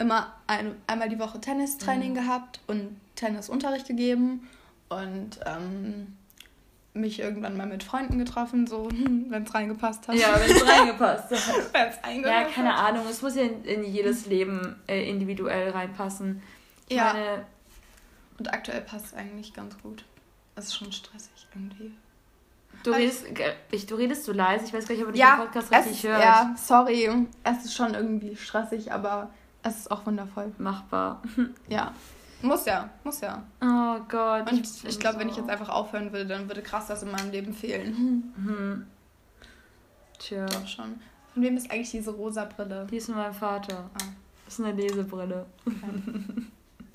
immer 0.00 0.32
ein, 0.46 0.74
einmal 0.86 1.08
die 1.08 1.18
Woche 1.20 1.40
Tennistraining 1.40 2.14
gehabt 2.14 2.60
und 2.66 3.00
Tennisunterricht 3.16 3.86
gegeben 3.86 4.48
und 4.88 5.38
ähm, 5.46 6.16
mich 6.94 7.20
irgendwann 7.20 7.56
mal 7.56 7.66
mit 7.68 7.84
Freunden 7.84 8.18
getroffen, 8.18 8.66
so 8.66 8.88
wenn 9.28 9.42
es 9.44 9.54
reingepasst 9.54 10.08
hat. 10.08 10.16
ja, 10.16 10.34
wenn 10.40 10.50
es 10.56 10.66
reingepasst 10.68 11.30
hat. 11.30 11.72
wenn 11.72 11.88
es 12.20 12.24
Ja, 12.26 12.44
keine. 12.44 12.74
Ahnung. 12.74 13.04
Es 13.08 13.22
muss 13.22 13.36
ja 13.36 13.42
in, 13.42 13.64
in 13.64 13.84
jedes 13.84 14.26
Leben 14.26 14.76
äh, 14.88 15.08
individuell 15.08 15.70
reinpassen. 15.70 16.42
Ich 16.88 16.96
Ja. 16.96 17.12
meine, 17.12 17.44
Und 18.38 18.52
aktuell 18.52 18.80
passt 18.80 19.06
es 19.06 19.14
eigentlich 19.14 19.54
ganz 19.54 19.78
gut. 19.82 20.04
Es 20.56 20.64
ist 20.66 20.74
schon 20.76 20.90
stressig 20.92 21.46
irgendwie. 21.54 21.92
du 22.82 22.90
redest, 22.90 23.24
ich, 23.70 23.86
du 23.86 23.94
redest 23.94 24.24
so 24.24 24.32
leise. 24.32 24.64
Ich 24.64 24.72
weiß 24.72 24.88
gar 24.88 24.94
nicht, 24.96 25.04
ob 25.04 25.12
du 25.12 25.18
Ja, 25.18 25.36
den 25.36 25.44
Podcast 25.44 25.68
es 25.70 25.78
richtig 25.78 26.04
ist, 26.04 26.10
hörst. 26.10 26.24
ja, 26.24 26.54
sorry. 26.56 27.08
Es 27.44 27.64
ist 27.66 27.74
schon 27.76 27.94
irgendwie 27.94 28.34
stressig, 28.34 28.90
aber 28.92 29.30
es 29.62 29.76
ist 29.80 29.90
auch 29.90 30.06
wundervoll. 30.06 30.52
Machbar. 30.58 31.22
Ja. 31.68 31.94
Muss 32.42 32.64
ja, 32.64 32.88
muss 33.04 33.20
ja. 33.20 33.42
Oh 33.60 34.00
Gott. 34.08 34.50
Und 34.50 34.62
bin 34.62 34.88
ich 34.90 34.98
glaube, 34.98 35.18
wenn 35.18 35.26
so- 35.28 35.32
ich 35.32 35.36
jetzt 35.38 35.50
einfach 35.50 35.68
aufhören 35.68 36.10
würde, 36.10 36.26
dann 36.26 36.48
würde 36.48 36.62
krass 36.62 36.88
was 36.88 37.02
in 37.02 37.10
meinem 37.10 37.30
Leben 37.30 37.52
fehlen. 37.52 38.32
Hm. 38.34 38.86
Tja. 40.18 40.46
Doch 40.46 40.66
schon. 40.66 40.98
Von 41.34 41.42
wem 41.42 41.56
ist 41.58 41.70
eigentlich 41.70 41.90
diese 41.90 42.10
rosa 42.10 42.46
Brille? 42.46 42.86
Die 42.90 42.96
ist 42.96 43.06
von 43.06 43.16
meinem 43.16 43.34
Vater. 43.34 43.90
Ah. 43.94 44.04
Das 44.46 44.58
ist 44.58 44.64
eine 44.64 44.72
Lesebrille. 44.74 45.44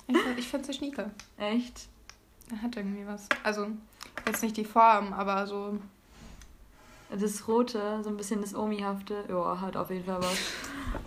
Ich, 0.08 0.16
ich 0.38 0.48
finde 0.48 0.66
sie 0.66 0.74
schnieke. 0.74 1.10
Echt? 1.38 1.88
Er 2.50 2.62
hat 2.62 2.76
irgendwie 2.76 3.06
was. 3.06 3.28
Also, 3.44 3.68
jetzt 4.26 4.42
nicht 4.42 4.56
die 4.56 4.64
Form, 4.64 5.12
aber 5.12 5.46
so. 5.46 5.78
Das 7.10 7.46
Rote, 7.46 8.02
so 8.02 8.10
ein 8.10 8.16
bisschen 8.16 8.40
das 8.40 8.54
Omi-hafte. 8.54 9.24
Ja, 9.28 9.60
hat 9.60 9.76
auf 9.76 9.90
jeden 9.90 10.04
Fall 10.04 10.18
was. 10.20 10.36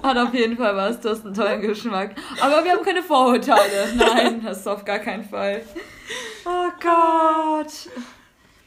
Hat 0.04 0.17
auf 0.17 0.34
jeden 0.34 0.58
Fall 0.58 0.75
was. 0.75 0.99
Du 1.02 1.10
hast 1.10 1.25
einen 1.25 1.34
tollen 1.34 1.62
Geschmack. 1.62 2.12
Aber 2.41 2.63
wir 2.63 2.71
haben 2.71 2.84
keine 2.86 3.04
Vorurteile. 3.04 3.93
Nein, 3.95 4.41
das 4.45 4.60
ist 4.60 4.67
auf 4.67 4.86
gar 4.86 4.99
keinen 4.99 5.23
Fall. 5.23 5.62
Oh 6.45 6.69
Gott. 6.82 7.71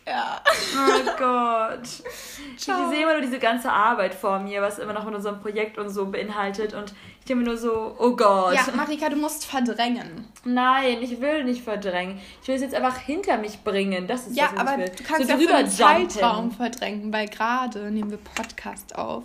Ja. 0.06 0.40
Oh 0.76 1.10
Gott. 1.18 1.88
Ich 2.56 2.62
Ciao. 2.62 2.90
sehe 2.90 3.02
immer 3.02 3.12
nur 3.12 3.22
diese 3.22 3.38
ganze 3.38 3.70
Arbeit 3.70 4.14
vor 4.14 4.38
mir, 4.40 4.60
was 4.60 4.78
immer 4.78 4.92
noch 4.92 5.06
in 5.06 5.14
unserem 5.14 5.40
Projekt 5.40 5.78
und 5.78 5.90
so 5.90 6.06
beinhaltet. 6.06 6.74
Und 6.74 6.92
ich 7.20 7.26
denke 7.26 7.44
mir 7.44 7.48
nur 7.50 7.56
so, 7.56 7.94
oh 7.98 8.16
Gott. 8.16 8.54
Ja, 8.54 8.62
Marika, 8.74 9.08
du 9.08 9.16
musst 9.16 9.46
verdrängen. 9.46 10.26
Nein, 10.44 10.98
ich 11.02 11.20
will 11.20 11.44
nicht 11.44 11.62
verdrängen. 11.62 12.20
Ich 12.42 12.48
will 12.48 12.56
es 12.56 12.62
jetzt 12.62 12.74
einfach 12.74 12.98
hinter 12.98 13.38
mich 13.38 13.60
bringen. 13.62 14.08
Das 14.08 14.26
ist 14.26 14.36
Ja, 14.36 14.46
das, 14.48 14.54
was 14.54 14.60
aber 14.60 14.72
ich 14.72 14.78
will. 14.90 14.96
du 14.96 15.04
kannst 15.04 15.22
so 15.28 15.28
ja 15.28 15.56
einen 15.56 15.68
jumpen. 15.68 16.10
Zeitraum 16.10 16.50
verdrängen, 16.50 17.12
weil 17.12 17.28
gerade 17.28 17.90
nehmen 17.92 18.10
wir 18.10 18.18
Podcast 18.18 18.96
auf. 18.98 19.22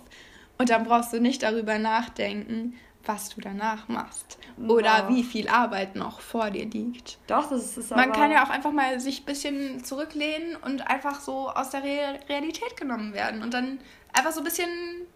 Und 0.58 0.70
dann 0.70 0.84
brauchst 0.84 1.12
du 1.12 1.20
nicht 1.20 1.42
darüber 1.42 1.78
nachdenken, 1.78 2.74
was 3.04 3.30
du 3.30 3.40
danach 3.40 3.88
machst. 3.88 4.38
Oder 4.66 4.84
Ja. 4.98 5.08
wie 5.08 5.22
viel 5.22 5.48
Arbeit 5.48 5.94
noch 5.96 6.20
vor 6.20 6.50
dir 6.50 6.66
liegt. 6.66 7.18
Doch, 7.26 7.48
das 7.48 7.76
ist 7.78 7.90
Man 7.90 8.10
aber... 8.10 8.12
kann 8.12 8.30
ja 8.30 8.44
auch 8.44 8.50
einfach 8.50 8.72
mal 8.72 9.00
sich 9.00 9.22
ein 9.22 9.24
bisschen 9.24 9.84
zurücklehnen 9.84 10.56
und 10.56 10.86
einfach 10.88 11.20
so 11.20 11.48
aus 11.48 11.70
der 11.70 11.82
Re 11.84 12.18
Realität 12.28 12.76
genommen 12.76 13.14
werden. 13.14 13.42
Und 13.42 13.54
dann 13.54 13.78
einfach 14.12 14.32
so 14.32 14.40
ein 14.40 14.44
bisschen 14.44 14.68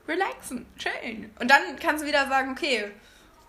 relaxen, 0.09 0.65
chillen. 0.79 1.31
Und 1.41 1.51
dann 1.51 1.61
kannst 1.81 2.03
du 2.03 2.09
wieder 2.09 2.27
sagen, 2.29 2.53
okay, 2.53 2.85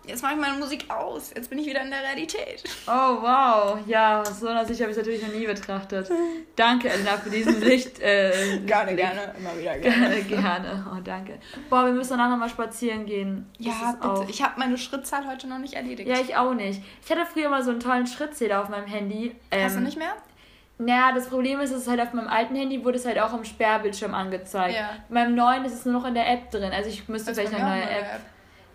jetzt 0.06 0.22
mache 0.22 0.34
ich 0.34 0.40
meine 0.40 0.58
Musik 0.58 0.86
aus. 0.90 1.32
Jetzt 1.34 1.50
bin 1.50 1.58
ich 1.58 1.66
wieder 1.66 1.82
in 1.82 1.90
der 1.90 2.02
Realität. 2.02 2.62
Oh, 2.86 2.90
wow. 3.22 3.78
Ja, 3.86 4.20
aus 4.22 4.40
so 4.40 4.48
einer 4.48 4.64
Sicht 4.64 4.80
habe 4.80 4.90
ich 4.90 4.96
es 4.96 5.02
natürlich 5.04 5.22
noch 5.26 5.32
nie 5.34 5.46
betrachtet. 5.46 6.10
Danke, 6.56 6.88
Elena, 6.90 7.16
für 7.16 7.30
diesen 7.30 7.60
Licht. 7.60 8.00
Äh, 8.00 8.58
Gerne, 8.66 8.94
gerne, 8.94 9.34
immer 9.38 9.56
wieder 9.58 9.78
gerne. 9.78 10.20
gerne. 10.28 10.86
Oh, 10.92 11.00
danke. 11.02 11.38
Boah, 11.70 11.86
wir 11.86 11.92
müssen 11.92 12.10
danach 12.10 12.30
nochmal 12.30 12.48
spazieren 12.48 13.06
gehen. 13.06 13.50
Ja, 13.58 13.72
ist 13.72 14.02
auch- 14.02 14.20
bitte. 14.20 14.30
Ich 14.30 14.42
habe 14.42 14.54
meine 14.58 14.78
Schrittzahl 14.78 15.26
heute 15.26 15.46
noch 15.48 15.58
nicht 15.58 15.74
erledigt. 15.74 16.08
Ja, 16.08 16.16
ich 16.20 16.36
auch 16.36 16.54
nicht. 16.54 16.80
Ich 17.04 17.10
hatte 17.10 17.26
früher 17.26 17.48
mal 17.48 17.62
so 17.62 17.70
einen 17.70 17.80
tollen 17.80 18.06
Schrittzähler 18.06 18.60
auf 18.62 18.68
meinem 18.68 18.86
Handy. 18.86 19.34
Hast 19.52 19.74
du 19.74 19.78
Ähm, 19.78 19.84
nicht 19.84 19.98
mehr? 19.98 20.12
Naja, 20.76 21.12
das 21.14 21.28
Problem 21.28 21.60
ist, 21.60 21.72
dass 21.72 21.82
es 21.82 21.88
halt 21.88 22.00
auf 22.00 22.12
meinem 22.14 22.26
alten 22.26 22.56
Handy 22.56 22.84
wurde 22.84 22.98
es 22.98 23.06
halt 23.06 23.18
auch 23.20 23.32
im 23.32 23.44
Sperrbildschirm 23.44 24.12
angezeigt. 24.12 24.74
Ja. 24.74 24.90
Bei 25.08 25.20
meinem 25.22 25.36
neuen 25.36 25.64
ist 25.64 25.72
es 25.72 25.84
nur 25.84 25.94
noch 25.94 26.04
in 26.04 26.14
der 26.14 26.28
App 26.28 26.50
drin. 26.50 26.72
Also 26.72 26.88
ich 26.90 27.08
müsste 27.08 27.30
Das 27.30 27.38
vielleicht 27.38 27.54
eine 27.54 27.62
neue 27.70 27.82
eine 27.86 27.90
App. 28.00 28.20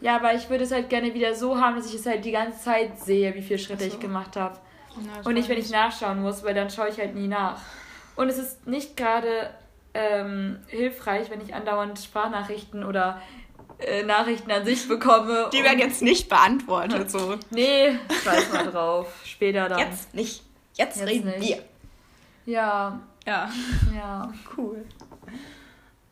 Ja, 0.02 0.16
aber 0.16 0.34
ich 0.34 0.50
würde 0.50 0.64
es 0.64 0.72
halt 0.72 0.90
gerne 0.90 1.14
wieder 1.14 1.36
so 1.36 1.60
haben, 1.60 1.76
dass 1.76 1.88
ich 1.88 1.96
es 1.96 2.06
halt 2.06 2.24
die 2.24 2.32
ganze 2.32 2.60
Zeit 2.60 3.00
sehe, 3.00 3.36
wie 3.36 3.42
viele 3.42 3.60
Schritte 3.60 3.84
so. 3.84 3.90
ich 3.90 4.00
gemacht 4.00 4.36
habe. 4.36 4.58
Und 5.24 5.34
nicht, 5.34 5.50
wenn 5.50 5.58
ich 5.58 5.70
nachschauen 5.70 6.22
muss, 6.22 6.44
weil 6.44 6.54
dann 6.54 6.70
schaue 6.70 6.90
ich 6.90 6.98
halt 6.98 7.16
nie 7.16 7.28
nach. 7.28 7.62
Und 8.16 8.30
es 8.30 8.38
ist 8.38 8.68
nicht 8.68 8.98
gerade 8.98 9.50
ähm, 9.94 10.60
hilfreich, 10.68 11.30
wenn 11.30 11.42
ich 11.42 11.54
andauernd 11.54 12.00
Sprachnachrichten 12.00 12.84
oder 12.84 13.22
äh, 13.80 14.04
Nachrichten 14.04 14.52
an 14.52 14.66
sich 14.66 14.88
bekomme. 14.88 15.50
Die 15.54 15.64
werden 15.64 15.80
jetzt 15.80 16.02
nicht 16.02 16.28
beantwortet, 16.30 17.10
so. 17.12 17.36
Nee, 17.50 17.98
scheiß 18.24 18.52
mal 18.52 18.68
drauf. 18.72 19.08
Später 19.26 19.70
dann. 19.70 19.80
Jetzt 19.80 20.14
nicht. 20.14 20.44
Jetzt, 20.76 20.98
Jetzt 21.00 21.10
reden 21.10 21.30
nicht. 21.40 21.50
wir. 22.46 22.54
Ja, 22.54 23.00
Ja, 23.26 23.50
ja. 23.96 24.32
cool. 24.58 24.84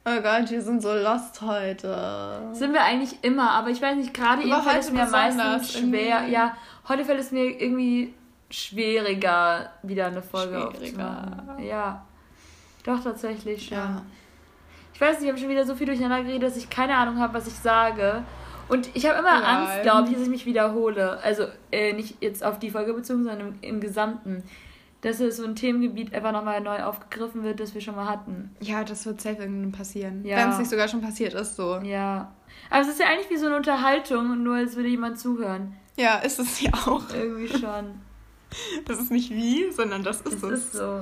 Oh 0.10 0.22
Gott, 0.22 0.50
wir 0.50 0.62
sind 0.62 0.82
so 0.82 0.94
lost 0.94 1.42
heute. 1.42 2.40
Sind 2.54 2.72
wir 2.72 2.82
eigentlich 2.82 3.22
immer, 3.24 3.52
aber 3.52 3.72
ich 3.72 3.82
weiß 3.82 3.98
nicht, 3.98 4.14
gerade 4.14 4.42
eben 4.42 4.62
fällt 4.62 4.80
es 4.80 4.92
mir 4.92 5.06
meistens 5.06 5.74
schwer. 5.74 6.20
irgendwie. 6.20 6.32
Ja, 6.32 6.56
heute 6.88 7.04
fällt 7.04 7.20
es 7.20 7.32
mir 7.32 7.44
irgendwie 7.44 8.14
schwieriger, 8.50 9.70
wieder 9.84 10.06
eine 10.06 10.22
Folge 10.22 10.66
aufzunehmen. 10.66 11.60
Ja. 11.60 12.06
Doch, 12.86 13.04
tatsächlich 13.04 13.68
schon. 13.68 13.78
Ja. 13.78 14.02
Ich 14.94 15.02
weiß 15.02 15.18
nicht, 15.18 15.26
wir 15.26 15.34
haben 15.34 15.40
schon 15.40 15.50
wieder 15.50 15.66
so 15.66 15.76
viel 15.76 15.88
durcheinander 15.88 16.24
geredet, 16.24 16.44
dass 16.44 16.56
ich 16.56 16.70
keine 16.70 16.96
Ahnung 16.96 17.20
habe, 17.20 17.34
was 17.34 17.46
ich 17.46 17.56
sage. 17.56 18.24
Und 18.70 18.90
ich 18.94 19.06
habe 19.06 19.20
immer 19.20 19.40
Egal. 19.40 19.56
Angst, 19.56 19.82
glaube 19.84 20.08
ich, 20.08 20.14
dass 20.14 20.24
ich 20.24 20.30
mich 20.30 20.46
wiederhole. 20.46 21.20
Also 21.22 21.48
äh, 21.70 21.92
nicht 21.92 22.16
jetzt 22.22 22.46
auf 22.46 22.60
die 22.60 22.70
Folge 22.70 22.94
bezogen, 22.94 23.26
sondern 23.26 23.42
im, 23.42 23.56
im 23.62 23.82
Gesamten. 23.82 24.44
Dass 25.02 25.20
es 25.20 25.38
so 25.38 25.46
ein 25.46 25.56
Themengebiet 25.56 26.14
einfach 26.14 26.32
nochmal 26.32 26.60
neu 26.62 26.84
aufgegriffen 26.84 27.44
wird, 27.44 27.60
das 27.60 27.74
wir 27.76 27.82
schon 27.82 27.96
mal 27.96 28.08
hatten. 28.08 28.56
Ja, 28.62 28.84
das 28.84 29.06
wird 29.06 29.22
safe 29.22 29.38
irgendwann 29.42 29.72
passieren. 29.72 30.26
Ja. 30.26 30.38
Wenn 30.38 30.50
es 30.50 30.58
nicht 30.58 30.70
sogar 30.72 30.88
schon 30.88 31.02
passiert 31.02 31.34
ist, 31.36 31.56
so. 31.56 31.78
Ja. 31.84 32.34
Aber 32.72 32.82
es 32.82 32.88
ist 32.88 33.00
ja 33.00 33.06
eigentlich 33.08 33.30
wie 33.30 33.38
so 33.38 33.46
eine 33.46 33.58
Unterhaltung, 33.58 34.42
nur 34.44 34.56
als 34.56 34.76
würde 34.76 34.90
jemand 34.90 35.20
zuhören. 35.20 35.76
Ja, 35.98 36.18
ist 36.18 36.40
es 36.40 36.62
ja 36.62 36.72
auch. 36.74 37.04
Irgendwie 37.14 37.48
schon. 37.60 38.02
Das 38.86 39.00
ist 39.00 39.12
nicht 39.12 39.30
wie, 39.30 39.72
sondern 39.72 40.04
das 40.04 40.22
ist 40.22 40.42
Es 40.42 40.44
es. 40.44 40.60
ist 40.66 40.74
so. 40.74 41.02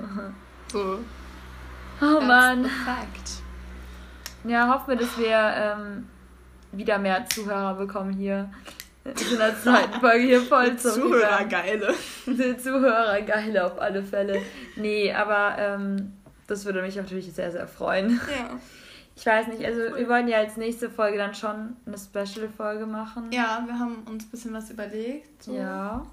so. 0.72 1.00
Oh 2.02 2.20
Mann. 2.22 2.64
That's 2.64 2.74
the 2.74 2.84
fact. 2.86 3.32
Ja, 4.44 4.74
hoffen 4.74 4.90
wir, 4.90 4.96
dass 4.98 5.18
wir 5.18 5.28
ähm, 5.56 6.08
wieder 6.72 6.98
mehr 7.00 7.26
Zuhörer 7.28 7.76
bekommen 7.76 8.12
hier. 8.14 8.52
In 9.06 9.38
der 9.38 9.62
zweiten 9.62 10.00
Folge 10.00 10.24
hier 10.26 10.42
voll 10.42 10.76
zum 10.78 10.94
Zuhörergeile. 10.94 11.94
Zuhörer, 12.58 13.22
geil 13.22 13.58
auf 13.64 13.80
alle 13.80 14.02
Fälle. 14.02 14.42
Nee, 14.76 15.14
aber 15.14 15.56
ähm, 15.60 16.14
das 16.48 16.66
würde 16.66 16.82
mich 16.82 16.96
natürlich 16.96 17.32
sehr, 17.32 17.52
sehr 17.52 17.68
freuen. 17.68 18.20
Ja. 18.36 18.58
Ich 19.16 19.26
weiß 19.26 19.48
nicht, 19.48 19.64
also 19.64 19.96
wir 19.96 20.10
wollen 20.10 20.28
ja 20.28 20.40
als 20.40 20.58
nächste 20.58 20.90
Folge 20.90 21.18
dann 21.18 21.36
schon 21.36 21.78
eine 21.86 21.98
Special-Folge 21.98 22.86
machen. 22.86 23.32
Ja, 23.32 23.64
wir 23.66 23.78
haben 23.80 24.04
uns 24.10 24.26
ein 24.26 24.30
bisschen 24.32 24.54
was 24.54 24.70
überlegt. 24.72 25.44
So. 25.44 25.56
Ja. 25.56 26.06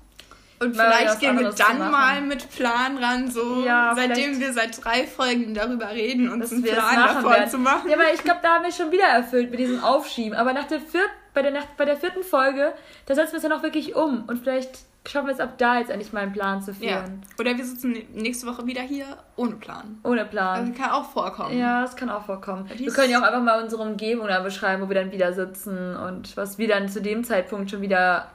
Und 0.61 0.77
Mal 0.77 0.93
vielleicht 0.93 1.19
gehen 1.21 1.39
wir 1.41 1.51
zu 1.51 1.65
dann 1.65 1.91
mal 1.91 2.21
mit 2.21 2.49
Plan 2.51 2.97
ran, 2.99 3.29
so 3.31 3.65
Ja, 3.65 3.95
seitdem 3.97 4.39
wir 4.39 4.53
seit 4.53 4.85
drei 4.85 5.07
Folgen 5.09 5.55
darüber 5.55 5.91
reden, 5.91 6.31
uns 6.31 6.53
einen 6.53 6.63
Plan 6.63 6.95
davon 6.95 7.33
werden. 7.33 7.51
zu 7.51 7.59
machen. 7.59 7.91
Ja, 7.91 7.97
aber 7.97 8.13
ich 8.15 8.23
glaube, 8.23 8.39
da 8.43 8.55
haben 8.55 8.65
wir 8.65 8.71
schon 8.73 8.93
wieder 8.93 9.07
erfüllt 9.07 9.51
mit 9.51 9.59
diesem 9.59 9.83
Aufschieben. 9.83 10.35
Aber 10.39 10.53
nach 10.53 10.69
der 10.69 10.79
vierten, 10.81 11.11
bei 11.35 11.43
der, 11.43 11.51
nach, 11.51 11.65
bei 11.77 11.85
der 11.85 11.97
vierten 11.97 12.23
Folge, 12.23 12.73
da 13.07 13.15
setzen 13.15 13.33
wir 13.33 13.37
es 13.39 13.43
dann 13.43 13.53
auch 13.53 13.63
wirklich 13.63 13.95
um. 13.95 14.25
Und 14.27 14.39
vielleicht 14.39 14.79
schaffen 15.09 15.27
wir 15.27 15.35
es 15.35 15.41
ab 15.41 15.55
da 15.59 15.79
jetzt 15.79 15.91
endlich 15.91 16.13
mal 16.13 16.21
einen 16.21 16.33
Plan 16.33 16.63
zu 16.63 16.71
Ja. 16.79 16.99
führen. 17.03 17.23
Oder 17.39 17.57
wir 17.57 17.65
sitzen 17.65 17.97
nächste 18.15 18.47
Woche 18.47 18.67
wieder 18.67 18.83
hier 18.83 19.05
ohne 19.37 19.57
Plan. 19.57 19.99
Ohne 20.05 20.25
Plan. 20.25 20.61
Also 20.61 20.73
kann 20.81 20.91
auch 20.91 21.11
vorkommen. 21.11 21.59
Ja, 21.59 21.83
das 21.83 21.97
kann 21.97 22.09
auch 22.11 22.25
vorkommen. 22.25 22.71
Die 22.79 22.87
Wir 22.87 22.93
können 22.93 23.11
ja 23.11 23.19
auch 23.19 23.25
einfach 23.25 23.43
mal 23.43 23.63
unsere 23.63 23.83
Umgebung 23.83 24.29
da 24.29 24.41
beschreiben, 24.41 24.83
wo 24.83 24.89
wir 24.89 24.95
dann 24.95 25.11
wieder 25.11 25.33
sitzen 25.33 25.97
und 25.97 26.37
was 26.37 26.59
wir 26.59 26.69
dann 26.69 26.89
zu 26.89 27.01
dem 27.03 27.25
Zeitpunkt 27.25 27.71
schon 27.71 27.81
wieder 27.81 28.29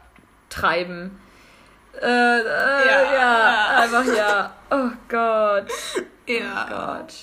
treiben. 0.50 1.18
Äh, 2.02 2.06
äh, 2.06 2.42
ja. 2.46 3.14
Ja. 3.14 3.68
einfach 3.82 4.06
ja. 4.06 4.52
Oh 4.70 4.90
Gott. 5.08 5.68
Ja. 6.28 6.66
Oh 6.66 6.70
Gott. 6.70 7.14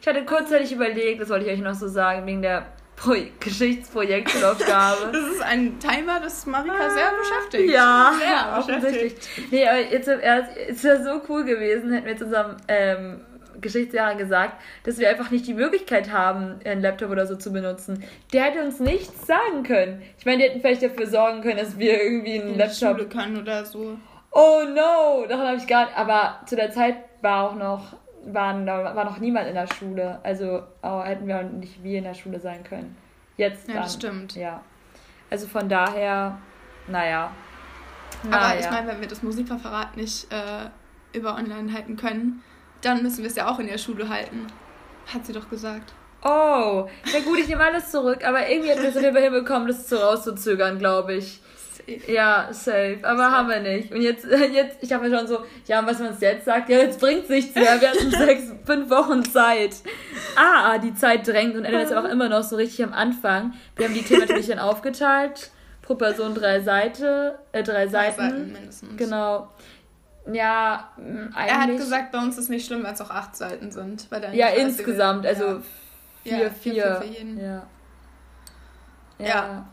Ich 0.00 0.06
hatte 0.06 0.24
kurzzeitig 0.24 0.72
überlegt, 0.72 1.20
das 1.20 1.28
wollte 1.28 1.44
ich 1.46 1.52
euch 1.52 1.60
noch 1.60 1.74
so 1.74 1.88
sagen, 1.88 2.24
wegen 2.26 2.40
der 2.40 2.66
Pro 3.00 3.14
Geschichtsprojektaufgabe. 3.40 4.98
Das 5.12 5.22
ist 5.34 5.42
ein 5.42 5.78
Timer, 5.78 6.20
das 6.20 6.46
Marika 6.46 6.90
sehr 6.90 7.12
beschäftigt. 7.18 7.72
Ja, 7.72 8.12
sehr 8.18 8.58
offensichtlich. 8.58 9.14
beschäftigt. 9.14 9.52
Nee, 9.52 9.66
aber 9.68 9.80
jetzt 9.80 10.08
im 10.08 10.20
Ernst, 10.20 10.50
es 10.68 10.84
wäre 10.84 11.02
so 11.04 11.20
cool 11.28 11.44
gewesen, 11.44 11.92
hätten 11.92 12.04
wir 12.06 12.12
jetzt 12.12 12.22
unserem 12.22 12.56
ähm, 12.68 13.20
Geschichtslehrer 13.60 14.14
gesagt, 14.14 14.60
dass 14.84 14.98
wir 14.98 15.08
einfach 15.08 15.30
nicht 15.30 15.46
die 15.46 15.54
Möglichkeit 15.54 16.12
haben, 16.12 16.60
einen 16.64 16.80
Laptop 16.80 17.10
oder 17.10 17.26
so 17.26 17.36
zu 17.36 17.52
benutzen. 17.52 18.04
Der 18.32 18.44
hätte 18.44 18.62
uns 18.62 18.78
nichts 18.80 19.26
sagen 19.26 19.62
können. 19.64 20.02
Ich 20.18 20.26
meine, 20.26 20.38
die 20.38 20.44
hätten 20.44 20.60
vielleicht 20.60 20.82
dafür 20.82 21.06
sorgen 21.06 21.40
können, 21.42 21.58
dass 21.58 21.78
wir 21.78 22.00
irgendwie 22.02 22.40
einen 22.40 22.52
In 22.52 22.58
Laptop. 22.58 22.96
Schule 22.98 23.08
können 23.08 23.36
oder 23.40 23.64
so. 23.64 23.96
Oh 24.30 24.60
no! 24.68 25.26
Daran 25.28 25.46
habe 25.48 25.56
ich 25.56 25.66
gar 25.66 25.86
nicht. 25.86 25.96
Aber 25.96 26.40
zu 26.46 26.54
der 26.54 26.70
Zeit 26.70 26.96
war 27.22 27.50
auch 27.50 27.54
noch, 27.56 27.96
waren, 28.32 28.66
da 28.66 28.94
war 28.94 29.04
noch 29.04 29.18
niemand 29.18 29.46
in 29.48 29.54
der 29.54 29.66
Schule. 29.66 30.18
Also 30.22 30.62
oh, 30.82 31.02
hätten 31.02 31.26
wir 31.26 31.38
auch 31.38 31.42
nicht 31.42 31.82
wir 31.82 31.98
in 31.98 32.04
der 32.04 32.14
Schule 32.14 32.40
sein 32.40 32.62
können. 32.64 32.96
Jetzt 33.36 33.68
Ja, 33.68 33.74
dann. 33.74 33.82
das 33.82 33.94
stimmt. 33.94 34.34
Ja. 34.34 34.62
Also 35.30 35.46
von 35.46 35.68
daher, 35.68 36.38
naja. 36.86 37.30
Aber 38.24 38.30
Naja. 38.30 38.60
ich 38.60 38.70
meine, 38.70 38.88
wenn 38.88 39.00
wir 39.00 39.08
das 39.08 39.22
Musikreferat 39.22 39.96
nicht 39.96 40.32
äh, 40.32 41.16
über 41.16 41.36
online 41.36 41.72
halten 41.72 41.96
können, 41.96 42.42
dann 42.82 43.02
müssen 43.02 43.18
wir 43.18 43.26
es 43.26 43.36
ja 43.36 43.48
auch 43.48 43.58
in 43.58 43.66
der 43.66 43.78
Schule 43.78 44.08
halten. 44.08 44.46
Hat 45.12 45.24
sie 45.26 45.32
doch 45.32 45.48
gesagt. 45.48 45.92
Oh, 46.22 46.88
na 47.12 47.20
gut, 47.24 47.38
ich 47.38 47.48
nehme 47.48 47.62
alles 47.64 47.90
zurück, 47.92 48.26
aber 48.26 48.48
irgendwie 48.48 48.70
hätten 48.70 48.82
wir 48.82 48.88
es 48.88 48.98
hinbekommen, 49.22 49.68
das 49.68 49.88
so 49.88 49.96
rauszuzögern, 49.96 50.78
glaube 50.78 51.14
ich. 51.14 51.40
Ja, 52.06 52.48
safe. 52.52 52.98
Aber 53.02 53.18
Safe. 53.24 53.32
haben 53.36 53.48
wir 53.48 53.60
nicht. 53.60 53.92
Und 53.92 54.02
jetzt, 54.02 54.24
jetzt 54.52 54.78
ich 54.82 54.92
habe 54.92 55.08
mir 55.08 55.16
schon 55.16 55.26
so, 55.26 55.38
ja, 55.66 55.84
was 55.86 55.98
man 55.98 56.16
jetzt 56.20 56.44
sagt, 56.44 56.68
ja, 56.68 56.78
jetzt 56.78 57.00
bringt 57.00 57.28
nichts 57.30 57.54
mehr. 57.54 57.80
Wir 57.80 57.90
hatten 57.90 58.10
sechs, 58.26 58.42
fünf 58.64 58.90
Wochen 58.90 59.24
Zeit. 59.24 59.76
Ah, 60.36 60.78
die 60.78 60.94
Zeit 60.94 61.26
drängt 61.26 61.56
und 61.56 61.64
Ellen 61.64 61.80
ist 61.80 61.92
auch 61.94 62.04
immer 62.04 62.28
noch 62.28 62.42
so 62.42 62.56
richtig 62.56 62.82
am 62.84 62.92
Anfang. 62.92 63.54
Wir 63.76 63.86
haben 63.86 63.94
die 63.94 64.02
Themen 64.02 64.20
natürlich 64.20 64.48
dann 64.48 64.58
aufgeteilt. 64.58 65.50
Pro 65.82 65.94
Person 65.94 66.34
drei 66.34 66.60
Seite, 66.60 67.38
äh, 67.52 67.62
drei 67.62 67.86
Zwei 67.88 68.10
Seiten. 68.12 68.52
mindestens. 68.52 68.96
Genau. 68.98 69.48
Ja, 70.30 70.90
eigentlich. 70.98 71.34
Er 71.36 71.60
hat 71.62 71.76
gesagt, 71.76 72.12
bei 72.12 72.18
uns 72.18 72.36
ist 72.36 72.50
nicht 72.50 72.66
schlimm, 72.66 72.84
wenn 72.84 72.92
es 72.92 73.00
auch 73.00 73.10
acht 73.10 73.34
Seiten 73.34 73.70
sind. 73.70 74.06
Ja, 74.32 74.48
insgesamt, 74.48 75.24
also 75.24 75.44
Ja. 75.44 75.60
vier, 76.24 76.32
Ja, 76.32 76.50
vier. 76.50 76.50
vier, 76.50 76.72
vier 76.82 76.94
für 76.96 77.06
jeden. 77.06 77.40
Ja. 77.42 77.66
Ja. 79.18 79.26
Ja. 79.26 79.68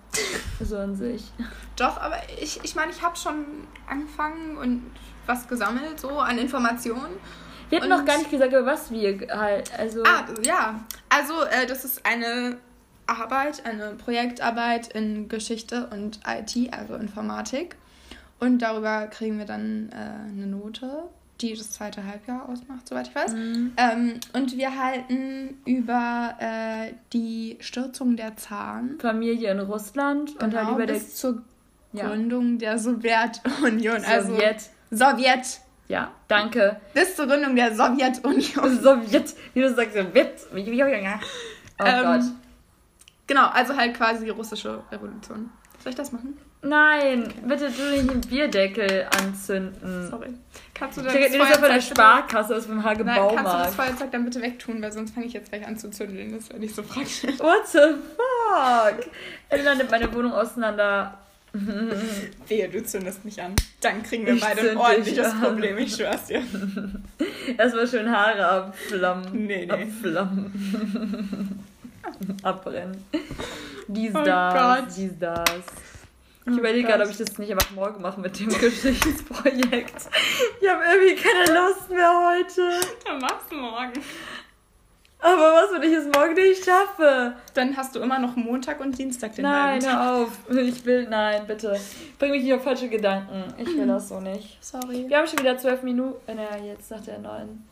So 0.63 0.77
an 0.77 0.95
sich. 0.95 1.23
Doch, 1.75 1.99
aber 1.99 2.17
ich, 2.41 2.59
ich 2.63 2.75
meine, 2.75 2.91
ich 2.91 3.01
habe 3.01 3.15
schon 3.17 3.45
angefangen 3.87 4.57
und 4.57 4.91
was 5.25 5.47
gesammelt, 5.47 5.99
so 5.99 6.09
an 6.19 6.37
Informationen. 6.37 7.15
Wir 7.69 7.79
hatten 7.81 7.91
Und- 7.91 7.97
noch 7.99 8.05
gar 8.05 8.17
nicht 8.17 8.31
gesagt, 8.31 8.51
über 8.53 8.65
was 8.65 8.91
wir 8.91 9.27
halt. 9.29 9.71
Also. 9.77 10.03
Ah, 10.03 10.25
ja. 10.43 10.79
Also, 11.09 11.43
äh, 11.43 11.65
das 11.67 11.83
ist 11.83 12.05
eine 12.05 12.57
Arbeit, 13.07 13.65
eine 13.65 13.91
Projektarbeit 13.95 14.87
in 14.89 15.27
Geschichte 15.27 15.87
und 15.91 16.19
IT, 16.27 16.73
also 16.73 16.95
Informatik. 16.95 17.75
Und 18.39 18.59
darüber 18.59 19.07
kriegen 19.07 19.37
wir 19.37 19.45
dann 19.45 19.89
äh, 19.91 19.95
eine 19.95 20.47
Note, 20.47 21.03
die 21.41 21.53
das 21.55 21.71
zweite 21.71 22.05
Halbjahr 22.05 22.47
ausmacht, 22.49 22.87
soweit 22.87 23.07
ich 23.09 23.15
weiß. 23.15 23.33
Ähm, 23.33 24.19
und 24.33 24.57
wir 24.57 24.77
halten 24.81 25.57
über 25.65 26.35
äh, 26.39 26.93
die 27.13 27.57
Stürzung 27.59 28.15
der 28.15 28.37
Zaren. 28.37 28.99
Familie 28.99 29.51
in 29.51 29.59
Russland 29.59 30.31
und 30.31 30.39
Genau, 30.51 30.57
halt 30.57 30.69
über 30.75 30.85
der 30.85 30.93
bis 30.93 31.15
zur 31.15 31.41
Ja. 31.93 32.07
Gründung 32.07 32.57
der 32.57 32.77
Sowjetunion. 32.79 34.03
Also 34.05 34.33
Sowjet. 34.35 34.69
Sowjet. 34.91 35.59
Ja, 35.87 36.11
danke. 36.27 36.79
Bis 36.93 37.15
zur 37.15 37.27
Gründung 37.27 37.55
der 37.55 37.75
Sowjetunion. 37.75 38.79
Sowjet, 38.81 39.35
wie 39.53 39.61
du 39.61 39.73
sagst, 39.73 39.93
Sowjet. 39.93 40.47
Oh 41.77 41.83
Ähm, 41.85 42.03
Gott. 42.03 42.21
Genau, 43.27 43.47
also 43.47 43.75
halt 43.75 43.95
quasi 43.95 44.23
die 44.25 44.31
russische 44.31 44.83
Revolution. 44.91 45.49
Soll 45.83 45.89
ich 45.89 45.95
das 45.95 46.11
machen? 46.11 46.37
Nein, 46.67 47.31
bitte 47.47 47.71
tu 47.71 47.83
nicht 47.91 48.09
den 48.09 48.21
Bierdeckel 48.21 49.05
anzünden. 49.21 50.09
Sorry. 50.09 50.29
Kannst 50.73 50.97
du 50.97 51.01
Ich 51.01 51.07
das 51.07 51.31
ja 51.49 51.57
von 51.59 51.69
der 51.69 51.81
Sparkasse 51.81 52.55
aus 52.55 52.65
dem 52.65 52.83
Hage 52.83 53.05
Nein, 53.05 53.15
kannst 53.17 53.31
du 53.31 53.35
das 53.35 53.43
Baumarkt. 53.45 53.73
Feuerzeug 53.75 54.11
dann 54.11 54.25
bitte 54.25 54.41
wegtun, 54.41 54.81
weil 54.81 54.91
sonst 54.91 55.13
fange 55.13 55.27
ich 55.27 55.33
jetzt 55.33 55.51
gleich 55.51 55.65
an 55.65 55.77
zu 55.77 55.89
zündeln. 55.91 56.33
Das 56.33 56.49
wäre 56.49 56.59
nicht 56.59 56.75
so 56.75 56.81
praktisch. 56.83 57.23
What 57.39 57.67
the 57.67 57.79
fuck? 58.15 59.05
Elena 59.49 59.75
nimmt 59.75 59.91
meine 59.91 60.11
Wohnung 60.13 60.33
auseinander. 60.33 61.17
Wehe, 62.47 62.67
du 62.67 62.83
zündest 62.83 63.23
mich 63.23 63.41
an. 63.41 63.53
Dann 63.79 64.03
kriegen 64.03 64.25
wir 64.25 64.33
Ich 64.33 64.41
beide 64.41 64.71
ein 64.71 64.77
ordentliches. 64.77 65.33
Problem, 65.41 65.77
ich 65.77 65.95
schwör's 65.95 66.25
dir. 66.25 66.41
Erstmal 67.57 67.87
schön 67.87 68.11
Haare 68.11 68.45
abflammen. 68.45 69.45
Nee, 69.45 69.65
nee. 69.65 69.71
Abflammen. 69.71 71.63
Abbrennen. 72.43 72.97
Dies, 73.87 74.13
Oh 74.15 74.23
das, 74.23 74.53
Gott. 74.53 74.85
dies, 74.97 75.11
das. 75.19 75.45
Ich 76.47 76.53
Oh 76.53 76.57
überlege 76.59 76.87
gerade, 76.87 76.99
Gott. 77.03 77.07
ob 77.07 77.19
ich 77.19 77.25
das 77.25 77.37
nicht 77.39 77.51
einfach 77.51 77.71
morgen 77.71 78.01
mache 78.01 78.19
mit 78.19 78.39
dem 78.39 78.49
Geschichtsprojekt. 78.59 79.95
Ich 80.61 80.69
habe 80.69 80.83
irgendwie 80.83 81.15
keine 81.15 81.59
Lust 81.59 81.89
mehr 81.89 82.11
heute. 82.29 82.79
Dann 83.05 83.17
machst 83.19 83.51
du 83.51 83.55
morgen. 83.55 83.93
Aber 85.19 85.53
was, 85.53 85.71
wenn 85.71 85.89
ich 85.89 85.97
es 85.97 86.05
morgen 86.05 86.33
nicht 86.35 86.63
schaffe? 86.63 87.33
Dann 87.55 87.75
hast 87.75 87.95
du 87.95 87.99
immer 87.99 88.19
noch 88.19 88.35
Montag 88.35 88.79
und 88.79 88.95
Dienstag 88.95 89.33
den 89.35 89.43
Nein, 89.43 89.83
hör 89.83 90.17
auf. 90.17 90.31
Ich 90.49 90.85
will, 90.85 91.07
nein, 91.09 91.47
bitte. 91.47 91.79
Bring 92.19 92.29
mich 92.31 92.43
nicht 92.43 92.53
auf 92.53 92.63
falsche 92.63 92.89
Gedanken. 92.89 93.43
Ich 93.57 93.65
will 93.75 93.87
das 93.87 94.09
so 94.09 94.19
nicht. 94.19 94.63
Sorry. 94.63 95.05
Wir 95.07 95.17
haben 95.17 95.27
schon 95.27 95.39
wieder 95.39 95.57
zwölf 95.57 95.81
Minuten. 95.81 96.19
äh, 96.27 96.35
Naja, 96.35 96.63
jetzt 96.65 96.91
nach 96.91 97.01
der 97.01 97.17
neuen 97.17 97.67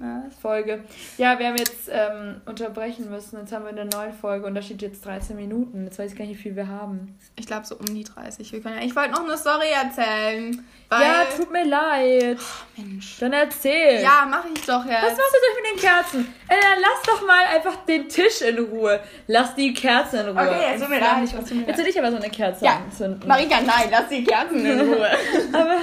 Was? 0.00 0.32
Folge. 0.40 0.84
Ja, 1.16 1.38
wir 1.40 1.48
haben 1.48 1.56
jetzt 1.56 1.88
ähm, 1.90 2.40
unterbrechen 2.46 3.10
müssen. 3.10 3.40
Jetzt 3.40 3.52
haben 3.52 3.64
wir 3.64 3.70
eine 3.70 3.84
neue 3.86 4.12
Folge 4.12 4.46
und 4.46 4.54
da 4.54 4.62
steht 4.62 4.80
jetzt 4.80 5.04
13 5.04 5.34
Minuten. 5.34 5.84
Jetzt 5.84 5.98
weiß 5.98 6.12
ich 6.12 6.16
gar 6.18 6.24
nicht, 6.24 6.38
wie 6.38 6.42
viel 6.42 6.54
wir 6.56 6.68
haben. 6.68 7.18
Ich 7.34 7.46
glaube 7.46 7.66
so 7.66 7.76
um 7.76 7.84
die 7.86 8.04
30. 8.04 8.52
Wir 8.52 8.60
können 8.62 8.78
ja, 8.78 8.84
ich 8.84 8.94
wollte 8.94 9.10
noch 9.10 9.24
eine 9.24 9.36
Story 9.36 9.66
erzählen. 9.74 10.64
Weil, 10.88 11.02
Ja, 11.02 11.24
tut 11.36 11.50
mir 11.52 11.64
leid. 11.64 12.38
Mensch. 12.76 13.18
Dann 13.18 13.32
erzähl. 13.32 14.00
Ja, 14.00 14.24
mache 14.30 14.46
ich 14.54 14.60
doch 14.64 14.84
Was 14.84 14.90
jetzt. 14.90 15.02
machst 15.18 15.34
du 15.34 15.38
denn 15.42 15.62
mit 15.74 15.82
den 15.82 15.88
Kerzen? 15.90 16.34
Äh, 16.48 16.54
lass 16.80 17.02
doch 17.04 17.26
mal 17.26 17.44
einfach 17.54 17.84
den 17.84 18.08
Tisch 18.08 18.40
in 18.42 18.56
Ruhe. 18.58 19.00
Lass 19.26 19.56
die 19.56 19.74
Kerzen 19.74 20.20
in 20.20 20.28
Ruhe. 20.28 20.48
Okay, 20.48 20.70
jetzt 20.70 20.80
tut 20.80 20.90
mir 20.90 21.00
leid, 21.00 21.22
dich 21.24 21.36
was. 21.36 21.50
Jetzt 21.50 21.78
will 21.78 21.86
ich 21.88 21.98
aber 21.98 22.10
so 22.12 22.16
eine 22.18 22.30
Kerze 22.30 22.64
Ja, 22.64 22.76
anzünden. 22.76 23.26
Marika, 23.28 23.60
nein, 23.60 23.88
lass 23.90 24.08
die 24.08 24.22
Kerzen 24.22 24.64
in 24.64 24.80
Ruhe. 24.80 25.08
aber, 25.52 25.76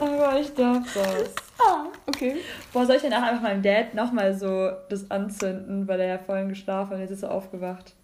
aber 0.00 0.40
ich 0.40 0.54
darf 0.54 0.78
das. 0.94 1.47
Ah, 1.60 1.86
okay. 2.06 2.36
Boah, 2.72 2.86
soll 2.86 2.96
ich 2.96 3.02
danach 3.02 3.22
einfach 3.22 3.42
meinem 3.42 3.62
Dad 3.62 3.94
nochmal 3.94 4.34
so 4.34 4.70
das 4.88 5.10
anzünden, 5.10 5.86
weil 5.88 6.00
er 6.00 6.08
ja 6.08 6.18
vorhin 6.18 6.48
geschlafen 6.48 6.90
hat 6.90 6.96
und 6.96 7.00
jetzt 7.02 7.10
ist 7.10 7.22
er 7.22 7.30
aufgewacht. 7.30 7.94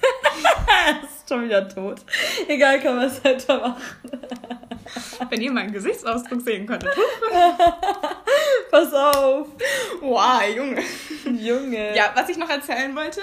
ist 1.02 1.28
schon 1.28 1.44
wieder 1.44 1.68
tot. 1.68 2.00
Egal, 2.48 2.80
kann 2.80 2.96
man 2.96 3.06
es 3.06 3.24
weitermachen. 3.24 3.82
Wenn 5.28 5.40
ihr 5.40 5.52
meinen 5.52 5.72
Gesichtsausdruck 5.72 6.42
sehen 6.42 6.66
könntet. 6.66 6.90
Pass 8.70 8.92
auf. 8.92 9.48
Wow, 10.00 10.42
Junge. 10.54 10.82
Junge. 11.24 11.96
Ja, 11.96 12.10
was 12.14 12.28
ich 12.28 12.36
noch 12.36 12.50
erzählen 12.50 12.94
wollte. 12.94 13.20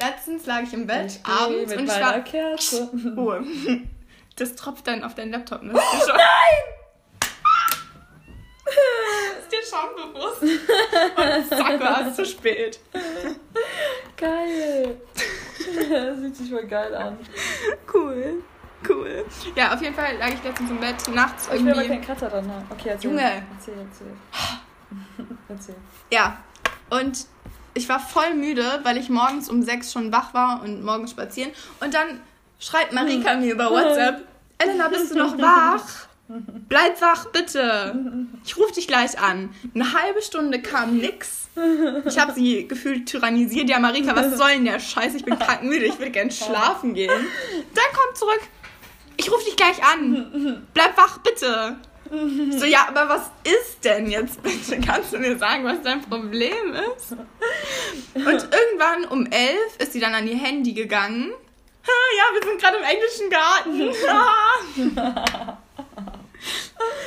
Letztens 0.00 0.46
lag 0.46 0.62
ich 0.62 0.72
im 0.72 0.86
Bett 0.86 1.20
Ich 1.22 1.26
abends 1.26 1.70
mit 1.70 1.78
und 1.78 1.84
ich 1.84 2.00
war. 2.00 2.20
Kerze. 2.20 2.90
Ruhe. 3.16 3.44
Das 4.36 4.56
tropft 4.56 4.86
dann 4.88 5.04
auf 5.04 5.14
deinen 5.14 5.30
Laptop, 5.30 5.62
ne? 5.62 5.72
Dir 5.72 5.78
schon, 5.78 6.16
ist 9.40 9.52
dir 9.52 9.58
schon 9.68 10.12
bewusst? 10.12 10.42
Und 10.42 11.48
zack, 11.48 11.80
war 11.80 12.06
es 12.06 12.16
zu 12.16 12.24
spät. 12.24 12.80
Geil. 14.16 14.96
Das 15.90 16.18
sieht 16.20 16.36
sich 16.36 16.50
voll 16.50 16.66
geil 16.66 16.94
an. 16.94 17.18
Cool. 17.92 18.42
Cool. 18.88 19.24
Ja, 19.56 19.74
auf 19.74 19.80
jeden 19.80 19.94
Fall 19.94 20.16
lag 20.18 20.28
ich 20.28 20.42
letztens 20.42 20.70
im 20.70 20.78
Bett, 20.78 20.96
nachts 21.08 21.46
Ich 21.46 21.64
will 21.64 21.72
aber 21.72 21.82
irgendwie. 21.82 21.88
keinen 21.88 22.04
Kratzer 22.04 22.28
dran 22.28 22.50
haben. 22.50 22.66
Okay, 22.70 22.90
erzähl. 22.90 23.10
Junge. 23.10 23.42
Erzähl, 23.56 23.74
erzähl. 23.78 25.26
erzähl. 25.48 25.76
Ja. 26.10 26.38
Und 26.90 27.26
ich 27.74 27.88
war 27.88 27.98
voll 27.98 28.34
müde, 28.34 28.80
weil 28.82 28.98
ich 28.98 29.08
morgens 29.08 29.48
um 29.48 29.62
sechs 29.62 29.92
schon 29.92 30.12
wach 30.12 30.34
war 30.34 30.62
und 30.62 30.84
morgens 30.84 31.10
spazieren. 31.12 31.52
Und 31.80 31.94
dann 31.94 32.20
schreibt 32.60 32.92
Marika 32.92 33.34
mir 33.34 33.52
über 33.52 33.70
WhatsApp: 33.70 34.22
Elena, 34.58 34.88
bist 34.88 35.10
du 35.12 35.18
noch 35.18 35.36
wach? 35.38 36.06
Bleib 36.68 37.00
wach, 37.02 37.26
bitte. 37.26 37.94
Ich 38.44 38.56
rufe 38.56 38.72
dich 38.74 38.88
gleich 38.88 39.18
an. 39.18 39.50
Eine 39.74 39.92
halbe 39.92 40.22
Stunde 40.22 40.62
kam 40.62 40.96
nix. 40.96 41.48
Ich 42.06 42.18
habe 42.18 42.32
sie 42.32 42.66
gefühlt 42.66 43.06
tyrannisiert. 43.06 43.68
Ja, 43.68 43.78
Marika, 43.78 44.16
was 44.16 44.32
soll 44.38 44.52
denn 44.52 44.64
der 44.64 44.80
Scheiß? 44.80 45.14
Ich 45.14 45.24
bin 45.24 45.36
müde, 45.62 45.84
ich 45.84 45.98
will 45.98 46.10
gern 46.10 46.30
schlafen 46.30 46.94
gehen. 46.94 47.10
Dann 47.10 47.92
kommt 47.92 48.16
zurück. 48.16 48.40
Ich 49.16 49.30
rufe 49.30 49.44
dich 49.44 49.56
gleich 49.56 49.84
an. 49.84 50.66
Bleib 50.74 50.96
wach, 50.96 51.18
bitte. 51.18 51.76
So, 52.50 52.64
ja, 52.64 52.86
aber 52.88 53.08
was 53.08 53.30
ist 53.44 53.84
denn 53.84 54.10
jetzt 54.10 54.42
bitte? 54.42 54.80
Kannst 54.80 55.12
du 55.12 55.18
mir 55.18 55.38
sagen, 55.38 55.64
was 55.64 55.80
dein 55.82 56.02
Problem 56.02 56.74
ist? 56.96 57.12
Und 58.14 58.26
irgendwann 58.26 59.04
um 59.10 59.26
elf 59.26 59.76
ist 59.78 59.92
sie 59.92 60.00
dann 60.00 60.14
an 60.14 60.26
ihr 60.26 60.36
Handy 60.36 60.72
gegangen. 60.72 61.32
Ja, 62.16 62.24
wir 62.34 62.42
sind 62.48 62.60
gerade 62.60 62.78
im 62.78 62.84
englischen 62.84 63.30
Garten. 63.30 63.92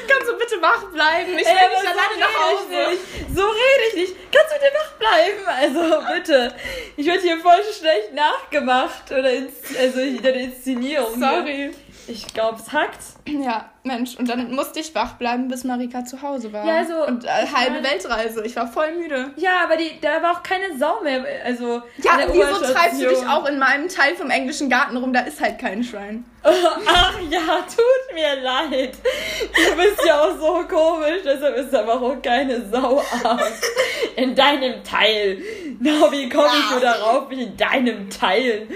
Kannst 0.07 0.27
du 0.29 0.37
bitte 0.37 0.61
wach 0.61 0.83
bleiben? 0.91 1.31
Ich 1.37 1.45
will 1.45 1.45
Ey, 1.45 1.69
nicht 1.69 1.87
alleine 1.87 2.19
nach 2.19 2.29
so 2.31 2.41
Hause. 2.41 2.69
rede 2.71 2.93
ich 2.93 3.19
nicht. 3.21 3.35
So 3.37 3.43
rede 3.45 3.83
ich 3.89 3.93
nicht. 3.95 4.15
Kannst 4.31 4.53
du 4.53 4.59
bitte 4.59 4.73
wach 4.73 4.91
bleiben? 4.97 5.45
Also 5.47 6.13
bitte. 6.13 6.55
Ich 6.95 7.05
werde 7.05 7.21
hier 7.21 7.37
voll 7.39 7.63
schlecht 7.77 8.13
nachgemacht. 8.13 9.11
Oder 9.11 9.31
ins, 9.33 9.53
also 9.77 9.97
deine 10.21 10.43
Inszenierung. 10.43 11.15
hier. 11.15 11.29
Sorry. 11.29 11.71
Ich 12.07 12.33
glaube, 12.33 12.59
es 12.65 12.71
hackt. 12.71 12.99
Ja, 13.27 13.69
Mensch. 13.87 14.15
Und 14.17 14.29
dann 14.29 14.53
musste 14.53 14.79
ich 14.79 14.93
wach 14.93 15.13
bleiben, 15.13 15.47
bis 15.47 15.63
Marika 15.63 16.05
zu 16.05 16.21
Hause 16.21 16.53
war. 16.53 16.65
Ja, 16.65 16.75
also, 16.77 17.05
Und 17.07 17.25
äh, 17.25 17.27
halbe 17.29 17.81
mein- 17.81 17.83
Weltreise. 17.85 18.43
Ich 18.45 18.55
war 18.55 18.67
voll 18.67 18.91
müde. 18.95 19.31
Ja, 19.37 19.61
aber 19.63 19.77
die, 19.77 19.89
da 20.01 20.21
war 20.21 20.33
auch 20.37 20.43
keine 20.43 20.77
Sau 20.77 21.01
mehr. 21.01 21.23
Also, 21.45 21.81
Ja, 21.97 22.19
wieso 22.31 22.73
treibst 22.73 23.01
du 23.01 23.07
dich 23.07 23.25
auch 23.27 23.45
in 23.47 23.57
meinem 23.57 23.87
Teil 23.87 24.15
vom 24.15 24.29
englischen 24.29 24.69
Garten 24.69 24.97
rum? 24.97 25.13
Da 25.13 25.21
ist 25.21 25.41
halt 25.41 25.57
kein 25.59 25.83
Schwein. 25.83 26.25
Ach 26.43 27.13
ja, 27.29 27.39
tut 27.67 28.13
mir 28.13 28.41
leid. 28.41 28.93
Du 29.53 29.75
bist 29.75 30.05
ja 30.05 30.21
auch 30.21 30.37
so 30.37 30.63
komisch, 30.67 31.21
deshalb 31.25 31.57
ist 31.57 31.75
aber 31.75 32.01
auch 32.01 32.21
keine 32.21 32.61
Sau 32.71 32.99
ab. 33.23 33.41
In 34.15 34.33
deinem 34.35 34.83
Teil. 34.83 35.41
Na, 35.79 36.11
wie 36.11 36.29
komme 36.29 36.47
ich 36.57 36.71
nur 36.71 36.79
darauf, 36.79 37.27
mich 37.29 37.39
in 37.39 37.57
deinem 37.57 38.09
Teil? 38.09 38.67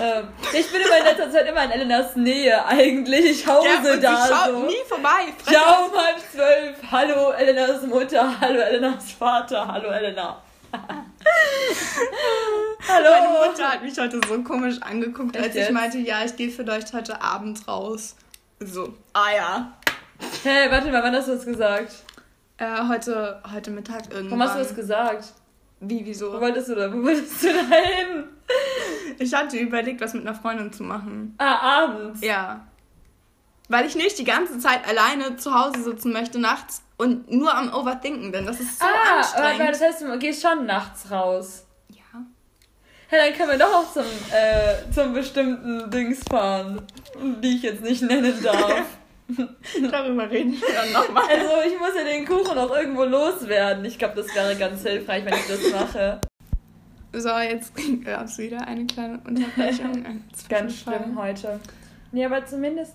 Ähm, 0.00 0.28
ich 0.52 0.70
bin 0.70 0.80
immer 0.80 0.98
in 0.98 1.04
letzter 1.04 1.30
Zeit 1.30 1.48
immer 1.48 1.64
in 1.64 1.70
Elenas 1.70 2.14
Nähe 2.16 2.64
eigentlich. 2.66 3.24
Ich 3.24 3.46
hause 3.46 3.66
Ja, 3.66 3.96
da 3.96 4.26
schaut 4.44 4.54
so. 4.54 4.66
nie 4.66 4.84
vorbei. 4.88 5.32
Ciao 5.44 5.86
um 5.86 5.92
halb 5.98 6.18
zwölf. 6.32 6.76
Hallo 6.90 7.30
Elenas 7.32 7.82
Mutter. 7.86 8.40
Hallo 8.40 8.60
Elenas 8.60 9.12
Vater. 9.12 9.66
Hallo 9.66 9.88
Elena. 9.90 10.40
Hallo. 12.88 13.10
Meine 13.10 13.28
Mutter 13.50 13.68
hat 13.72 13.82
mich 13.82 13.98
heute 13.98 14.20
so 14.26 14.42
komisch 14.42 14.76
angeguckt, 14.82 15.36
Echt 15.36 15.44
als 15.46 15.54
ich 15.54 15.62
jetzt? 15.62 15.72
meinte, 15.72 15.98
ja, 15.98 16.24
ich 16.24 16.36
gehe 16.36 16.50
vielleicht 16.50 16.92
heute 16.92 17.20
Abend 17.20 17.66
raus. 17.68 18.16
So, 18.60 18.94
ah 19.12 19.30
ja. 19.34 19.72
Hey, 20.42 20.70
warte 20.70 20.90
mal, 20.90 21.02
wann 21.02 21.14
hast 21.14 21.28
du 21.28 21.32
das 21.34 21.44
gesagt? 21.44 21.92
Äh, 22.58 22.88
heute, 22.88 23.40
heute 23.52 23.70
Mittag 23.70 24.04
irgendwann. 24.12 24.38
Warum 24.38 24.42
hast 24.42 24.54
du 24.56 24.58
das 24.64 24.74
gesagt? 24.74 25.32
Wie, 25.80 26.00
Wo 26.00 26.06
wieso? 26.06 26.40
wolltest 26.40 26.68
du 26.68 26.74
da? 26.74 26.92
Wo 26.92 27.02
wolltest 27.04 27.42
du 27.42 27.48
da 27.52 27.60
hin? 27.76 28.24
Ich 29.18 29.32
hatte 29.32 29.56
überlegt, 29.58 30.00
was 30.00 30.14
mit 30.14 30.26
einer 30.26 30.34
Freundin 30.34 30.72
zu 30.72 30.82
machen. 30.82 31.34
Ah, 31.38 31.82
abends. 31.84 32.20
Ja. 32.22 32.66
Weil 33.68 33.86
ich 33.86 33.94
nicht 33.94 34.18
die 34.18 34.24
ganze 34.24 34.58
Zeit 34.58 34.86
alleine 34.88 35.36
zu 35.36 35.54
Hause 35.54 35.82
sitzen 35.82 36.12
möchte 36.12 36.38
nachts 36.38 36.82
und 36.96 37.30
nur 37.30 37.54
am 37.54 37.72
Overthinken 37.72 38.32
bin. 38.32 38.46
Das 38.46 38.60
ist 38.60 38.78
so 38.78 38.86
ah, 38.86 39.18
anstrengend. 39.18 39.60
aber 39.60 39.70
das 39.70 39.80
heißt, 39.80 40.02
du 40.02 40.18
gehst 40.18 40.42
schon 40.42 40.66
nachts 40.66 41.10
raus. 41.10 41.66
ja. 41.90 42.02
Hey, 43.08 43.30
dann 43.30 43.38
können 43.38 43.50
wir 43.50 43.58
doch 43.58 43.74
auch 43.74 43.92
zum, 43.92 44.04
äh, 44.32 44.92
zum 44.92 45.12
bestimmten 45.12 45.90
Dings 45.90 46.20
fahren, 46.30 46.82
die 47.42 47.56
ich 47.56 47.62
jetzt 47.62 47.82
nicht 47.82 48.02
nennen 48.02 48.42
darf. 48.42 48.84
Darüber 49.90 50.30
reden 50.30 50.52
wir 50.52 50.74
dann 50.74 50.92
nochmal. 50.92 51.24
also, 51.28 51.50
ich 51.66 51.78
muss 51.78 51.90
ja 51.94 52.04
den 52.04 52.24
Kuchen 52.24 52.56
auch 52.56 52.74
irgendwo 52.74 53.04
loswerden. 53.04 53.84
Ich 53.84 53.98
glaube, 53.98 54.16
das 54.16 54.34
wäre 54.34 54.56
ganz 54.56 54.82
hilfreich, 54.82 55.24
wenn 55.26 55.34
ich 55.34 55.46
das 55.46 55.70
mache. 55.72 56.20
So, 57.12 57.30
jetzt 57.38 57.72
gab 58.04 58.24
es 58.24 58.38
wieder 58.38 58.66
eine 58.66 58.86
kleine 58.86 59.18
Unterbrechung. 59.26 60.22
Ganz 60.48 60.76
schlimm 60.76 61.18
heute. 61.18 61.58
Nee, 62.12 62.24
aber 62.24 62.44
zumindest 62.44 62.94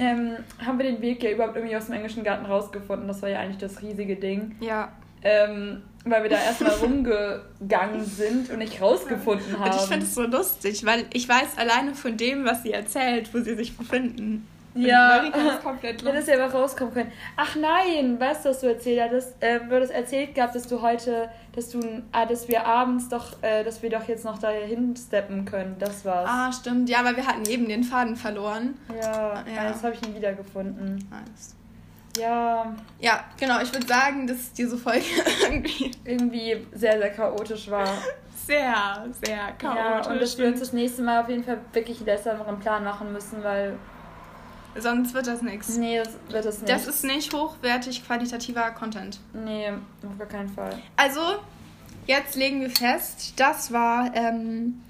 ähm, 0.00 0.36
haben 0.64 0.78
wir 0.78 0.86
den 0.86 1.02
Weg 1.02 1.22
ja 1.22 1.30
überhaupt 1.30 1.56
irgendwie 1.56 1.76
aus 1.76 1.84
dem 1.84 1.94
englischen 1.94 2.24
Garten 2.24 2.46
rausgefunden. 2.46 3.06
Das 3.06 3.20
war 3.20 3.28
ja 3.28 3.38
eigentlich 3.38 3.58
das 3.58 3.82
riesige 3.82 4.16
Ding. 4.16 4.56
Ja. 4.60 4.92
Ähm, 5.22 5.82
weil 6.06 6.22
wir 6.22 6.30
da 6.30 6.36
erstmal 6.42 6.72
rumgegangen 6.82 8.02
sind 8.06 8.48
und 8.48 8.58
nicht 8.58 8.80
rausgefunden 8.80 9.58
haben. 9.58 9.70
Und 9.70 9.76
ich 9.76 9.88
finde 9.88 10.06
es 10.06 10.14
so 10.14 10.22
lustig, 10.22 10.86
weil 10.86 11.04
ich 11.12 11.28
weiß 11.28 11.58
alleine 11.58 11.94
von 11.94 12.16
dem, 12.16 12.46
was 12.46 12.62
sie 12.62 12.72
erzählt, 12.72 13.32
wo 13.34 13.40
sie 13.40 13.54
sich 13.54 13.76
befinden. 13.76 14.48
Ja, 14.86 15.08
Marika 15.18 15.38
ist 15.38 15.62
komplett 15.62 16.02
ja, 16.02 16.12
dass 16.12 16.26
wir 16.26 16.42
einfach 16.42 16.58
rauskommen 16.58 16.92
können. 16.94 17.12
Ach 17.36 17.56
nein, 17.56 18.18
weißt 18.18 18.44
du, 18.44 18.48
was 18.50 18.60
du 18.60 18.66
erzählt 18.68 19.00
hattest? 19.02 19.34
Ähm, 19.40 19.68
du 19.68 19.76
hattest 19.76 19.92
erzählt 19.92 20.34
gehabt, 20.34 20.54
dass 20.54 20.66
du 20.66 20.80
heute, 20.82 21.28
dass 21.54 21.68
du, 21.70 21.80
ah, 22.12 22.26
dass 22.26 22.48
wir 22.48 22.66
abends 22.66 23.08
doch, 23.08 23.42
äh, 23.42 23.62
dass 23.64 23.82
wir 23.82 23.90
doch 23.90 24.06
jetzt 24.08 24.24
noch 24.24 24.38
dahin 24.38 24.94
steppen 24.96 25.44
können. 25.44 25.76
Das 25.78 26.04
war's. 26.04 26.28
Ah, 26.30 26.52
stimmt. 26.52 26.88
Ja, 26.88 27.04
weil 27.04 27.16
wir 27.16 27.26
hatten 27.26 27.44
eben 27.48 27.68
den 27.68 27.84
Faden 27.84 28.16
verloren. 28.16 28.78
Ja, 28.88 29.44
Ja. 29.54 29.68
das 29.68 29.82
habe 29.84 29.94
ich 29.94 30.02
nie 30.02 30.14
wiedergefunden. 30.14 30.96
Nice. 31.10 31.54
Ja, 32.18 32.74
Ja, 32.98 33.20
genau. 33.38 33.60
Ich 33.62 33.72
würde 33.72 33.86
sagen, 33.86 34.26
dass 34.26 34.52
diese 34.52 34.76
Folge 34.76 35.04
irgendwie 35.42 35.90
irgendwie 36.04 36.66
sehr, 36.72 36.98
sehr 36.98 37.10
chaotisch 37.10 37.70
war. 37.70 37.86
sehr, 38.46 39.06
sehr 39.24 39.36
Ja, 39.36 39.50
chaotisch 39.52 40.10
und 40.10 40.20
dass 40.20 40.36
wir 40.36 40.48
uns 40.48 40.58
das 40.58 40.72
nächste 40.72 41.02
Mal 41.02 41.20
auf 41.22 41.28
jeden 41.28 41.44
Fall 41.44 41.58
wirklich 41.72 41.98
einen 41.98 42.06
besseren 42.06 42.58
Plan 42.58 42.82
machen 42.82 43.12
müssen, 43.12 43.44
weil, 43.44 43.74
Sonst 44.78 45.14
wird 45.14 45.26
das 45.26 45.42
nichts. 45.42 45.76
nee, 45.76 45.98
das 45.98 46.14
wird 46.28 46.44
es 46.46 46.58
nicht. 46.60 46.70
Das 46.72 46.86
ist 46.86 47.04
nicht 47.04 47.32
hochwertig 47.34 48.04
qualitativer 48.06 48.70
Content. 48.70 49.18
Nee, 49.32 49.68
auf 49.70 50.18
gar 50.18 50.28
keinen 50.28 50.48
Fall. 50.48 50.78
Also, 50.96 51.20
jetzt 52.06 52.36
legen 52.36 52.60
wir 52.60 52.70
fest, 52.70 53.34
das 53.36 53.72
war 53.72 54.14
ähm, 54.14 54.80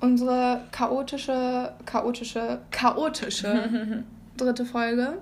unsere 0.00 0.64
chaotische, 0.72 1.72
chaotische, 1.86 2.60
chaotische 2.70 4.04
dritte 4.36 4.64
Folge. 4.64 5.18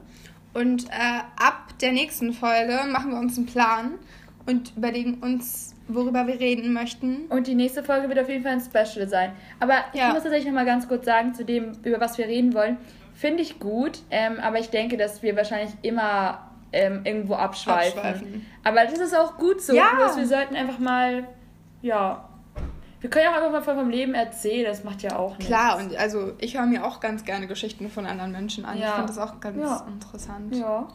Und 0.52 0.86
äh, 0.88 1.20
ab 1.36 1.68
der 1.80 1.92
nächsten 1.92 2.32
Folge 2.32 2.80
machen 2.90 3.12
wir 3.12 3.18
uns 3.18 3.36
einen 3.36 3.46
Plan 3.46 3.92
und 4.46 4.72
überlegen 4.76 5.18
uns, 5.22 5.74
worüber 5.86 6.26
wir 6.26 6.40
reden 6.40 6.72
möchten. 6.72 7.26
Und 7.28 7.46
die 7.46 7.54
nächste 7.54 7.84
Folge 7.84 8.08
wird 8.08 8.18
auf 8.18 8.28
jeden 8.28 8.42
Fall 8.42 8.52
ein 8.54 8.60
Special 8.60 9.08
sein. 9.08 9.32
Aber 9.60 9.74
Ja. 9.92 10.08
ich 10.08 10.14
muss 10.14 10.22
tatsächlich 10.22 10.46
noch 10.46 10.54
mal 10.54 10.64
ganz 10.66 10.88
kurz 10.88 11.04
sagen, 11.04 11.34
zu 11.34 11.44
dem, 11.44 11.72
über 11.84 12.00
was 12.00 12.18
wir 12.18 12.26
reden 12.26 12.52
wollen. 12.54 12.78
Finde 13.20 13.42
ich 13.42 13.60
gut, 13.60 13.98
ähm, 14.10 14.40
aber 14.40 14.60
ich 14.60 14.70
denke, 14.70 14.96
dass 14.96 15.22
wir 15.22 15.36
wahrscheinlich 15.36 15.74
immer 15.82 16.38
ähm, 16.72 17.02
irgendwo 17.04 17.34
abschweifen. 17.34 17.98
Abschweifen. 18.00 18.46
Aber 18.64 18.84
das 18.86 18.98
ist 18.98 19.14
auch 19.14 19.36
gut 19.36 19.60
so. 19.60 19.74
Ja. 19.74 19.90
Bloß 19.94 20.16
wir 20.16 20.26
sollten 20.26 20.56
einfach 20.56 20.78
mal, 20.78 21.24
ja. 21.82 22.26
Wir 23.02 23.10
können 23.10 23.26
ja 23.26 23.32
auch 23.32 23.36
einfach 23.36 23.52
mal 23.52 23.60
von 23.60 23.76
vom 23.76 23.90
Leben 23.90 24.14
erzählen, 24.14 24.64
das 24.64 24.84
macht 24.84 25.02
ja 25.02 25.16
auch 25.16 25.32
nichts. 25.36 25.48
Klar, 25.48 25.76
und 25.76 25.94
also 25.98 26.32
ich 26.38 26.56
höre 26.56 26.64
mir 26.64 26.82
auch 26.82 26.98
ganz 27.00 27.26
gerne 27.26 27.46
Geschichten 27.46 27.90
von 27.90 28.06
anderen 28.06 28.32
Menschen 28.32 28.64
an. 28.64 28.76
Ich 28.76 28.82
Ja. 28.84 28.92
finde 28.92 29.08
das 29.08 29.18
auch 29.18 29.38
ganz 29.38 29.58
Ja. 29.58 29.86
interessant. 29.86 30.56
Ja. 30.56 30.88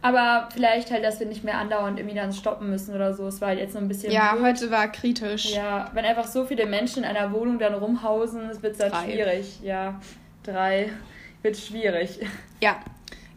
Aber 0.00 0.48
vielleicht 0.54 0.92
halt, 0.92 1.02
dass 1.02 1.18
wir 1.18 1.26
nicht 1.26 1.42
mehr 1.42 1.58
andauernd 1.58 1.98
irgendwie 1.98 2.14
dann 2.16 2.32
stoppen 2.32 2.70
müssen 2.70 2.94
oder 2.94 3.14
so. 3.14 3.26
Es 3.26 3.40
war 3.40 3.48
halt 3.48 3.58
jetzt 3.58 3.72
so 3.72 3.80
ein 3.80 3.88
bisschen. 3.88 4.12
Ja, 4.12 4.34
blöd. 4.34 4.44
heute 4.44 4.70
war 4.70 4.86
kritisch. 4.92 5.52
Ja, 5.56 5.90
wenn 5.92 6.04
einfach 6.04 6.26
so 6.28 6.44
viele 6.44 6.66
Menschen 6.66 7.02
in 7.02 7.08
einer 7.10 7.32
Wohnung 7.32 7.58
dann 7.58 7.74
rumhausen, 7.74 8.62
wird 8.62 8.74
es 8.74 8.78
dann 8.78 8.92
schwierig. 9.04 9.58
Ja, 9.60 9.98
drei 10.44 10.90
wird 11.44 11.56
schwierig. 11.56 12.18
Ja, 12.60 12.76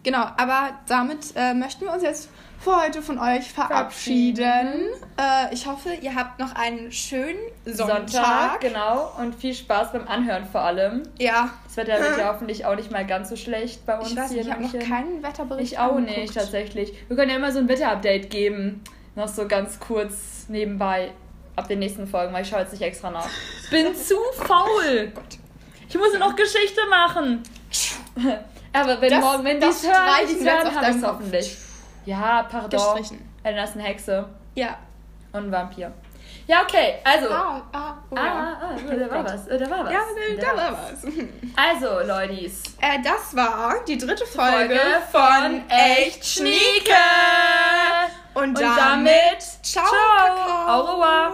genau. 0.04 0.24
Aber 0.38 0.70
damit 0.88 1.34
äh, 1.36 1.54
möchten 1.54 1.86
wir 1.86 1.94
uns 1.94 2.02
jetzt 2.04 2.30
für 2.60 2.76
heute 2.84 3.02
von 3.02 3.20
euch 3.20 3.52
verabschieden. 3.52 4.88
Äh, 5.18 5.54
ich 5.54 5.68
hoffe, 5.68 5.90
ihr 6.02 6.16
habt 6.16 6.40
noch 6.40 6.56
einen 6.56 6.92
schönen 6.92 7.38
Sonntag. 7.66 8.62
genau. 8.62 9.12
Und 9.20 9.36
viel 9.36 9.54
Spaß 9.54 9.92
beim 9.92 10.08
Anhören 10.08 10.46
vor 10.46 10.62
allem. 10.62 11.04
Ja, 11.20 11.50
Das 11.66 11.78
Wetter 11.78 12.00
wird 12.00 12.18
ja 12.20 12.34
hoffentlich 12.34 12.66
auch 12.66 12.76
nicht 12.76 12.90
mal 12.92 13.06
ganz 13.06 13.30
so 13.30 13.36
schlecht 13.36 13.86
bei 13.86 14.00
uns 14.00 14.12
ich 14.12 14.18
weiß 14.18 14.32
hier 14.32 14.42
ich 14.42 14.52
habe 14.52 14.64
noch 14.64 14.74
keinen 14.80 15.22
Wetterbericht 15.22 15.74
Ich 15.74 15.78
auch 15.78 15.96
angeguckt. 15.96 16.18
nicht, 16.18 16.34
tatsächlich. 16.34 16.94
Wir 17.10 17.16
können 17.18 17.30
ja 17.30 17.36
immer 17.38 17.52
so 17.52 17.60
ein 17.60 17.68
Wetterupdate 17.70 18.30
geben. 18.30 18.84
Noch 19.16 19.28
so 19.28 19.48
ganz 19.48 19.80
kurz 19.80 20.46
nebenbei 20.48 21.12
ab 21.56 21.68
den 21.68 21.80
nächsten 21.80 22.08
Folgen, 22.08 22.34
weil 22.34 22.44
ich 22.44 22.50
schaue 22.50 22.62
jetzt 22.62 22.72
nicht 22.72 22.84
extra 22.84 23.12
nach. 23.12 23.28
Bin 23.72 23.94
zu 23.96 24.16
faul. 24.36 25.12
Gott. 25.16 25.38
Ich 25.90 25.96
muss 25.98 26.14
ja 26.14 26.20
noch 26.20 26.36
Geschichte 26.36 26.82
machen. 26.90 27.42
Aber 28.74 29.02
wenn 29.02 29.10
Das- 29.10 29.20
morgen, 29.24 29.44
wenn 29.44 29.60
die 29.60 29.68
es 29.68 29.84
hören, 29.84 30.28
die 30.28 30.46
hören, 30.46 30.76
habe 30.76 30.90
ich 30.92 30.96
es 30.98 31.04
hoffentlich. 31.04 31.58
Ja, 32.06 32.44
pardon. 32.50 32.70
Gestrichen. 32.70 33.30
Elena 33.44 33.64
ist 33.64 33.74
eine 33.76 33.84
Hexe 33.84 34.26
Ja. 34.56 34.78
und 35.34 35.46
ein 35.48 35.52
Vampir. 35.52 35.92
Ja, 36.48 36.62
okay, 36.62 36.96
also. 37.04 37.30
Ah, 37.30 37.62
ah, 37.74 37.94
oh 38.10 38.16
Ah, 38.16 38.26
ja. 38.26 38.32
ah, 38.34 38.58
ah, 38.62 38.96
da 38.96 39.12
war 39.12 39.26
was, 39.26 39.48
äh, 39.48 39.58
da 39.58 39.70
war 39.70 39.84
was. 39.86 39.92
Ja, 39.92 40.00
nee, 40.16 40.38
da 40.38 40.48
war 40.56 40.72
was. 40.72 41.04
was. 41.04 41.14
Also, 41.58 42.08
Leutis. 42.08 42.64
Äh, 42.80 43.02
das 43.04 43.36
war 43.36 43.76
die 43.86 43.98
dritte 43.98 44.26
Folge, 44.26 44.80
Folge 44.80 44.82
von 45.12 45.70
Echt 45.70 46.26
Schnieke. 46.26 46.94
Und, 48.34 48.44
Und 48.50 48.62
damit, 48.62 48.78
damit, 48.78 49.42
ciao, 49.62 49.86
ciao. 49.86 50.38
Kakao. 50.38 50.74
Au 50.74 50.82
revoir. 50.94 51.32